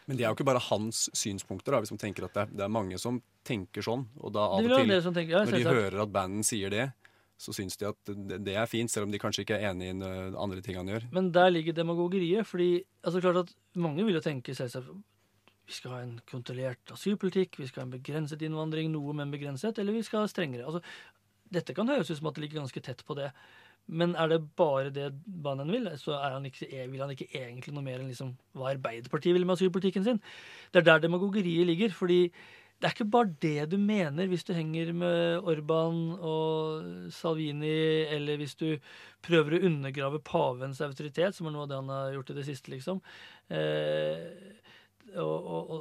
Men 0.08 0.16
det 0.16 0.24
er 0.24 0.32
jo 0.32 0.38
ikke 0.38 0.48
bare 0.48 0.62
hans 0.70 1.06
synspunkter, 1.16 1.74
da, 1.74 1.82
hvis 1.84 1.92
man 1.92 2.00
tenker 2.00 2.24
at 2.24 2.32
det 2.34 2.46
er, 2.46 2.54
det 2.56 2.64
er 2.64 2.72
mange 2.72 2.98
som 3.00 3.20
tenker 3.46 3.84
sånn. 3.84 4.06
Og 4.22 4.32
da 4.32 4.46
av 4.48 4.64
og 4.64 4.64
til, 4.64 5.28
ja, 5.28 5.42
når 5.44 5.52
de 5.52 5.66
hører 5.68 6.00
at 6.06 6.14
banden 6.14 6.46
sier 6.46 6.72
det, 6.72 6.86
så 7.38 7.52
syns 7.54 7.76
de 7.78 7.86
at 7.86 7.98
det, 8.08 8.40
det, 8.46 8.56
er 8.58 8.66
fint, 8.66 8.90
selv 8.90 9.06
om 9.06 9.12
de 9.12 9.20
kanskje 9.22 9.44
ikke 9.44 9.60
er 9.60 9.68
enig 9.70 9.92
i 9.92 10.08
andre 10.32 10.64
ting 10.64 10.80
han 10.80 10.88
gjør. 10.90 11.06
Men 11.14 11.28
der 11.36 11.52
ligger 11.52 11.76
demagogeriet. 11.76 12.48
fordi 12.48 12.82
altså 13.04 13.20
klart 13.22 13.44
at 13.44 13.54
mange 13.78 14.04
vil 14.04 14.18
jo 14.18 14.24
tenke 14.24 14.56
selvsagt 14.56 14.90
vi 15.68 15.76
skal 15.76 15.92
ha 15.92 16.00
en 16.00 16.16
kontrollert 16.24 16.90
asylpolitikk, 16.94 17.58
vi 17.60 17.66
skal 17.68 17.82
ha 17.82 17.86
en 17.86 17.92
begrenset 17.92 18.40
innvandring, 18.40 18.88
noe 18.88 19.12
men 19.12 19.28
begrenset, 19.34 19.76
eller 19.78 19.92
vi 19.92 20.04
skal 20.06 20.24
ha 20.24 20.30
strengere. 20.30 20.64
Altså, 20.64 20.80
dette 21.52 21.74
kan 21.76 21.88
høres 21.92 22.08
ut 22.08 22.16
som 22.16 22.30
at 22.30 22.38
det 22.38 22.46
ligger 22.46 22.62
ganske 22.62 22.80
tett 22.84 23.04
på 23.04 23.16
det. 23.18 23.28
Men 23.88 24.14
er 24.20 24.29
det 24.29 24.42
bare 24.57 24.92
det 24.92 25.09
Banen 25.24 25.72
vil, 25.72 25.88
så 25.96 26.18
han 26.20 26.44
ikke, 26.44 26.68
vil 26.92 27.01
han 27.01 27.12
ikke 27.14 27.31
egentlig 27.33 27.72
noe 27.74 27.87
mer 27.87 28.03
enn 28.03 28.11
liksom 28.12 28.35
hva 28.57 28.74
Arbeiderpartiet 28.74 29.37
vil 29.37 29.46
med 29.48 29.57
asylpolitikken 29.57 30.05
sin. 30.05 30.22
Det 30.72 30.83
er 30.83 30.88
der 30.90 31.05
demagogeriet 31.07 31.66
ligger. 31.66 31.92
fordi 31.96 32.29
det 32.79 32.87
er 32.87 32.94
ikke 32.94 33.11
bare 33.11 33.35
det 33.42 33.70
du 33.72 33.77
mener 33.83 34.29
hvis 34.31 34.44
du 34.46 34.53
henger 34.55 34.92
med 34.94 35.38
Orban 35.51 36.12
og 36.14 36.85
Salvini, 37.11 38.07
eller 38.07 38.38
hvis 38.38 38.55
du 38.55 38.77
prøver 39.27 39.57
å 39.57 39.64
undergrave 39.66 40.20
pavens 40.22 40.81
autoritet, 40.87 41.35
som 41.35 41.48
er 41.48 41.57
noe 41.57 41.64
av 41.66 41.72
det 41.72 41.81
han 41.81 41.90
har 41.90 42.12
gjort 42.14 42.31
i 42.31 42.37
det 42.37 42.44
siste, 42.46 42.70
liksom. 42.70 43.01
Eh, 43.51 44.22
og, 45.16 45.51
og, 45.57 45.74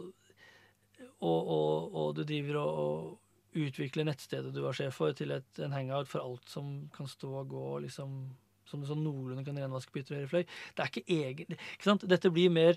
og, 1.22 1.93
og, 1.93 2.10
du 2.17 2.24
driver 2.24 2.63
og 2.63 3.26
utvikler 3.58 4.08
nettstedet 4.08 4.54
du 4.56 4.62
var 4.63 4.78
sjef 4.78 5.00
for, 5.00 5.15
til 5.17 5.34
et, 5.36 5.48
en 5.63 5.76
hangout 5.76 6.10
for 6.12 6.24
alt 6.24 6.52
som 6.52 6.88
kan 6.96 7.10
stå 7.10 7.32
og 7.41 7.50
gå 7.54 7.65
liksom 7.88 8.20
som 8.67 8.82
du 8.84 8.88
sånn 8.89 9.00
noenlunde 9.00 9.46
kan 9.48 9.56
renvaske 9.56 9.93
på 9.93 10.04
høyre 10.12 10.28
fløy. 10.28 10.41
Det 10.76 10.84
er 10.84 10.89
ikke 10.91 11.17
egen 11.17 11.54
ikke 11.56 11.88
sant? 11.88 12.04
Dette 12.12 12.32
blir 12.36 12.52
mer 12.52 12.76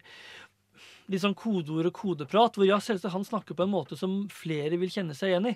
litt 1.11 1.23
sånn 1.25 1.37
kodeord 1.37 1.91
og 1.91 1.97
kodeprat, 1.97 2.57
hvor 2.57 2.69
ja, 2.69 2.79
selvsagt 2.83 3.15
han 3.17 3.27
snakker 3.27 3.59
på 3.59 3.67
en 3.67 3.73
måte 3.73 3.99
som 3.99 4.23
flere 4.33 4.79
vil 4.81 4.93
kjenne 4.93 5.17
seg 5.19 5.33
igjen 5.33 5.51
i. 5.51 5.55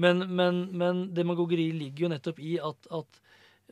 Men, 0.00 0.24
men, 0.34 0.64
men 0.76 1.04
demagogeri 1.14 1.70
ligger 1.76 2.06
jo 2.06 2.12
nettopp 2.12 2.42
i 2.42 2.56
at, 2.62 2.90
at, 2.94 3.20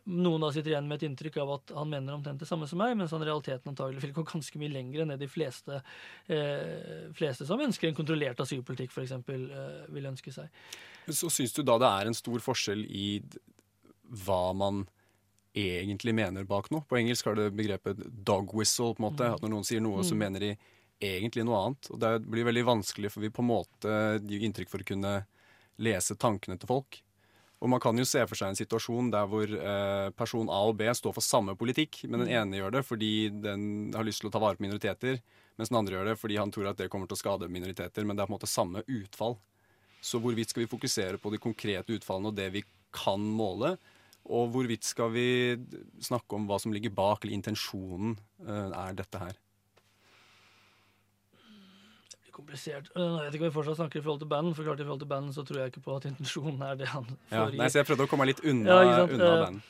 noen 0.06 0.42
da 0.44 0.50
sitter 0.54 0.72
igjen 0.72 0.88
med 0.88 1.00
et 1.00 1.06
inntrykk 1.08 1.38
av 1.42 1.52
at 1.56 1.72
han 1.76 1.90
mener 1.90 2.16
omtrent 2.16 2.40
det 2.42 2.48
samme 2.48 2.68
som 2.70 2.80
meg, 2.80 2.94
mens 2.98 3.12
han 3.14 3.24
i 3.24 3.28
realiteten 3.28 3.72
antagelig 3.72 4.02
vil 4.04 4.14
gå 4.16 4.24
ganske 4.28 4.60
mye 4.60 4.72
lenger 4.72 5.04
enn 5.04 5.12
det 5.14 5.20
de 5.22 5.30
fleste, 5.30 5.80
eh, 6.30 7.08
fleste 7.16 7.46
som 7.48 7.62
ønsker 7.64 7.90
en 7.90 7.98
kontrollert 7.98 8.40
asylpolitikk, 8.44 8.94
f.eks., 8.94 9.16
eh, 9.18 9.82
vil 9.94 10.10
ønske 10.10 10.34
seg. 10.34 10.52
Så 11.08 11.30
syns 11.32 11.56
du 11.56 11.62
da 11.64 11.78
det 11.80 11.90
er 11.90 12.10
en 12.10 12.18
stor 12.18 12.42
forskjell 12.44 12.84
i 12.86 13.08
hva 14.24 14.42
man 14.56 14.86
egentlig 15.58 16.14
mener 16.14 16.46
bak 16.48 16.70
noe? 16.70 16.84
På 16.88 16.98
engelsk 16.98 17.26
har 17.26 17.38
det 17.38 17.50
begrepet 17.56 18.00
'dog 18.24 18.54
whistle'. 18.54 18.94
på 18.94 19.02
en 19.02 19.10
måte, 19.10 19.24
mm. 19.24 19.34
At 19.34 19.42
når 19.42 19.54
noen 19.54 19.64
sier 19.64 19.80
noe, 19.80 20.04
så 20.04 20.14
mm. 20.14 20.18
mener 20.18 20.40
de 20.40 20.56
egentlig 21.00 21.44
noe 21.46 21.58
annet. 21.64 21.90
Og 21.90 22.00
det 22.00 22.12
blir 22.26 22.46
veldig 22.48 22.64
vanskelig, 22.64 23.12
for 23.12 23.20
vi 23.20 23.30
på 23.30 23.42
en 23.42 23.52
måte 23.52 23.98
gir 24.26 24.44
inntrykk 24.44 24.70
for 24.70 24.84
å 24.84 24.88
kunne 24.88 25.14
lese 25.78 26.16
tankene 26.18 26.58
til 26.58 26.70
folk. 26.70 27.02
Og 27.58 27.70
man 27.72 27.82
kan 27.82 27.98
jo 27.98 28.06
se 28.06 28.22
for 28.30 28.38
seg 28.38 28.52
en 28.52 28.58
situasjon 28.58 29.10
der 29.10 29.26
hvor 29.30 29.50
eh, 29.50 30.10
person 30.14 30.50
A 30.52 30.60
og 30.68 30.76
B 30.78 30.86
står 30.94 31.16
for 31.16 31.24
samme 31.24 31.56
politikk, 31.58 32.04
men 32.06 32.22
den 32.22 32.30
mm. 32.30 32.36
ene 32.38 32.60
gjør 32.60 32.76
det 32.76 32.84
fordi 32.86 33.12
den 33.34 33.64
har 33.96 34.06
lyst 34.06 34.22
til 34.22 34.30
å 34.30 34.34
ta 34.34 34.42
vare 34.42 34.60
på 34.60 34.66
minoriteter, 34.66 35.18
mens 35.58 35.72
den 35.72 35.80
andre 35.80 35.96
gjør 35.96 36.12
det 36.12 36.18
fordi 36.20 36.38
han 36.38 36.54
tror 36.54 36.70
at 36.70 36.78
det 36.78 36.86
kommer 36.92 37.10
til 37.10 37.18
å 37.18 37.22
skade 37.24 37.50
minoriteter. 37.50 38.06
Men 38.06 38.14
det 38.14 38.22
er 38.22 38.30
på 38.30 38.34
en 38.34 38.38
måte 38.38 38.50
samme 38.50 38.84
utfall. 38.86 39.34
Så 39.98 40.20
hvorvidt 40.22 40.54
skal 40.54 40.62
vi 40.62 40.70
fokusere 40.70 41.18
på 41.18 41.32
de 41.34 41.42
konkrete 41.42 41.96
utfallene 41.96 42.30
og 42.30 42.38
det 42.38 42.46
vi 42.54 42.62
kan 42.94 43.18
måle? 43.18 43.74
Og 44.28 44.52
hvorvidt 44.54 44.86
skal 44.86 45.10
vi 45.10 45.28
snakke 46.04 46.38
om 46.38 46.46
hva 46.46 46.60
som 46.62 46.70
ligger 46.74 46.94
bak, 46.94 47.24
eller 47.24 47.38
intensjonen 47.40 48.14
eh, 48.46 48.70
er 48.70 48.98
dette 49.02 49.22
her? 49.24 49.38
Komplisert. 52.38 52.90
Nå 52.96 53.08
vet 53.18 53.34
ikke 53.34 53.46
om 53.46 53.50
vi 53.50 53.56
fortsatt 53.56 53.80
snakker 53.80 54.00
i 54.00 54.04
forhold 54.04 54.22
til 54.22 54.30
banden, 54.30 54.54
for 54.56 54.68
klart 54.68 54.82
i 54.82 54.86
forhold 54.86 55.02
til 55.02 55.10
banden 55.10 55.34
så 55.34 55.44
tror 55.46 55.62
jeg 55.62 55.72
ikke 55.74 55.84
på 55.84 55.96
at 55.98 56.06
intensjonen 56.10 56.62
er 56.66 56.78
det 56.78 56.92
han 56.92 57.08
får 57.08 57.34
ja, 57.34 57.48
nei, 57.58 57.72
Så 57.72 57.82
jeg 57.82 57.90
prøvde 57.90 58.06
å 58.08 58.10
komme 58.10 58.28
litt 58.30 58.44
unna, 58.44 58.78
ja, 58.86 59.02
unna 59.08 59.18
eh, 59.18 59.42
banden. 59.46 59.66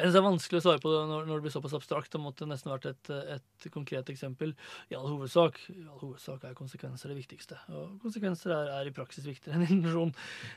Jeg 0.00 0.08
synes 0.08 0.14
Det 0.16 0.20
er 0.20 0.24
vanskelig 0.24 0.58
å 0.58 0.64
svare 0.64 0.80
på 0.80 0.90
det 0.94 1.00
når, 1.10 1.26
når 1.28 1.40
det 1.40 1.44
blir 1.44 1.52
såpass 1.52 1.74
abstrakt. 1.76 2.08
Det 2.14 2.20
måtte 2.22 2.46
nesten 2.48 2.72
vært 2.72 2.86
et, 2.88 3.10
et 3.36 3.66
konkret 3.74 4.08
eksempel. 4.08 4.54
I 4.88 4.96
all 4.96 5.04
hovedsak, 5.10 5.58
i 5.74 5.82
all 5.84 6.00
hovedsak 6.00 6.46
er 6.48 6.56
konsekvenser 6.56 7.12
det 7.12 7.18
viktigste. 7.18 7.58
Og 7.68 7.98
konsekvenser 8.00 8.54
er, 8.56 8.70
er 8.78 8.88
i 8.88 8.94
praksis 8.96 9.28
viktigere 9.28 9.58
enn 9.58 9.66
intensjon. 9.66 10.14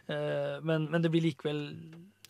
Eh, 0.08 0.64
men, 0.64 0.88
men, 0.88 1.04
det 1.04 1.12
blir 1.12 1.26
likevel 1.28 1.66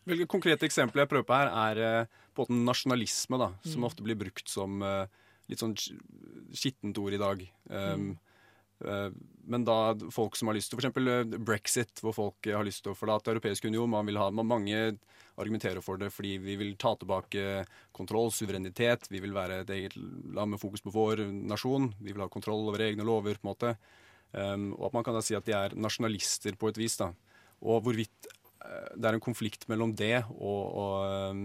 Hvilke 0.09 0.25
konkrete 0.27 0.65
eksempler 0.67 1.05
jeg 1.05 1.11
prøver 1.13 1.27
på 1.29 1.37
her, 1.37 1.53
er 1.69 1.83
eh, 1.85 2.23
på 2.33 2.43
en 2.43 2.57
måte 2.57 2.65
nasjonalisme, 2.71 3.37
da, 3.39 3.53
som 3.61 3.83
mm. 3.83 3.87
ofte 3.87 4.03
blir 4.03 4.17
brukt 4.19 4.49
som 4.51 4.81
eh, 4.83 5.05
litt 5.51 5.61
sånn 5.61 5.77
skittent 5.77 6.97
ord 6.99 7.15
i 7.15 7.21
dag. 7.21 7.45
Um, 7.69 8.07
mm. 8.09 8.32
Eh, 8.79 9.09
men 9.45 9.65
da 9.67 9.95
folk 10.11 10.35
som 10.35 10.49
har 10.49 10.57
lyst 10.57 10.71
til 10.71 10.79
f.eks. 10.79 10.97
Eh, 10.97 11.39
brexit, 11.39 12.01
hvor 12.03 12.15
folk 12.15 12.49
har 12.49 12.65
lyst 12.65 12.83
til 12.85 12.93
å 12.93 12.97
forlate 12.97 13.33
europeisk 13.33 13.67
union 13.69 13.91
man 13.91 14.07
vil 14.09 14.19
ha, 14.19 14.29
Mange 14.33 14.97
argumenterer 15.33 15.81
for 15.81 15.97
det 15.97 16.11
fordi 16.13 16.35
vi 16.37 16.57
vil 16.59 16.75
ta 16.77 16.93
tilbake 16.99 17.63
kontroll, 17.95 18.31
suverenitet. 18.31 19.09
Vi 19.09 19.21
vil 19.23 19.33
være 19.35 19.63
et 19.63 19.73
eget 19.73 19.97
land 19.97 20.53
med 20.53 20.61
fokus 20.61 20.83
på 20.85 20.93
vår 20.93 21.25
nasjon. 21.33 21.91
Vi 21.99 22.13
vil 22.13 22.21
ha 22.25 22.29
kontroll 22.29 22.67
over 22.69 22.85
egne 22.85 23.05
lover. 23.07 23.39
på 23.41 23.47
en 23.47 23.53
måte. 23.53 23.75
Um, 24.33 24.71
og 24.79 24.87
at 24.87 24.93
man 24.93 25.03
kan 25.05 25.13
da 25.13 25.21
si 25.21 25.35
at 25.37 25.45
de 25.45 25.53
er 25.53 25.75
nasjonalister 25.77 26.55
på 26.57 26.69
et 26.69 26.77
vis. 26.77 26.97
da. 26.97 27.11
Og 27.61 27.83
hvorvidt 27.85 28.29
det 28.95 29.09
er 29.09 29.17
en 29.17 29.23
konflikt 29.23 29.67
mellom 29.67 29.91
det 29.97 30.23
og, 30.31 30.61
og, 30.79 31.33
um, 31.33 31.41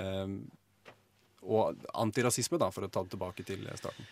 um, 0.00 0.34
og 1.44 1.86
antirasisme, 1.94 2.60
da, 2.60 2.68
for 2.74 2.84
å 2.84 2.90
ta 2.92 3.04
det 3.04 3.14
tilbake 3.14 3.46
til 3.46 3.64
starten. 3.78 4.06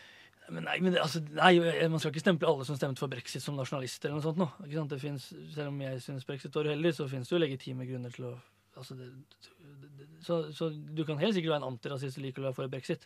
Men 0.52 0.66
nei, 0.68 0.78
men 0.84 0.92
det, 0.92 1.00
altså, 1.00 1.22
nei, 1.32 1.52
Man 1.88 2.00
skal 2.02 2.12
ikke 2.12 2.24
stemple 2.24 2.48
alle 2.50 2.66
som 2.68 2.76
stemte 2.76 3.00
for 3.00 3.12
brexit 3.12 3.44
som 3.44 3.56
nasjonalister. 3.56 4.10
eller 4.10 4.20
noe 4.20 4.26
sånt 4.26 4.40
nå. 4.40 4.48
Ikke 4.66 4.78
sant? 4.78 4.92
Det 4.92 5.00
finnes, 5.00 5.28
selv 5.54 5.72
om 5.72 5.80
jeg 5.84 6.02
syns 6.04 6.28
brexit 6.28 6.58
var 6.58 6.68
uheldig, 6.68 6.94
så 6.96 7.08
finnes 7.10 7.30
det 7.30 7.36
jo 7.36 7.42
legitime 7.42 7.88
grunner 7.88 8.14
til 8.14 8.28
å 8.30 8.34
altså 8.78 8.96
det, 8.96 9.10
det, 9.12 10.06
så, 10.24 10.46
så, 10.56 10.70
du 10.70 11.04
kan 11.04 11.18
helt 11.20 11.36
sikkert 11.36 11.54
være 11.54 11.62
en 11.62 11.72
antirasist 11.74 12.18
og 12.18 12.24
likevel 12.24 12.48
være 12.48 12.56
for 12.56 12.72
brexit. 12.72 13.04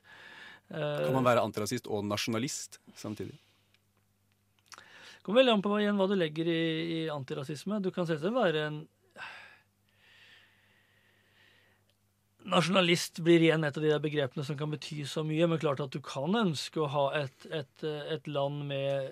Uh, 0.70 1.06
kan 1.06 1.16
man 1.16 1.26
være 1.26 1.42
antirasist 1.46 1.88
og 1.90 2.04
nasjonalist 2.06 2.80
samtidig? 2.98 3.38
Det 4.76 5.22
kommer 5.26 5.42
veldig 5.42 5.56
an 5.56 5.64
på 5.64 5.78
igjen 5.80 5.98
hva 5.98 6.06
du 6.10 6.14
legger 6.18 6.50
i, 6.50 6.60
i 6.96 7.00
antirasisme. 7.10 7.80
Du 7.82 7.90
kan 7.94 8.06
selvsagt 8.06 8.34
være 8.34 8.66
en 8.68 8.78
Nasjonalist 12.46 13.18
blir 13.26 13.42
igjen 13.42 13.66
et 13.66 13.76
av 13.78 13.82
de 13.82 13.90
der 13.90 14.02
begrepene 14.02 14.44
som 14.46 14.56
kan 14.58 14.70
bety 14.70 15.00
så 15.08 15.24
mye. 15.26 15.48
Men 15.50 15.58
klart 15.62 15.82
at 15.82 15.94
du 15.94 15.98
kan 16.04 16.34
ønske 16.38 16.82
å 16.82 16.90
ha 16.92 17.06
et, 17.18 17.46
et, 17.50 17.86
et 18.14 18.30
land 18.30 18.62
med 18.68 19.10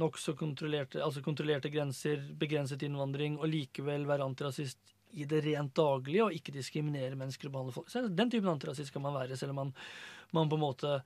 nokså 0.00 0.34
kontrollerte, 0.38 0.98
altså 1.04 1.22
kontrollerte 1.22 1.70
grenser, 1.70 2.24
begrenset 2.40 2.82
innvandring, 2.86 3.38
og 3.38 3.52
likevel 3.52 4.08
være 4.08 4.26
antirasist 4.26 4.80
i 5.16 5.24
det 5.30 5.44
rent 5.46 5.72
daglige 5.78 6.26
og 6.26 6.34
ikke 6.34 6.54
diskriminere 6.56 7.16
mennesker 7.16 7.48
og 7.48 7.54
behandle 7.54 7.76
folk. 7.76 7.88
Så 7.92 8.02
den 8.08 8.32
typen 8.32 8.50
antirasist 8.52 8.92
kan 8.92 9.04
man 9.04 9.16
være, 9.16 9.38
selv 9.38 9.54
om 9.54 9.62
man, 9.62 9.74
man 10.36 10.50
på 10.50 10.58
en 10.58 10.64
måte 10.66 10.96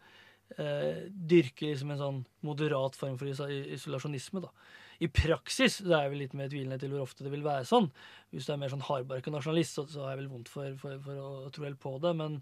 eh, 0.56 1.06
dyrker 1.12 1.74
liksom 1.74 1.92
en 1.94 2.00
sånn 2.00 2.22
moderat 2.46 2.96
form 2.98 3.20
for 3.20 3.30
isolasjonisme. 3.30 4.42
da 4.48 4.50
i 5.00 5.08
praksis 5.08 5.78
så 5.80 5.94
er 5.94 6.04
jeg 6.04 6.12
vel 6.12 6.22
litt 6.26 6.34
mer 6.36 6.50
tvilende 6.52 6.76
til 6.80 6.92
hvor 6.92 7.06
ofte 7.06 7.24
det 7.24 7.32
vil 7.32 7.44
være 7.44 7.64
sånn. 7.68 7.88
Hvis 8.34 8.46
du 8.46 8.52
er 8.52 8.60
mer 8.60 8.72
sånn 8.72 8.84
hardbarka 8.84 9.32
nasjonalist, 9.32 9.78
så, 9.78 9.86
så 9.88 10.04
har 10.04 10.14
jeg 10.14 10.22
vel 10.22 10.32
vondt 10.34 10.52
for, 10.52 10.74
for, 10.80 10.98
for, 11.06 11.22
å 11.24 11.52
tro 11.54 11.64
helt 11.64 11.80
på 11.80 11.94
det. 12.04 12.12
Men, 12.20 12.36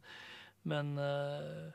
men, 0.69 0.91
øh, 0.99 1.69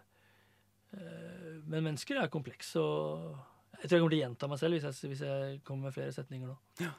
øh, 0.97 1.55
men 1.63 1.87
mennesker 1.87 2.19
er 2.19 2.33
komplekse. 2.33 2.83
Og 2.83 3.79
jeg 3.79 3.87
tror 3.87 3.95
jeg 3.95 4.03
kommer 4.03 4.15
til 4.15 4.19
å 4.19 4.23
gjenta 4.25 4.51
meg 4.51 4.63
selv 4.63 4.77
hvis 4.77 4.89
jeg, 4.89 5.13
hvis 5.13 5.25
jeg 5.29 5.61
kommer 5.63 5.87
med 5.87 5.95
flere 5.95 6.15
setninger 6.15 6.51
nå. 6.51 6.59
Ja. 6.83 6.93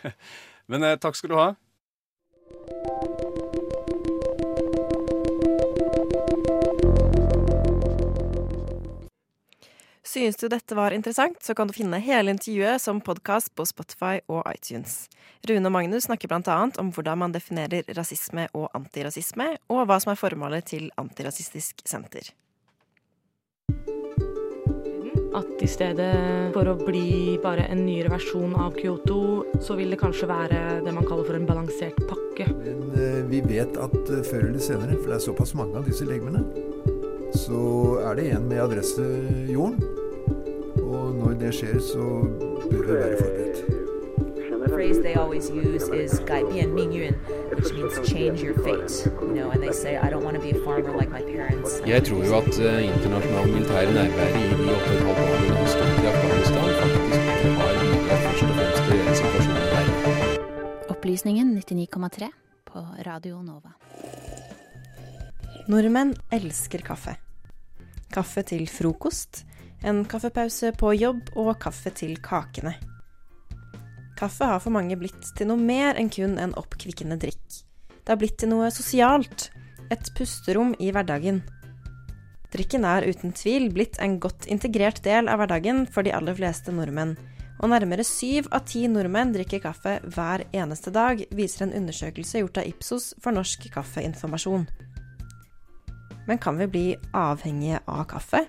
men 0.72 0.88
eh, 0.88 0.96
takk 1.00 1.20
skal 1.20 1.34
du 1.34 1.40
ha. 1.42 1.50
Synes 10.10 10.36
du 10.36 10.48
dette 10.50 10.74
var 10.74 10.90
interessant, 10.90 11.36
så 11.42 11.54
kan 11.54 11.68
du 11.68 11.72
finne 11.76 12.00
hele 12.02 12.32
intervjuet 12.34 12.82
som 12.82 12.98
podkast 12.98 13.52
på 13.54 13.62
Spotify 13.68 14.16
og 14.26 14.42
iTunes. 14.50 15.04
Rune 15.46 15.70
og 15.70 15.74
Magnus 15.76 16.08
snakker 16.08 16.26
blant 16.32 16.48
annet 16.50 16.80
om 16.82 16.88
hvordan 16.90 17.20
man 17.20 17.34
definerer 17.36 17.86
rasisme 17.94 18.48
og 18.58 18.72
antirasisme, 18.74 19.46
og 19.70 19.84
hva 19.86 20.00
som 20.02 20.10
er 20.10 20.18
formålet 20.18 20.66
til 20.72 20.88
Antirasistisk 20.98 21.84
Senter. 21.86 22.32
At 25.38 25.62
i 25.62 25.70
stedet 25.70 26.10
for 26.56 26.72
å 26.72 26.74
bli 26.80 27.38
bare 27.44 27.68
en 27.70 27.84
nyere 27.86 28.10
versjon 28.10 28.58
av 28.58 28.74
Kyoto, 28.80 29.20
så 29.62 29.78
vil 29.78 29.94
det 29.94 30.00
kanskje 30.02 30.26
være 30.32 30.80
det 30.88 30.96
man 30.96 31.06
kaller 31.06 31.30
for 31.30 31.38
en 31.38 31.46
balansert 31.46 32.02
pakke. 32.10 32.48
Men 32.64 32.82
eh, 32.98 33.22
vi 33.30 33.44
vet 33.46 33.78
at 33.78 33.98
eh, 34.10 34.26
før 34.26 34.48
eller 34.48 34.58
senere, 34.58 34.98
for 34.98 35.12
det 35.12 35.20
er 35.20 35.26
såpass 35.30 35.54
mange 35.54 35.78
av 35.78 35.86
disse 35.86 36.10
legemene, 36.10 36.42
så 37.38 37.62
er 38.10 38.18
det 38.18 38.30
en 38.34 38.50
med 38.50 38.66
adresse 38.66 39.06
jorden 39.46 39.78
når 41.20 41.32
det 41.42 41.52
skjer, 41.54 41.78
så 41.92 42.04
bør 42.70 42.82
vi 42.86 42.92
være 42.92 43.16
forberedt. 43.20 43.58
The 44.64 44.70
phrase 44.76 44.98
they 45.06 45.14
always 45.22 45.46
use 45.66 45.86
is 46.02 46.12
"gai 46.30 46.42
bian 46.50 46.70
ming 46.78 46.92
yun," 47.00 47.14
which 47.56 47.70
means 47.76 47.94
change 48.12 48.36
your 48.46 48.56
fate. 48.64 48.92
You 49.26 49.32
know, 49.38 49.48
and 49.54 49.60
they 49.64 49.74
say, 49.84 49.92
"I 50.06 50.08
don't 50.12 50.24
want 50.26 50.34
to 50.38 50.42
be 50.46 50.50
a 50.58 50.60
farmer 50.66 50.92
like 51.00 51.10
my 51.18 51.22
parents." 51.34 51.70
Jeg 51.92 52.00
tror 52.08 52.20
jo 52.28 52.32
at 52.42 52.54
uh, 52.68 52.88
internasjonal 52.90 53.46
militær 53.54 53.82
i 53.82 53.92
de 53.96 54.66
åtte 54.76 54.94
og 55.10 55.16
i 56.02 56.06
Afghanistan, 56.12 56.66
faktisk 56.82 57.22
har 57.60 57.72
bidratt 57.80 58.22
først 58.24 58.42
og 58.42 58.54
fremst 58.58 58.80
til 58.86 58.96
den 59.00 59.14
situasjonen 59.20 59.66
der. 59.74 59.86
Opplysningen 60.94 61.46
99,3 61.58 62.30
på 62.66 62.78
Radio 63.06 63.42
Nova. 63.42 63.72
Nordmenn 65.68 66.14
elsker 66.32 66.82
kaffe. 66.82 67.16
Kaffe 68.12 68.42
til 68.42 68.68
frokost 68.68 69.44
en 69.82 70.04
kaffepause 70.04 70.72
på 70.76 70.92
jobb 70.98 71.32
og 71.40 71.54
kaffe 71.62 71.92
til 71.96 72.16
kakene. 72.22 72.74
Kaffe 74.20 74.44
har 74.44 74.60
for 74.60 74.74
mange 74.74 74.98
blitt 75.00 75.30
til 75.36 75.48
noe 75.48 75.60
mer 75.60 75.96
enn 75.96 76.10
kun 76.12 76.36
en 76.42 76.52
oppkvikkende 76.60 77.16
drikk. 77.20 77.62
Det 78.04 78.12
har 78.12 78.20
blitt 78.20 78.36
til 78.42 78.52
noe 78.52 78.68
sosialt. 78.74 79.48
Et 79.90 80.12
pusterom 80.14 80.74
i 80.78 80.92
hverdagen. 80.94 81.40
Drikken 82.52 82.84
er 82.86 83.06
uten 83.08 83.32
tvil 83.34 83.70
blitt 83.74 83.96
en 84.02 84.18
godt 84.22 84.46
integrert 84.50 85.00
del 85.06 85.30
av 85.30 85.40
hverdagen 85.40 85.86
for 85.88 86.06
de 86.06 86.12
aller 86.14 86.36
fleste 86.36 86.74
nordmenn. 86.74 87.16
Og 87.60 87.72
nærmere 87.72 88.04
syv 88.06 88.48
av 88.54 88.64
ti 88.68 88.86
nordmenn 88.88 89.34
drikker 89.34 89.62
kaffe 89.64 89.98
hver 90.04 90.46
eneste 90.52 90.92
dag, 90.94 91.24
viser 91.36 91.66
en 91.66 91.74
undersøkelse 91.82 92.40
gjort 92.40 92.62
av 92.62 92.70
Ipsos 92.70 93.12
for 93.20 93.36
Norsk 93.36 93.68
Kaffeinformasjon. 93.72 94.64
Men 96.28 96.38
kan 96.38 96.60
vi 96.60 96.70
bli 96.70 96.86
avhengige 97.16 97.82
av 97.88 98.06
kaffe? 98.10 98.44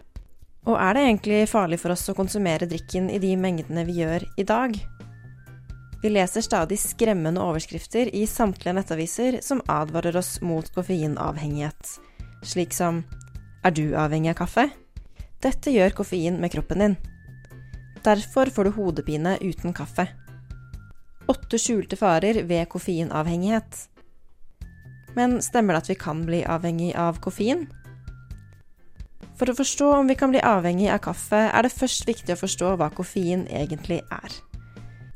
Og 0.69 0.77
er 0.77 0.93
det 0.93 1.03
egentlig 1.07 1.39
farlig 1.49 1.79
for 1.81 1.93
oss 1.95 2.09
å 2.11 2.17
konsumere 2.17 2.67
drikken 2.69 3.09
i 3.09 3.17
de 3.21 3.33
mengdene 3.39 3.85
vi 3.87 4.01
gjør 4.03 4.25
i 4.37 4.45
dag? 4.45 4.75
Vi 6.01 6.09
leser 6.09 6.41
stadig 6.45 6.79
skremmende 6.81 7.41
overskrifter 7.41 8.09
i 8.17 8.23
samtlige 8.29 8.73
nettaviser 8.77 9.39
som 9.45 9.61
advarer 9.69 10.17
oss 10.17 10.39
mot 10.41 10.65
koffeinavhengighet, 10.73 11.97
slik 12.41 12.73
som 12.73 13.03
Er 13.61 13.73
du 13.77 13.93
avhengig 13.93 14.31
av 14.31 14.39
kaffe? 14.39 14.69
Dette 15.41 15.73
gjør 15.73 15.93
koffein 15.97 16.39
med 16.41 16.49
kroppen 16.53 16.81
din. 16.81 16.95
Derfor 18.01 18.49
får 18.49 18.63
du 18.63 18.71
hodepine 18.77 19.35
uten 19.41 19.73
kaffe. 19.77 20.07
Åtte 21.29 21.57
skjulte 21.61 21.97
farer 21.97 22.41
ved 22.49 22.65
koffeinavhengighet. 22.69 23.83
Men 25.13 25.37
stemmer 25.45 25.77
det 25.77 25.83
at 25.83 25.91
vi 25.91 25.99
kan 26.01 26.25
bli 26.25 26.41
avhengig 26.45 26.95
av 26.97 27.21
koffein? 27.21 27.67
For 29.41 29.49
å 29.49 29.57
forstå 29.57 29.85
om 29.97 30.05
vi 30.05 30.13
kan 30.13 30.29
bli 30.29 30.41
avhengig 30.45 30.91
av 30.93 30.99
kaffe, 31.01 31.37
er 31.49 31.65
det 31.65 31.73
først 31.73 32.05
viktig 32.05 32.35
å 32.35 32.37
forstå 32.37 32.75
hva 32.77 32.91
koffein 32.93 33.47
egentlig 33.49 34.03
er. 34.13 34.35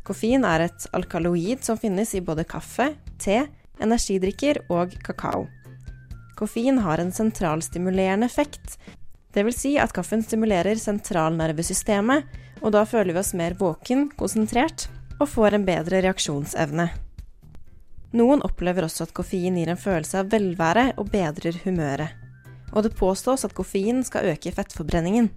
Koffein 0.02 0.42
er 0.50 0.64
et 0.66 0.88
alkaloid 0.98 1.62
som 1.62 1.78
finnes 1.78 2.16
i 2.18 2.24
både 2.26 2.42
kaffe, 2.50 2.88
te, 3.22 3.44
energidrikker 3.78 4.64
og 4.74 4.98
kakao. 5.06 5.44
Koffein 6.42 6.82
har 6.82 7.04
en 7.04 7.14
sentralstimulerende 7.14 8.26
effekt, 8.26 8.80
dvs. 9.38 9.62
Si 9.62 9.76
at 9.78 9.94
kaffen 9.94 10.26
stimulerer 10.26 10.82
sentralnervesystemet, 10.82 12.26
og 12.66 12.74
da 12.74 12.82
føler 12.90 13.14
vi 13.14 13.22
oss 13.22 13.36
mer 13.38 13.54
våken, 13.62 14.08
konsentrert 14.18 14.90
og 15.20 15.30
får 15.38 15.60
en 15.60 15.70
bedre 15.70 16.02
reaksjonsevne. 16.02 16.90
Noen 18.18 18.42
opplever 18.42 18.90
også 18.90 19.06
at 19.06 19.14
koffein 19.14 19.62
gir 19.62 19.70
en 19.70 19.86
følelse 19.86 20.26
av 20.26 20.34
velvære 20.34 20.96
og 20.98 21.14
bedrer 21.14 21.62
humøret. 21.62 22.25
Og 22.76 22.84
det 22.84 22.96
påstås 23.00 23.48
at 23.48 23.56
koffein 23.56 24.04
skal 24.04 24.28
øke 24.34 24.52
fettforbrenningen. 24.52 25.32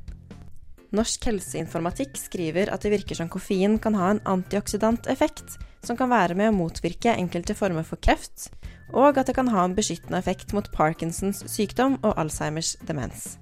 Norsk 0.94 1.26
helseinformatikk 1.28 2.16
skriver 2.16 2.70
at 2.72 2.82
det 2.82 2.94
virker 2.94 3.18
som 3.18 3.28
koffein 3.30 3.76
kan 3.82 3.96
ha 3.98 4.10
en 4.14 4.22
antioksidant 4.26 5.06
effekt, 5.12 5.58
som 5.84 5.98
kan 5.98 6.10
være 6.10 6.34
med 6.38 6.50
å 6.50 6.56
motvirke 6.56 7.12
enkelte 7.12 7.54
former 7.54 7.84
for 7.86 8.00
kreft, 8.02 8.48
og 8.96 9.20
at 9.20 9.28
det 9.28 9.36
kan 9.36 9.50
ha 9.52 9.66
en 9.66 9.76
beskyttende 9.76 10.18
effekt 10.18 10.54
mot 10.56 10.70
Parkinsons 10.72 11.44
sykdom 11.50 11.98
og 12.00 12.16
Alzheimers 12.16 12.74
demens. 12.88 13.36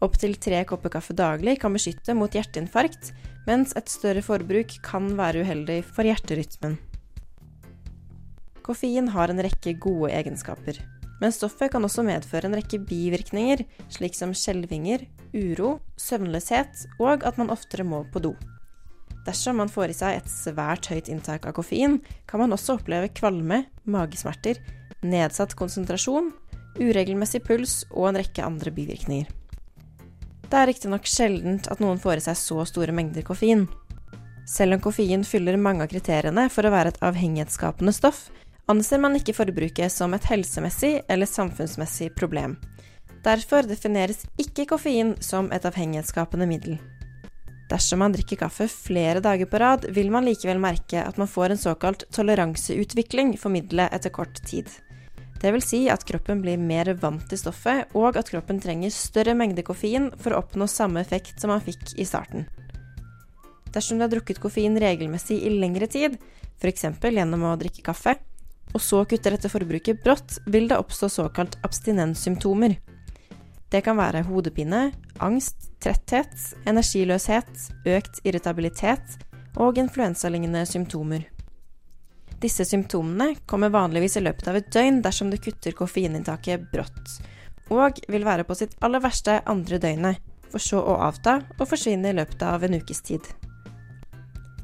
Opptil 0.00 0.36
tre 0.40 0.62
kopper 0.66 0.94
kaffe 0.94 1.14
daglig 1.16 1.58
kan 1.60 1.74
beskytte 1.74 2.14
mot 2.16 2.32
hjerteinfarkt, 2.32 3.12
mens 3.48 3.74
et 3.76 3.90
større 3.90 4.22
forbruk 4.24 4.78
kan 4.86 5.10
være 5.18 5.42
uheldig 5.44 5.82
for 5.84 6.06
hjerterytmen. 6.06 6.78
Koffein 8.64 9.08
har 9.12 9.32
en 9.32 9.42
rekke 9.44 9.74
gode 9.80 10.12
egenskaper, 10.14 10.80
men 11.18 11.34
stoffet 11.34 11.72
kan 11.72 11.84
også 11.84 12.04
medføre 12.06 12.48
en 12.48 12.56
rekke 12.58 12.80
bivirkninger, 12.86 13.64
slik 13.92 14.14
som 14.18 14.34
skjelvinger, 14.36 15.06
uro, 15.34 15.78
søvnløshet 15.98 16.86
og 17.02 17.26
at 17.26 17.40
man 17.40 17.50
oftere 17.54 17.86
må 17.86 18.04
på 18.12 18.22
do. 18.22 18.34
Dersom 19.26 19.58
man 19.60 19.68
får 19.68 19.92
i 19.92 19.96
seg 19.98 20.20
et 20.20 20.30
svært 20.32 20.88
høyt 20.88 21.10
inntak 21.12 21.48
av 21.48 21.56
koffein, 21.58 21.98
kan 22.30 22.40
man 22.40 22.54
også 22.54 22.78
oppleve 22.78 23.10
kvalme, 23.12 23.64
magesmerter, 23.84 24.60
nedsatt 25.04 25.52
konsentrasjon, 25.58 26.30
uregelmessig 26.78 27.42
puls 27.44 27.82
og 27.90 28.08
en 28.10 28.20
rekke 28.22 28.46
andre 28.46 28.72
bivirkninger. 28.72 29.28
Det 30.48 30.56
er 30.56 30.70
riktignok 30.70 31.04
sjeldent 31.04 31.68
at 31.68 31.82
noen 31.82 32.00
får 32.00 32.22
i 32.22 32.24
seg 32.30 32.38
så 32.40 32.64
store 32.70 32.94
mengder 32.96 33.26
koffein. 33.26 33.66
Selv 34.48 34.78
om 34.78 34.80
koffein 34.80 35.26
fyller 35.28 35.58
mange 35.60 35.84
av 35.84 35.90
kriteriene 35.92 36.46
for 36.48 36.64
å 36.64 36.72
være 36.72 36.94
et 36.94 37.02
avhengighetsskapende 37.04 37.92
stoff, 37.92 38.30
anser 38.68 39.00
man 39.00 39.16
ikke 39.16 39.36
forbruket 39.36 39.92
som 39.92 40.14
et 40.14 40.28
helsemessig 40.28 40.98
eller 41.08 41.28
samfunnsmessig 41.28 42.12
problem. 42.16 42.58
Derfor 43.24 43.66
defineres 43.66 44.22
ikke 44.40 44.68
koffein 44.70 45.14
som 45.24 45.50
et 45.52 45.66
avhengighetsskapende 45.66 46.46
middel. 46.48 46.78
Dersom 47.68 48.00
man 48.00 48.14
drikker 48.14 48.38
kaffe 48.40 48.64
flere 48.70 49.20
dager 49.20 49.48
på 49.50 49.58
rad, 49.60 49.84
vil 49.92 50.12
man 50.12 50.24
likevel 50.24 50.60
merke 50.62 51.02
at 51.04 51.18
man 51.20 51.28
får 51.28 51.52
en 51.52 51.60
såkalt 51.60 52.06
toleranseutvikling 52.14 53.34
for 53.40 53.52
middelet 53.52 53.92
etter 53.92 54.14
kort 54.14 54.40
tid. 54.48 54.70
Det 55.38 55.52
vil 55.54 55.62
si 55.62 55.82
at 55.92 56.06
kroppen 56.08 56.40
blir 56.42 56.58
mer 56.58 56.88
vant 56.98 57.22
til 57.28 57.38
stoffet, 57.38 57.92
og 57.94 58.16
at 58.18 58.30
kroppen 58.32 58.58
trenger 58.62 58.94
større 58.94 59.36
mengde 59.38 59.62
koffein 59.66 60.08
for 60.18 60.34
å 60.34 60.40
oppnå 60.42 60.66
samme 60.70 61.04
effekt 61.04 61.38
som 61.38 61.52
man 61.52 61.62
fikk 61.62 61.92
i 62.00 62.06
starten. 62.08 62.48
Dersom 63.74 64.00
du 64.00 64.06
har 64.06 64.10
drukket 64.10 64.40
koffein 64.42 64.78
regelmessig 64.80 65.42
i 65.44 65.52
lengre 65.52 65.86
tid, 65.86 66.16
f.eks. 66.58 66.88
gjennom 67.04 67.44
å 67.46 67.54
drikke 67.60 67.84
kaffe, 67.86 68.16
og 68.74 68.82
så 68.82 69.04
kutter 69.08 69.34
dette 69.34 69.50
forbruket 69.52 70.02
brått, 70.04 70.38
vil 70.46 70.68
det 70.70 70.78
oppstå 70.78 71.08
såkalt 71.12 71.56
abstinenssymptomer. 71.66 72.76
Det 73.68 73.82
kan 73.84 73.98
være 73.98 74.24
hodepine, 74.28 74.88
angst, 75.20 75.70
tretthet, 75.82 76.32
energiløshet, 76.68 77.50
økt 77.88 78.22
irritabilitet 78.24 79.18
og 79.60 79.80
influensalignende 79.80 80.64
symptomer. 80.68 81.26
Disse 82.38 82.64
symptomene 82.64 83.32
kommer 83.50 83.72
vanligvis 83.74 84.16
i 84.16 84.22
løpet 84.22 84.48
av 84.48 84.60
et 84.60 84.70
døgn 84.72 85.02
dersom 85.02 85.32
du 85.32 85.36
kutter 85.42 85.74
koffeininntaket 85.76 86.68
brått, 86.72 87.18
og 87.74 87.98
vil 88.08 88.24
være 88.24 88.46
på 88.48 88.56
sitt 88.56 88.76
aller 88.84 89.02
verste 89.04 89.40
andre 89.50 89.80
døgnet, 89.82 90.22
for 90.48 90.62
så 90.62 90.80
å 90.80 90.96
avta 91.04 91.40
og 91.58 91.66
forsvinne 91.68 92.12
i 92.12 92.16
løpet 92.16 92.46
av 92.46 92.62
en 92.64 92.78
ukes 92.78 93.02
tid. 93.04 93.26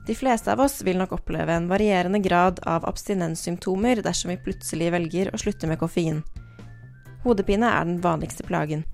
De 0.06 0.14
fleste 0.14 0.52
av 0.52 0.60
oss 0.60 0.82
vil 0.84 0.98
nok 1.00 1.14
oppleve 1.16 1.54
en 1.54 1.68
varierende 1.68 2.18
grad 2.20 2.58
av 2.68 2.84
abstinenssymptomer 2.88 4.02
dersom 4.04 4.34
vi 4.34 4.40
plutselig 4.44 4.90
velger 4.92 5.30
å 5.32 5.40
slutte 5.40 5.68
med 5.70 5.80
koffein. 5.80 6.20
Hodepine 7.24 7.70
er 7.72 7.86
den 7.88 8.02
vanligste 8.04 8.44
plagen. 8.44 8.84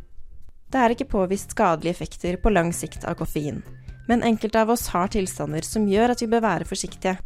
Det 0.70 0.78
er 0.78 0.94
ikke 0.94 1.08
påvist 1.10 1.56
skadelige 1.56 1.96
effekter 1.96 2.36
på 2.38 2.52
lang 2.54 2.70
sikt 2.70 3.02
av 3.10 3.16
koffein, 3.18 3.58
men 4.06 4.22
enkelte 4.22 4.62
av 4.62 4.70
oss 4.70 4.86
har 4.94 5.10
tilstander 5.10 5.66
som 5.66 5.88
gjør 5.90 6.14
at 6.14 6.22
vi 6.22 6.30
bør 6.30 6.44
være 6.46 6.68
forsiktige. 6.68 7.16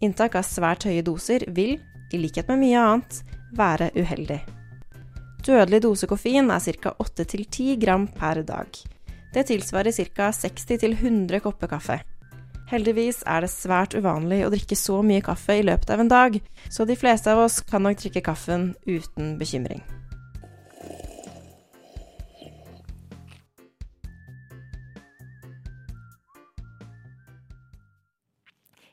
Inntak 0.00 0.38
av 0.40 0.48
svært 0.48 0.88
høye 0.88 1.04
doser 1.04 1.44
vil, 1.52 1.76
i 2.12 2.20
likhet 2.20 2.48
med 2.48 2.62
mye 2.64 2.80
annet, 2.80 3.20
være 3.52 3.90
uheldig. 3.92 4.40
Dødelig 5.44 5.82
dose 5.84 6.08
koffein 6.08 6.48
er 6.54 6.80
ca. 6.80 6.94
8-10 7.02 7.76
gram 7.82 8.08
per 8.08 8.40
dag. 8.46 8.72
Det 9.34 9.44
tilsvarer 9.52 9.92
ca. 10.16 10.30
60-100 10.32 11.44
kopper 11.44 11.68
kaffe. 11.76 12.00
Heldigvis 12.72 13.18
er 13.28 13.44
det 13.44 13.50
svært 13.52 13.92
uvanlig 13.92 14.38
å 14.46 14.50
drikke 14.52 14.76
så 14.80 15.02
mye 15.04 15.20
kaffe 15.24 15.58
i 15.60 15.64
løpet 15.66 15.90
av 15.92 16.00
en 16.00 16.08
dag, 16.08 16.38
så 16.72 16.86
de 16.88 16.96
fleste 16.96 17.28
av 17.28 17.42
oss 17.44 17.60
kan 17.68 17.84
nok 17.84 18.00
drikke 18.00 18.24
kaffen 18.24 18.70
uten 18.88 19.34
bekymring. 19.36 19.82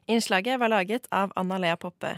Innslaget 0.10 0.60
var 0.60 0.74
laget 0.74 1.08
av 1.14 1.32
Anna 1.40 1.62
Lea 1.62 1.78
Poppe. 1.78 2.18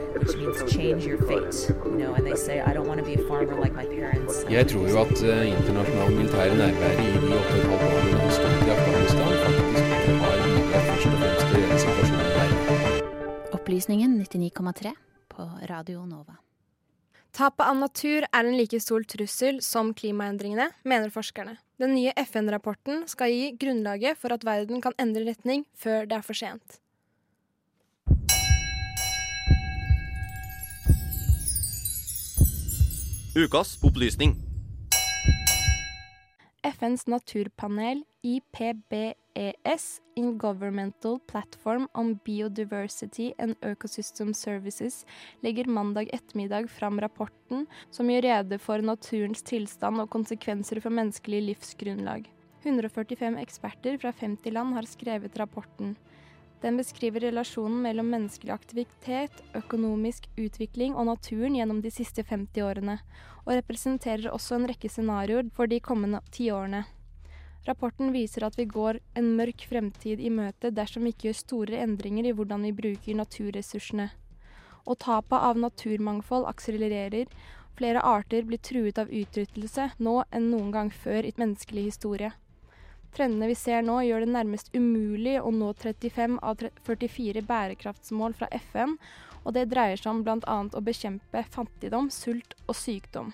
which 0.21 0.35
means 0.37 0.57
change 0.75 1.05
your 1.05 1.17
fate. 1.29 1.57
You 1.85 1.97
know, 2.01 2.13
and 2.13 2.25
they 2.25 2.35
say, 2.35 2.61
I 2.61 2.73
don't 2.73 2.87
want 2.87 2.99
to 3.01 3.05
be 3.05 3.15
a 3.15 3.23
farmer 3.29 3.55
like 3.63 3.73
my 3.73 3.85
parents. 3.85 4.45
Jeg 4.49 4.67
tror 4.71 4.87
jo 4.89 4.97
at 5.01 5.17
uh, 5.23 5.47
internasjonal 5.53 6.11
militære 6.17 6.53
nærvær 6.61 6.93
i 7.05 7.07
de 7.13 7.31
åtte 7.39 7.55
og 7.55 7.57
et 7.57 7.65
halvt 7.69 7.87
årene 7.87 8.11
det 8.11 8.21
har 8.21 8.35
stått 8.37 8.67
i 8.67 8.71
Afghanistan, 8.75 9.31
faktisk 9.45 9.83
har 10.21 10.37
bidratt 10.45 10.85
først 10.89 11.07
og 11.07 11.17
fremst 11.23 11.47
til 11.47 11.65
gjøre 11.65 11.81
situasjonen 11.85 12.31
verre. 12.37 13.01
Opplysningen 13.57 14.15
99,3 14.21 14.93
på 15.33 15.49
Radio 15.73 16.05
Nova. 16.05 16.37
Tapet 17.31 17.63
av 17.63 17.77
natur 17.79 18.25
er 18.27 18.43
en 18.43 18.57
like 18.59 18.79
stor 18.83 19.05
trussel 19.07 19.61
som 19.63 19.93
klimaendringene, 19.95 20.67
mener 20.83 21.13
forskerne. 21.13 21.55
Den 21.79 21.95
nye 21.95 22.11
FN-rapporten 22.27 23.05
skal 23.09 23.31
gi 23.31 23.53
grunnlaget 23.57 24.19
for 24.19 24.35
at 24.35 24.43
verden 24.45 24.83
kan 24.83 24.93
endre 24.99 25.23
retning 25.31 25.63
før 25.73 26.05
det 26.05 26.19
er 26.19 26.25
for 26.27 26.37
sent. 26.37 26.81
Ukas 33.35 33.77
opplysning. 33.83 34.35
FNs 36.63 37.07
naturpanel 37.07 38.03
IPBES, 38.21 40.01
Intergovernmental 40.15 41.19
Platform 41.27 41.87
on 41.93 42.19
Biodiversity 42.25 43.31
and 43.37 43.55
Ecosystem 43.61 44.33
Services, 44.33 45.05
legger 45.39 45.65
mandag 45.65 46.09
ettermiddag 46.13 46.67
fram 46.69 46.99
rapporten 47.01 47.65
som 47.89 48.11
gjør 48.11 48.27
rede 48.27 48.59
for 48.59 48.83
naturens 48.83 49.47
tilstand 49.47 50.03
og 50.03 50.11
konsekvenser 50.11 50.83
for 50.83 50.91
menneskelig 50.91 51.41
livsgrunnlag. 51.53 52.27
145 52.65 53.39
eksperter 53.39 53.95
fra 54.03 54.11
50 54.11 54.51
land 54.51 54.75
har 54.75 54.91
skrevet 54.91 55.39
rapporten. 55.39 55.95
Den 56.61 56.77
beskriver 56.77 57.23
relasjonen 57.25 57.81
mellom 57.81 58.11
menneskelig 58.13 58.53
aktivitet, 58.53 59.41
økonomisk 59.57 60.27
utvikling 60.37 60.93
og 60.93 61.07
naturen 61.09 61.55
gjennom 61.57 61.79
de 61.81 61.89
siste 61.93 62.21
50 62.21 62.61
årene, 62.61 62.97
og 63.47 63.55
representerer 63.57 64.29
også 64.29 64.59
en 64.59 64.67
rekke 64.69 64.89
scenarioer 64.89 65.49
for 65.55 65.71
de 65.71 65.79
kommende 65.81 66.21
tiårene. 66.29 66.83
Rapporten 67.65 68.13
viser 68.13 68.45
at 68.45 68.57
vi 68.57 68.67
går 68.69 68.99
en 69.17 69.33
mørk 69.37 69.65
fremtid 69.69 70.21
i 70.21 70.29
møte 70.33 70.71
dersom 70.73 71.05
vi 71.05 71.13
ikke 71.13 71.27
gjør 71.29 71.39
store 71.39 71.81
endringer 71.81 72.29
i 72.29 72.35
hvordan 72.37 72.65
vi 72.65 72.75
bruker 72.77 73.17
naturressursene. 73.17 74.11
Og 74.85 74.97
tapet 75.01 75.37
av 75.37 75.57
naturmangfold 75.61 76.47
akselererer, 76.49 77.25
flere 77.77 78.01
arter 78.05 78.45
blir 78.45 78.61
truet 78.61 79.01
av 79.01 79.09
utryttelse 79.09 79.91
nå 79.97 80.15
enn 80.29 80.49
noen 80.53 80.71
gang 80.73 80.93
før 80.93 81.25
i 81.25 81.33
menneskelig 81.37 81.89
historie. 81.89 82.33
Trendene 83.11 83.49
vi 83.51 83.57
ser 83.59 83.83
nå 83.83 83.97
gjør 84.07 84.23
det 84.23 84.31
nærmest 84.31 84.71
umulig 84.75 85.35
å 85.41 85.51
nå 85.51 85.73
35 85.75 86.39
av 86.39 86.63
44 86.87 87.43
bærekraftsmål 87.47 88.37
fra 88.39 88.47
FN, 88.71 88.95
og 89.43 89.55
det 89.57 89.67
dreier 89.71 89.99
seg 89.99 90.13
om 90.13 90.23
bl.a. 90.23 90.57
å 90.71 90.83
bekjempe 90.85 91.43
fattigdom, 91.51 92.11
sult 92.13 92.55
og 92.67 92.77
sykdom. 92.77 93.33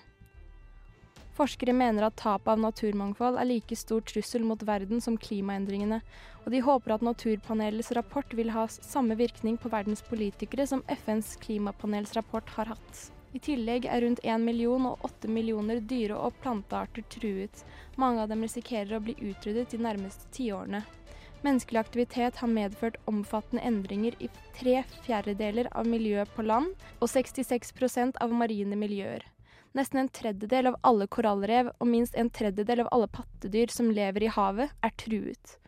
Forskere 1.38 1.70
mener 1.76 2.02
at 2.02 2.16
tapet 2.18 2.50
av 2.50 2.58
naturmangfold 2.58 3.36
er 3.38 3.46
like 3.46 3.76
stor 3.78 4.02
trussel 4.02 4.42
mot 4.42 4.64
verden 4.66 4.98
som 5.04 5.14
klimaendringene, 5.22 6.00
og 6.42 6.50
de 6.50 6.62
håper 6.66 6.96
at 6.96 7.04
Naturpanelets 7.06 7.92
rapport 7.94 8.34
vil 8.34 8.50
ha 8.56 8.64
samme 8.72 9.14
virkning 9.20 9.60
på 9.60 9.70
verdens 9.70 10.02
politikere 10.02 10.66
som 10.66 10.82
FNs 10.90 11.36
klimapanels 11.44 12.16
rapport 12.18 12.50
har 12.56 12.72
hatt. 12.72 13.04
I 13.36 13.38
tillegg 13.44 13.84
er 13.84 14.00
rundt 14.00 14.22
1 14.24 14.40
million 14.40 14.86
og 14.88 15.02
8 15.04 15.28
millioner 15.28 15.82
dyre- 15.84 16.16
og 16.16 16.36
plantearter 16.42 17.04
truet. 17.12 17.64
Mange 18.00 18.22
av 18.22 18.30
dem 18.30 18.44
risikerer 18.46 18.96
å 18.96 19.02
bli 19.04 19.16
utryddet 19.20 19.74
de 19.74 19.80
nærmeste 19.84 20.30
tiårene. 20.32 20.80
Menneskelig 21.44 21.78
aktivitet 21.78 22.40
har 22.40 22.50
medført 22.50 22.96
omfattende 23.06 23.62
endringer 23.62 24.16
i 24.18 24.30
tre 24.56 24.80
fjerdedeler 25.04 25.68
av 25.70 25.86
miljøet 25.86 26.32
på 26.34 26.42
land 26.42 26.72
og 26.98 27.06
66% 27.12 28.18
av 28.24 28.32
marine 28.34 28.80
miljøer. 28.80 29.22
Nesten 29.76 30.00
en 30.00 30.10
tredjedel 30.10 30.72
av 30.72 30.80
alle 30.88 31.06
korallrev 31.06 31.68
og 31.76 31.86
minst 31.86 32.16
en 32.18 32.32
tredjedel 32.32 32.86
av 32.86 32.92
alle 32.96 33.12
pattedyr 33.12 33.70
som 33.70 33.92
lever 33.92 34.24
i 34.24 34.32
havet, 34.32 34.72
er 34.82 34.96
truet 34.98 35.58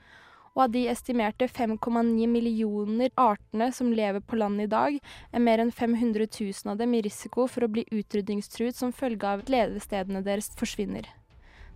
og 0.56 0.64
av 0.64 0.72
de 0.74 0.86
estimerte 0.90 1.46
5,9 1.46 2.26
millioner 2.30 3.12
artene 3.20 3.70
som 3.72 3.92
lever 3.94 4.20
på 4.20 4.38
land 4.40 4.64
i 4.64 4.68
dag, 4.70 4.98
er 5.32 5.44
mer 5.46 5.62
enn 5.62 5.72
500 5.72 6.26
000 6.26 6.72
av 6.72 6.80
dem 6.80 6.94
i 6.94 7.04
risiko 7.06 7.46
for 7.46 7.64
å 7.66 7.70
bli 7.70 7.86
utrydningstruet 7.90 8.76
som 8.76 8.92
følge 8.92 9.26
av 9.26 9.44
at 9.44 9.52
levestedene 9.52 10.24
deres 10.26 10.50
forsvinner. 10.58 11.06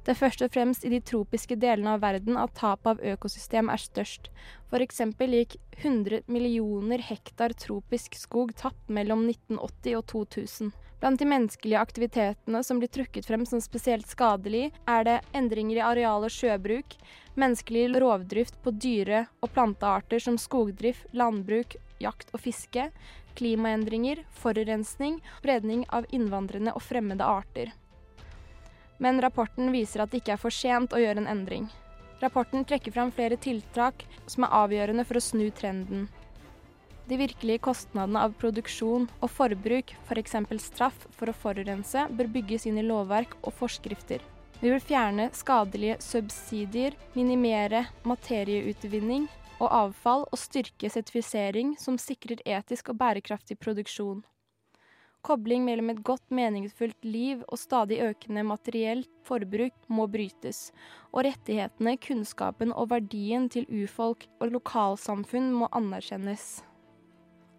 Det 0.05 0.12
er 0.12 0.20
først 0.20 0.43
og 0.45 0.51
fremst 0.53 0.83
i 0.85 0.91
de 0.93 0.99
tropiske 1.01 1.57
delene 1.57 1.95
av 1.95 2.03
verden 2.03 2.37
at 2.37 2.53
tapet 2.59 2.91
av 2.91 3.14
økosystem 3.14 3.70
er 3.72 3.81
størst. 3.81 4.29
Eksempel 4.75 5.33
gikk 5.33 5.55
100 5.79 6.27
millioner 6.29 7.01
hektar 7.01 7.55
tropisk 7.57 8.18
skog 8.18 8.53
tapt 8.59 8.91
mellom 8.93 9.22
1980 9.31 9.97
og 9.97 10.05
2000. 10.11 10.75
Blant 11.05 11.19
de 11.21 11.27
menneskelige 11.29 11.81
aktivitetene 11.81 12.63
som 12.65 12.79
blir 12.81 12.89
trukket 12.89 13.27
frem 13.29 13.43
som 13.45 13.61
spesielt 13.61 14.07
skadelig, 14.09 14.71
er 14.89 15.03
det 15.05 15.17
endringer 15.37 15.77
i 15.77 15.83
areal 15.85 16.25
og 16.25 16.33
sjøbruk, 16.33 16.97
menneskelig 17.37 17.91
rovdrift 18.01 18.57
på 18.65 18.73
dyre- 18.81 19.27
og 19.45 19.53
plantearter 19.53 20.25
som 20.25 20.39
skogdrift, 20.41 21.05
landbruk, 21.13 21.77
jakt 22.01 22.33
og 22.33 22.41
fiske, 22.47 22.87
klimaendringer, 23.37 24.25
forurensning, 24.41 25.21
spredning 25.43 25.85
av 25.93 26.09
innvandrende 26.09 26.73
og 26.73 26.81
fremmede 26.89 27.29
arter. 27.29 27.77
Men 28.97 29.21
rapporten 29.21 29.77
viser 29.77 30.07
at 30.07 30.15
det 30.15 30.25
ikke 30.25 30.39
er 30.39 30.45
for 30.49 30.57
sent 30.57 30.97
å 30.97 31.05
gjøre 31.05 31.21
en 31.21 31.33
endring. 31.37 31.69
Rapporten 32.25 32.65
trekker 32.65 32.97
fram 32.97 33.13
flere 33.13 33.37
tiltak 33.37 34.09
som 34.25 34.49
er 34.49 34.57
avgjørende 34.65 35.05
for 35.05 35.21
å 35.21 35.27
snu 35.29 35.51
trenden. 35.53 36.09
De 37.05 37.19
virkelige 37.21 37.61
kostnadene 37.67 38.23
av 38.25 38.33
produksjon 38.41 39.09
og 39.21 39.29
forbruk, 39.29 39.93
f.eks. 40.09 40.37
For 40.49 40.63
straff 40.63 41.07
for 41.13 41.29
å 41.29 41.37
forurense, 41.37 42.07
bør 42.17 42.31
bygges 42.39 42.65
inn 42.71 42.81
i 42.81 42.87
lovverk 42.87 43.37
og 43.43 43.53
forskrifter. 43.59 44.25
Vi 44.63 44.71
vil 44.73 44.81
fjerne 44.81 45.29
skadelige 45.37 45.99
subsidier, 46.01 46.95
minimere 47.13 47.85
materieutvinning 48.09 49.27
og 49.59 49.69
avfall 49.69 50.25
og 50.31 50.41
styrke 50.41 50.89
sertifisering 50.89 51.75
som 51.81 52.01
sikrer 52.01 52.41
etisk 52.49 52.89
og 52.95 53.03
bærekraftig 53.03 53.59
produksjon. 53.61 54.23
Kobling 55.25 55.65
mellom 55.65 55.89
et 55.93 56.03
godt, 56.05 56.25
meningsfullt 56.33 57.05
liv 57.05 57.45
og 57.49 57.57
stadig 57.61 58.01
økende 58.05 58.43
materielt 58.45 59.09
forbruk 59.25 59.73
må 59.89 60.05
brytes, 60.13 60.67
og 61.13 61.25
rettighetene, 61.25 61.97
kunnskapen 61.97 62.73
og 62.77 62.91
verdien 62.93 63.49
til 63.49 63.65
urfolk 63.69 64.29
og 64.41 64.53
lokalsamfunn 64.59 65.49
må 65.57 65.71
anerkjennes. 65.73 66.63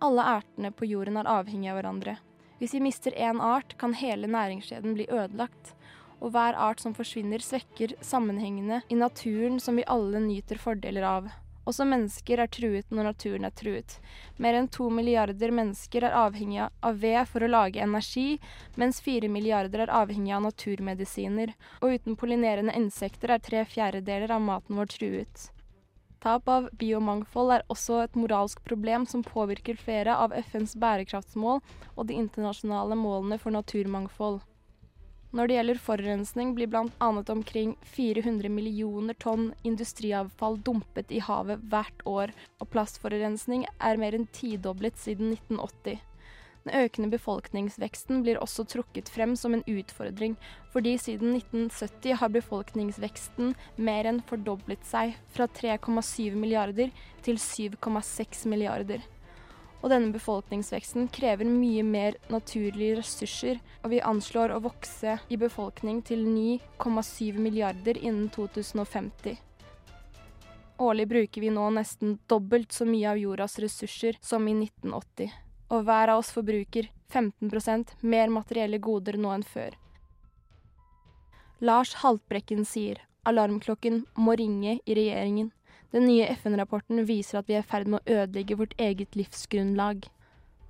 Alle 0.06 0.22
artene 0.22 0.70
på 0.72 0.86
jorden 0.86 1.16
er 1.18 1.26
avhengige 1.26 1.72
av 1.72 1.80
hverandre. 1.80 2.14
Hvis 2.60 2.76
vi 2.76 2.80
mister 2.86 3.16
én 3.18 3.40
art, 3.42 3.72
kan 3.82 3.96
hele 3.98 4.28
næringskjeden 4.30 4.94
bli 4.94 5.08
ødelagt, 5.10 5.72
og 6.20 6.36
hver 6.36 6.54
art 6.62 6.84
som 6.84 6.94
forsvinner, 6.94 7.42
svekker 7.42 7.96
sammenhengene 8.06 8.84
i 8.86 8.98
naturen 9.00 9.58
som 9.60 9.82
vi 9.82 9.88
alle 9.90 10.22
nyter 10.22 10.62
fordeler 10.62 11.08
av. 11.10 11.32
Også 11.66 11.88
mennesker 11.90 12.44
er 12.44 12.52
truet 12.54 12.94
når 12.94 13.10
naturen 13.10 13.50
er 13.50 13.56
truet. 13.58 13.98
Mer 14.38 14.60
enn 14.60 14.70
to 14.70 14.92
milliarder 14.94 15.50
mennesker 15.50 16.06
er 16.06 16.20
avhengige 16.22 16.70
av 16.86 17.02
ved 17.02 17.26
for 17.32 17.42
å 17.42 17.50
lage 17.50 17.82
energi, 17.82 18.38
mens 18.78 19.02
fire 19.02 19.32
milliarder 19.34 19.88
er 19.88 19.96
avhengige 20.04 20.38
av 20.38 20.46
naturmedisiner. 20.52 21.58
Og 21.82 21.98
uten 21.98 22.22
pollinerende 22.22 22.78
insekter 22.78 23.34
er 23.34 23.42
tre 23.42 23.66
fjerdedeler 23.74 24.38
av 24.38 24.46
maten 24.54 24.78
vår 24.78 24.94
truet. 25.00 25.50
Tap 26.26 26.48
av 26.50 26.72
biomangfold 26.82 27.52
er 27.54 27.64
også 27.70 28.00
et 28.02 28.16
moralsk 28.18 28.64
problem 28.66 29.04
som 29.06 29.22
påvirker 29.22 29.78
flere 29.78 30.16
av 30.18 30.32
FNs 30.34 30.72
bærekraftsmål 30.82 31.60
og 31.94 32.08
de 32.10 32.16
internasjonale 32.18 32.98
målene 32.98 33.38
for 33.38 33.54
naturmangfold. 33.54 34.40
Når 35.38 35.52
det 35.52 35.58
gjelder 35.60 35.84
forurensning, 35.86 36.56
blir 36.58 36.72
bl.a. 36.72 37.10
omkring 37.36 37.76
400 37.94 38.50
millioner 38.50 39.14
tonn 39.22 39.52
industriavfall 39.62 40.58
dumpet 40.66 41.14
i 41.14 41.22
havet 41.22 41.62
hvert 41.70 42.02
år, 42.10 42.34
og 42.58 42.72
plastforurensning 42.74 43.68
er 43.78 44.02
mer 44.02 44.18
enn 44.18 44.26
tidoblet 44.34 44.98
siden 44.98 45.36
1980. 45.36 46.02
Den 46.66 46.80
økende 46.82 47.12
befolkningsveksten 47.14 48.24
blir 48.26 48.42
også 48.42 48.66
trukket 48.66 49.10
frem 49.14 49.36
som 49.38 49.54
en 49.54 49.66
utfordring, 49.70 50.34
fordi 50.74 50.96
siden 50.98 51.36
1970 51.38 52.20
har 52.22 52.34
befolkningsveksten 52.34 53.54
mer 53.78 54.10
enn 54.10 54.24
fordoblet 54.26 54.82
seg, 54.90 55.14
fra 55.30 55.46
3,7 55.46 56.34
milliarder 56.34 56.90
til 57.26 57.38
7,6 57.38 58.48
milliarder 58.50 59.06
og 59.86 59.92
denne 59.94 60.10
befolkningsveksten 60.16 61.12
krever 61.14 61.46
mye 61.46 61.84
mer 61.86 62.16
naturlige 62.34 62.98
ressurser, 63.04 63.60
og 63.84 63.92
vi 63.94 64.02
anslår 64.02 64.56
å 64.56 64.64
vokse 64.66 65.20
i 65.30 65.38
befolkning 65.38 66.00
til 66.08 66.24
9,7 66.26 67.38
milliarder 67.38 68.00
innen 68.02 68.32
2050. 68.34 69.38
Årlig 70.82 71.06
bruker 71.12 71.46
vi 71.46 71.54
nå 71.54 71.68
nesten 71.78 72.18
dobbelt 72.28 72.74
så 72.74 72.88
mye 72.90 73.14
av 73.14 73.22
jordas 73.22 73.60
ressurser 73.62 74.18
som 74.26 74.50
i 74.50 74.58
1980, 74.58 75.30
og 75.70 75.86
hver 75.88 76.12
av 76.14 76.22
oss 76.22 76.32
forbruker 76.36 76.90
15% 77.14 77.96
mer 78.02 78.32
materielle 78.34 78.80
goder 78.82 79.18
nå 79.18 79.32
enn 79.34 79.46
før. 79.46 79.76
Lars 81.66 81.94
Haltbrekken 82.02 82.66
sier 82.68 83.02
alarmklokken 83.26 84.04
må 84.22 84.36
ringe 84.38 84.80
i 84.86 84.98
regjeringen. 84.98 85.52
Den 85.96 86.06
nye 86.10 86.28
FN-rapporten 86.36 87.06
viser 87.08 87.40
at 87.40 87.50
vi 87.50 87.56
er 87.58 87.64
i 87.64 87.70
ferd 87.70 87.88
med 87.90 88.02
å 88.02 88.18
ødelegge 88.20 88.58
vårt 88.60 88.76
eget 88.82 89.16
livsgrunnlag. 89.16 90.04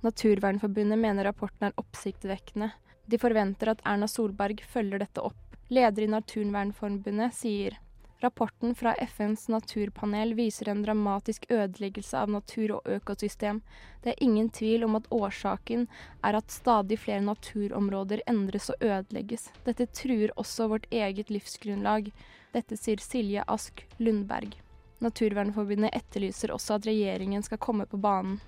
Naturvernforbundet 0.06 1.00
mener 1.02 1.26
rapporten 1.26 1.68
er 1.68 1.80
oppsiktsvekkende. 1.80 2.70
De 3.06 3.18
forventer 3.18 3.72
at 3.72 3.82
Erna 3.86 4.08
Solberg 4.10 4.62
følger 4.70 5.02
dette 5.02 5.24
opp. 5.24 5.58
Leder 5.68 6.06
i 6.06 6.12
Naturvernforbundet 6.12 7.34
sier 7.34 7.76
Rapporten 8.20 8.74
fra 8.74 8.94
FNs 8.94 9.48
naturpanel 9.48 10.34
viser 10.34 10.68
en 10.68 10.82
dramatisk 10.82 11.44
ødeleggelse 11.52 12.16
av 12.16 12.30
natur 12.32 12.78
og 12.78 12.88
økosystem. 12.88 13.60
Det 14.02 14.14
er 14.14 14.22
ingen 14.24 14.48
tvil 14.48 14.86
om 14.86 14.96
at 14.96 15.10
årsaken 15.12 15.84
er 16.24 16.38
at 16.38 16.54
stadig 16.54 16.96
flere 17.02 17.20
naturområder 17.26 18.24
endres 18.26 18.70
og 18.72 18.80
ødelegges. 18.80 19.50
Dette 19.68 19.86
truer 19.92 20.32
også 20.40 20.70
vårt 20.72 20.88
eget 20.90 21.28
livsgrunnlag. 21.28 22.08
Dette 22.56 22.80
sier 22.80 23.04
Silje 23.04 23.44
Ask 23.52 23.84
Lundberg. 24.00 24.56
Naturvernforbundet 25.04 25.92
etterlyser 25.92 26.56
også 26.56 26.78
at 26.80 26.88
regjeringen 26.88 27.44
skal 27.44 27.60
komme 27.60 27.84
på 27.84 28.00
banen. 28.00 28.40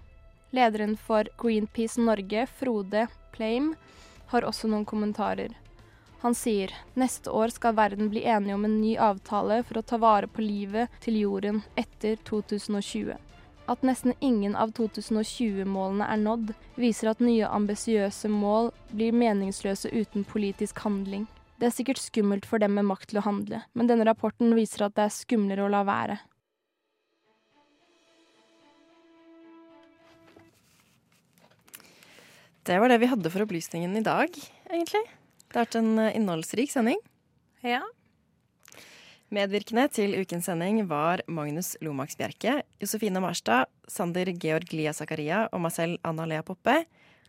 Lederen 0.56 0.96
for 0.96 1.28
Greenpeace 1.36 2.00
Norge, 2.00 2.46
Frode 2.56 3.04
Pleim, 3.36 3.74
har 4.32 4.48
også 4.48 4.70
noen 4.72 4.88
kommentarer. 4.88 5.52
Han 6.20 6.34
sier 6.34 6.72
neste 6.98 7.30
år 7.30 7.52
skal 7.54 7.76
verden 7.78 8.08
bli 8.10 8.24
enige 8.26 8.54
om 8.54 8.64
en 8.66 8.80
ny 8.80 8.96
avtale 8.98 9.60
for 9.62 9.78
å 9.78 9.86
ta 9.86 10.00
vare 10.02 10.26
på 10.26 10.42
livet 10.42 10.90
til 11.04 11.20
jorden 11.20 11.60
etter 11.78 12.18
2020. 12.26 13.14
At 13.68 13.84
nesten 13.86 14.16
ingen 14.18 14.56
av 14.58 14.72
2020-målene 14.74 16.08
er 16.10 16.18
nådd, 16.18 16.54
viser 16.80 17.12
at 17.12 17.22
nye 17.22 17.46
ambisiøse 17.46 18.30
mål 18.32 18.72
blir 18.90 19.14
meningsløse 19.14 19.92
uten 19.92 20.24
politisk 20.26 20.80
handling. 20.82 21.28
Det 21.60 21.68
er 21.68 21.76
sikkert 21.76 22.00
skummelt 22.02 22.48
for 22.48 22.58
dem 22.62 22.74
med 22.74 22.88
makt 22.88 23.12
til 23.12 23.20
å 23.20 23.26
handle, 23.26 23.60
men 23.74 23.90
denne 23.90 24.06
rapporten 24.08 24.56
viser 24.58 24.88
at 24.88 24.96
det 24.98 25.06
er 25.06 25.14
skumlere 25.14 25.66
å 25.66 25.70
la 25.70 25.84
være. 25.86 26.18
Det 32.66 32.76
var 32.82 32.90
det 32.90 32.98
vi 33.00 33.08
hadde 33.08 33.30
for 33.32 33.46
opplysningen 33.46 33.94
i 33.96 34.04
dag, 34.04 34.34
egentlig. 34.68 35.06
Det 35.58 35.64
har 35.64 35.72
vært 35.72 35.76
en 35.80 35.98
eh, 35.98 36.12
innholdsrik 36.14 36.70
sending. 36.70 37.00
Ja. 37.66 37.80
Medvirkende 39.34 39.88
til 39.90 40.12
ukens 40.14 40.46
sending 40.46 40.84
var 40.86 41.24
Magnus 41.26 41.72
Lomax 41.82 42.14
Bjerke, 42.14 42.60
Josefine 42.78 43.18
Marstad, 43.18 43.66
Sander 43.90 44.30
Georg 44.38 44.70
Lia 44.70 44.92
Zakaria 44.94 45.48
og 45.50 45.64
meg 45.64 45.74
selv, 45.74 45.98
Anna 46.06 46.28
Lea 46.30 46.46
Poppe. 46.46 46.76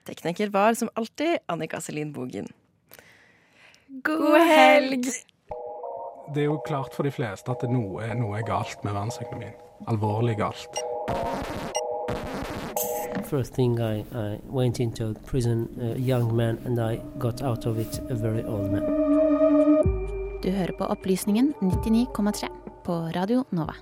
Tekniker 0.06 0.54
var 0.54 0.78
som 0.78 0.94
alltid 0.94 1.40
Annika 1.50 1.82
Selin 1.82 2.14
Bogen. 2.14 2.54
God 4.06 4.38
helg! 4.46 5.10
Det 6.30 6.46
er 6.46 6.52
jo 6.52 6.62
klart 6.70 6.94
for 6.94 7.10
de 7.10 7.16
fleste 7.18 7.50
at 7.50 7.66
noe, 7.66 8.14
noe 8.14 8.38
er 8.38 8.46
galt 8.46 8.86
med 8.86 8.94
verdensøkonomien. 8.94 9.58
Alvorlig 9.90 10.38
galt. 10.38 10.84
First 13.30 13.54
thing 13.54 13.80
I, 13.80 14.00
I 14.12 14.40
went 14.50 14.80
into 14.80 15.14
prison, 15.26 15.68
a 15.82 16.00
young 16.00 16.36
man, 16.36 16.58
and 16.66 16.80
I 16.80 17.00
got 17.20 17.42
out 17.44 17.66
of 17.68 17.78
it 17.80 18.02
a 18.10 18.16
very 18.16 18.44
old 18.44 18.72
man. 18.72 18.84
Du 20.44 20.50
hører 20.52 20.72
på 20.78 20.86
Opplysningen 20.86 21.54
99,3 21.60 22.48
på 22.86 22.94
Radio 22.94 23.44
Nova. 23.50 23.76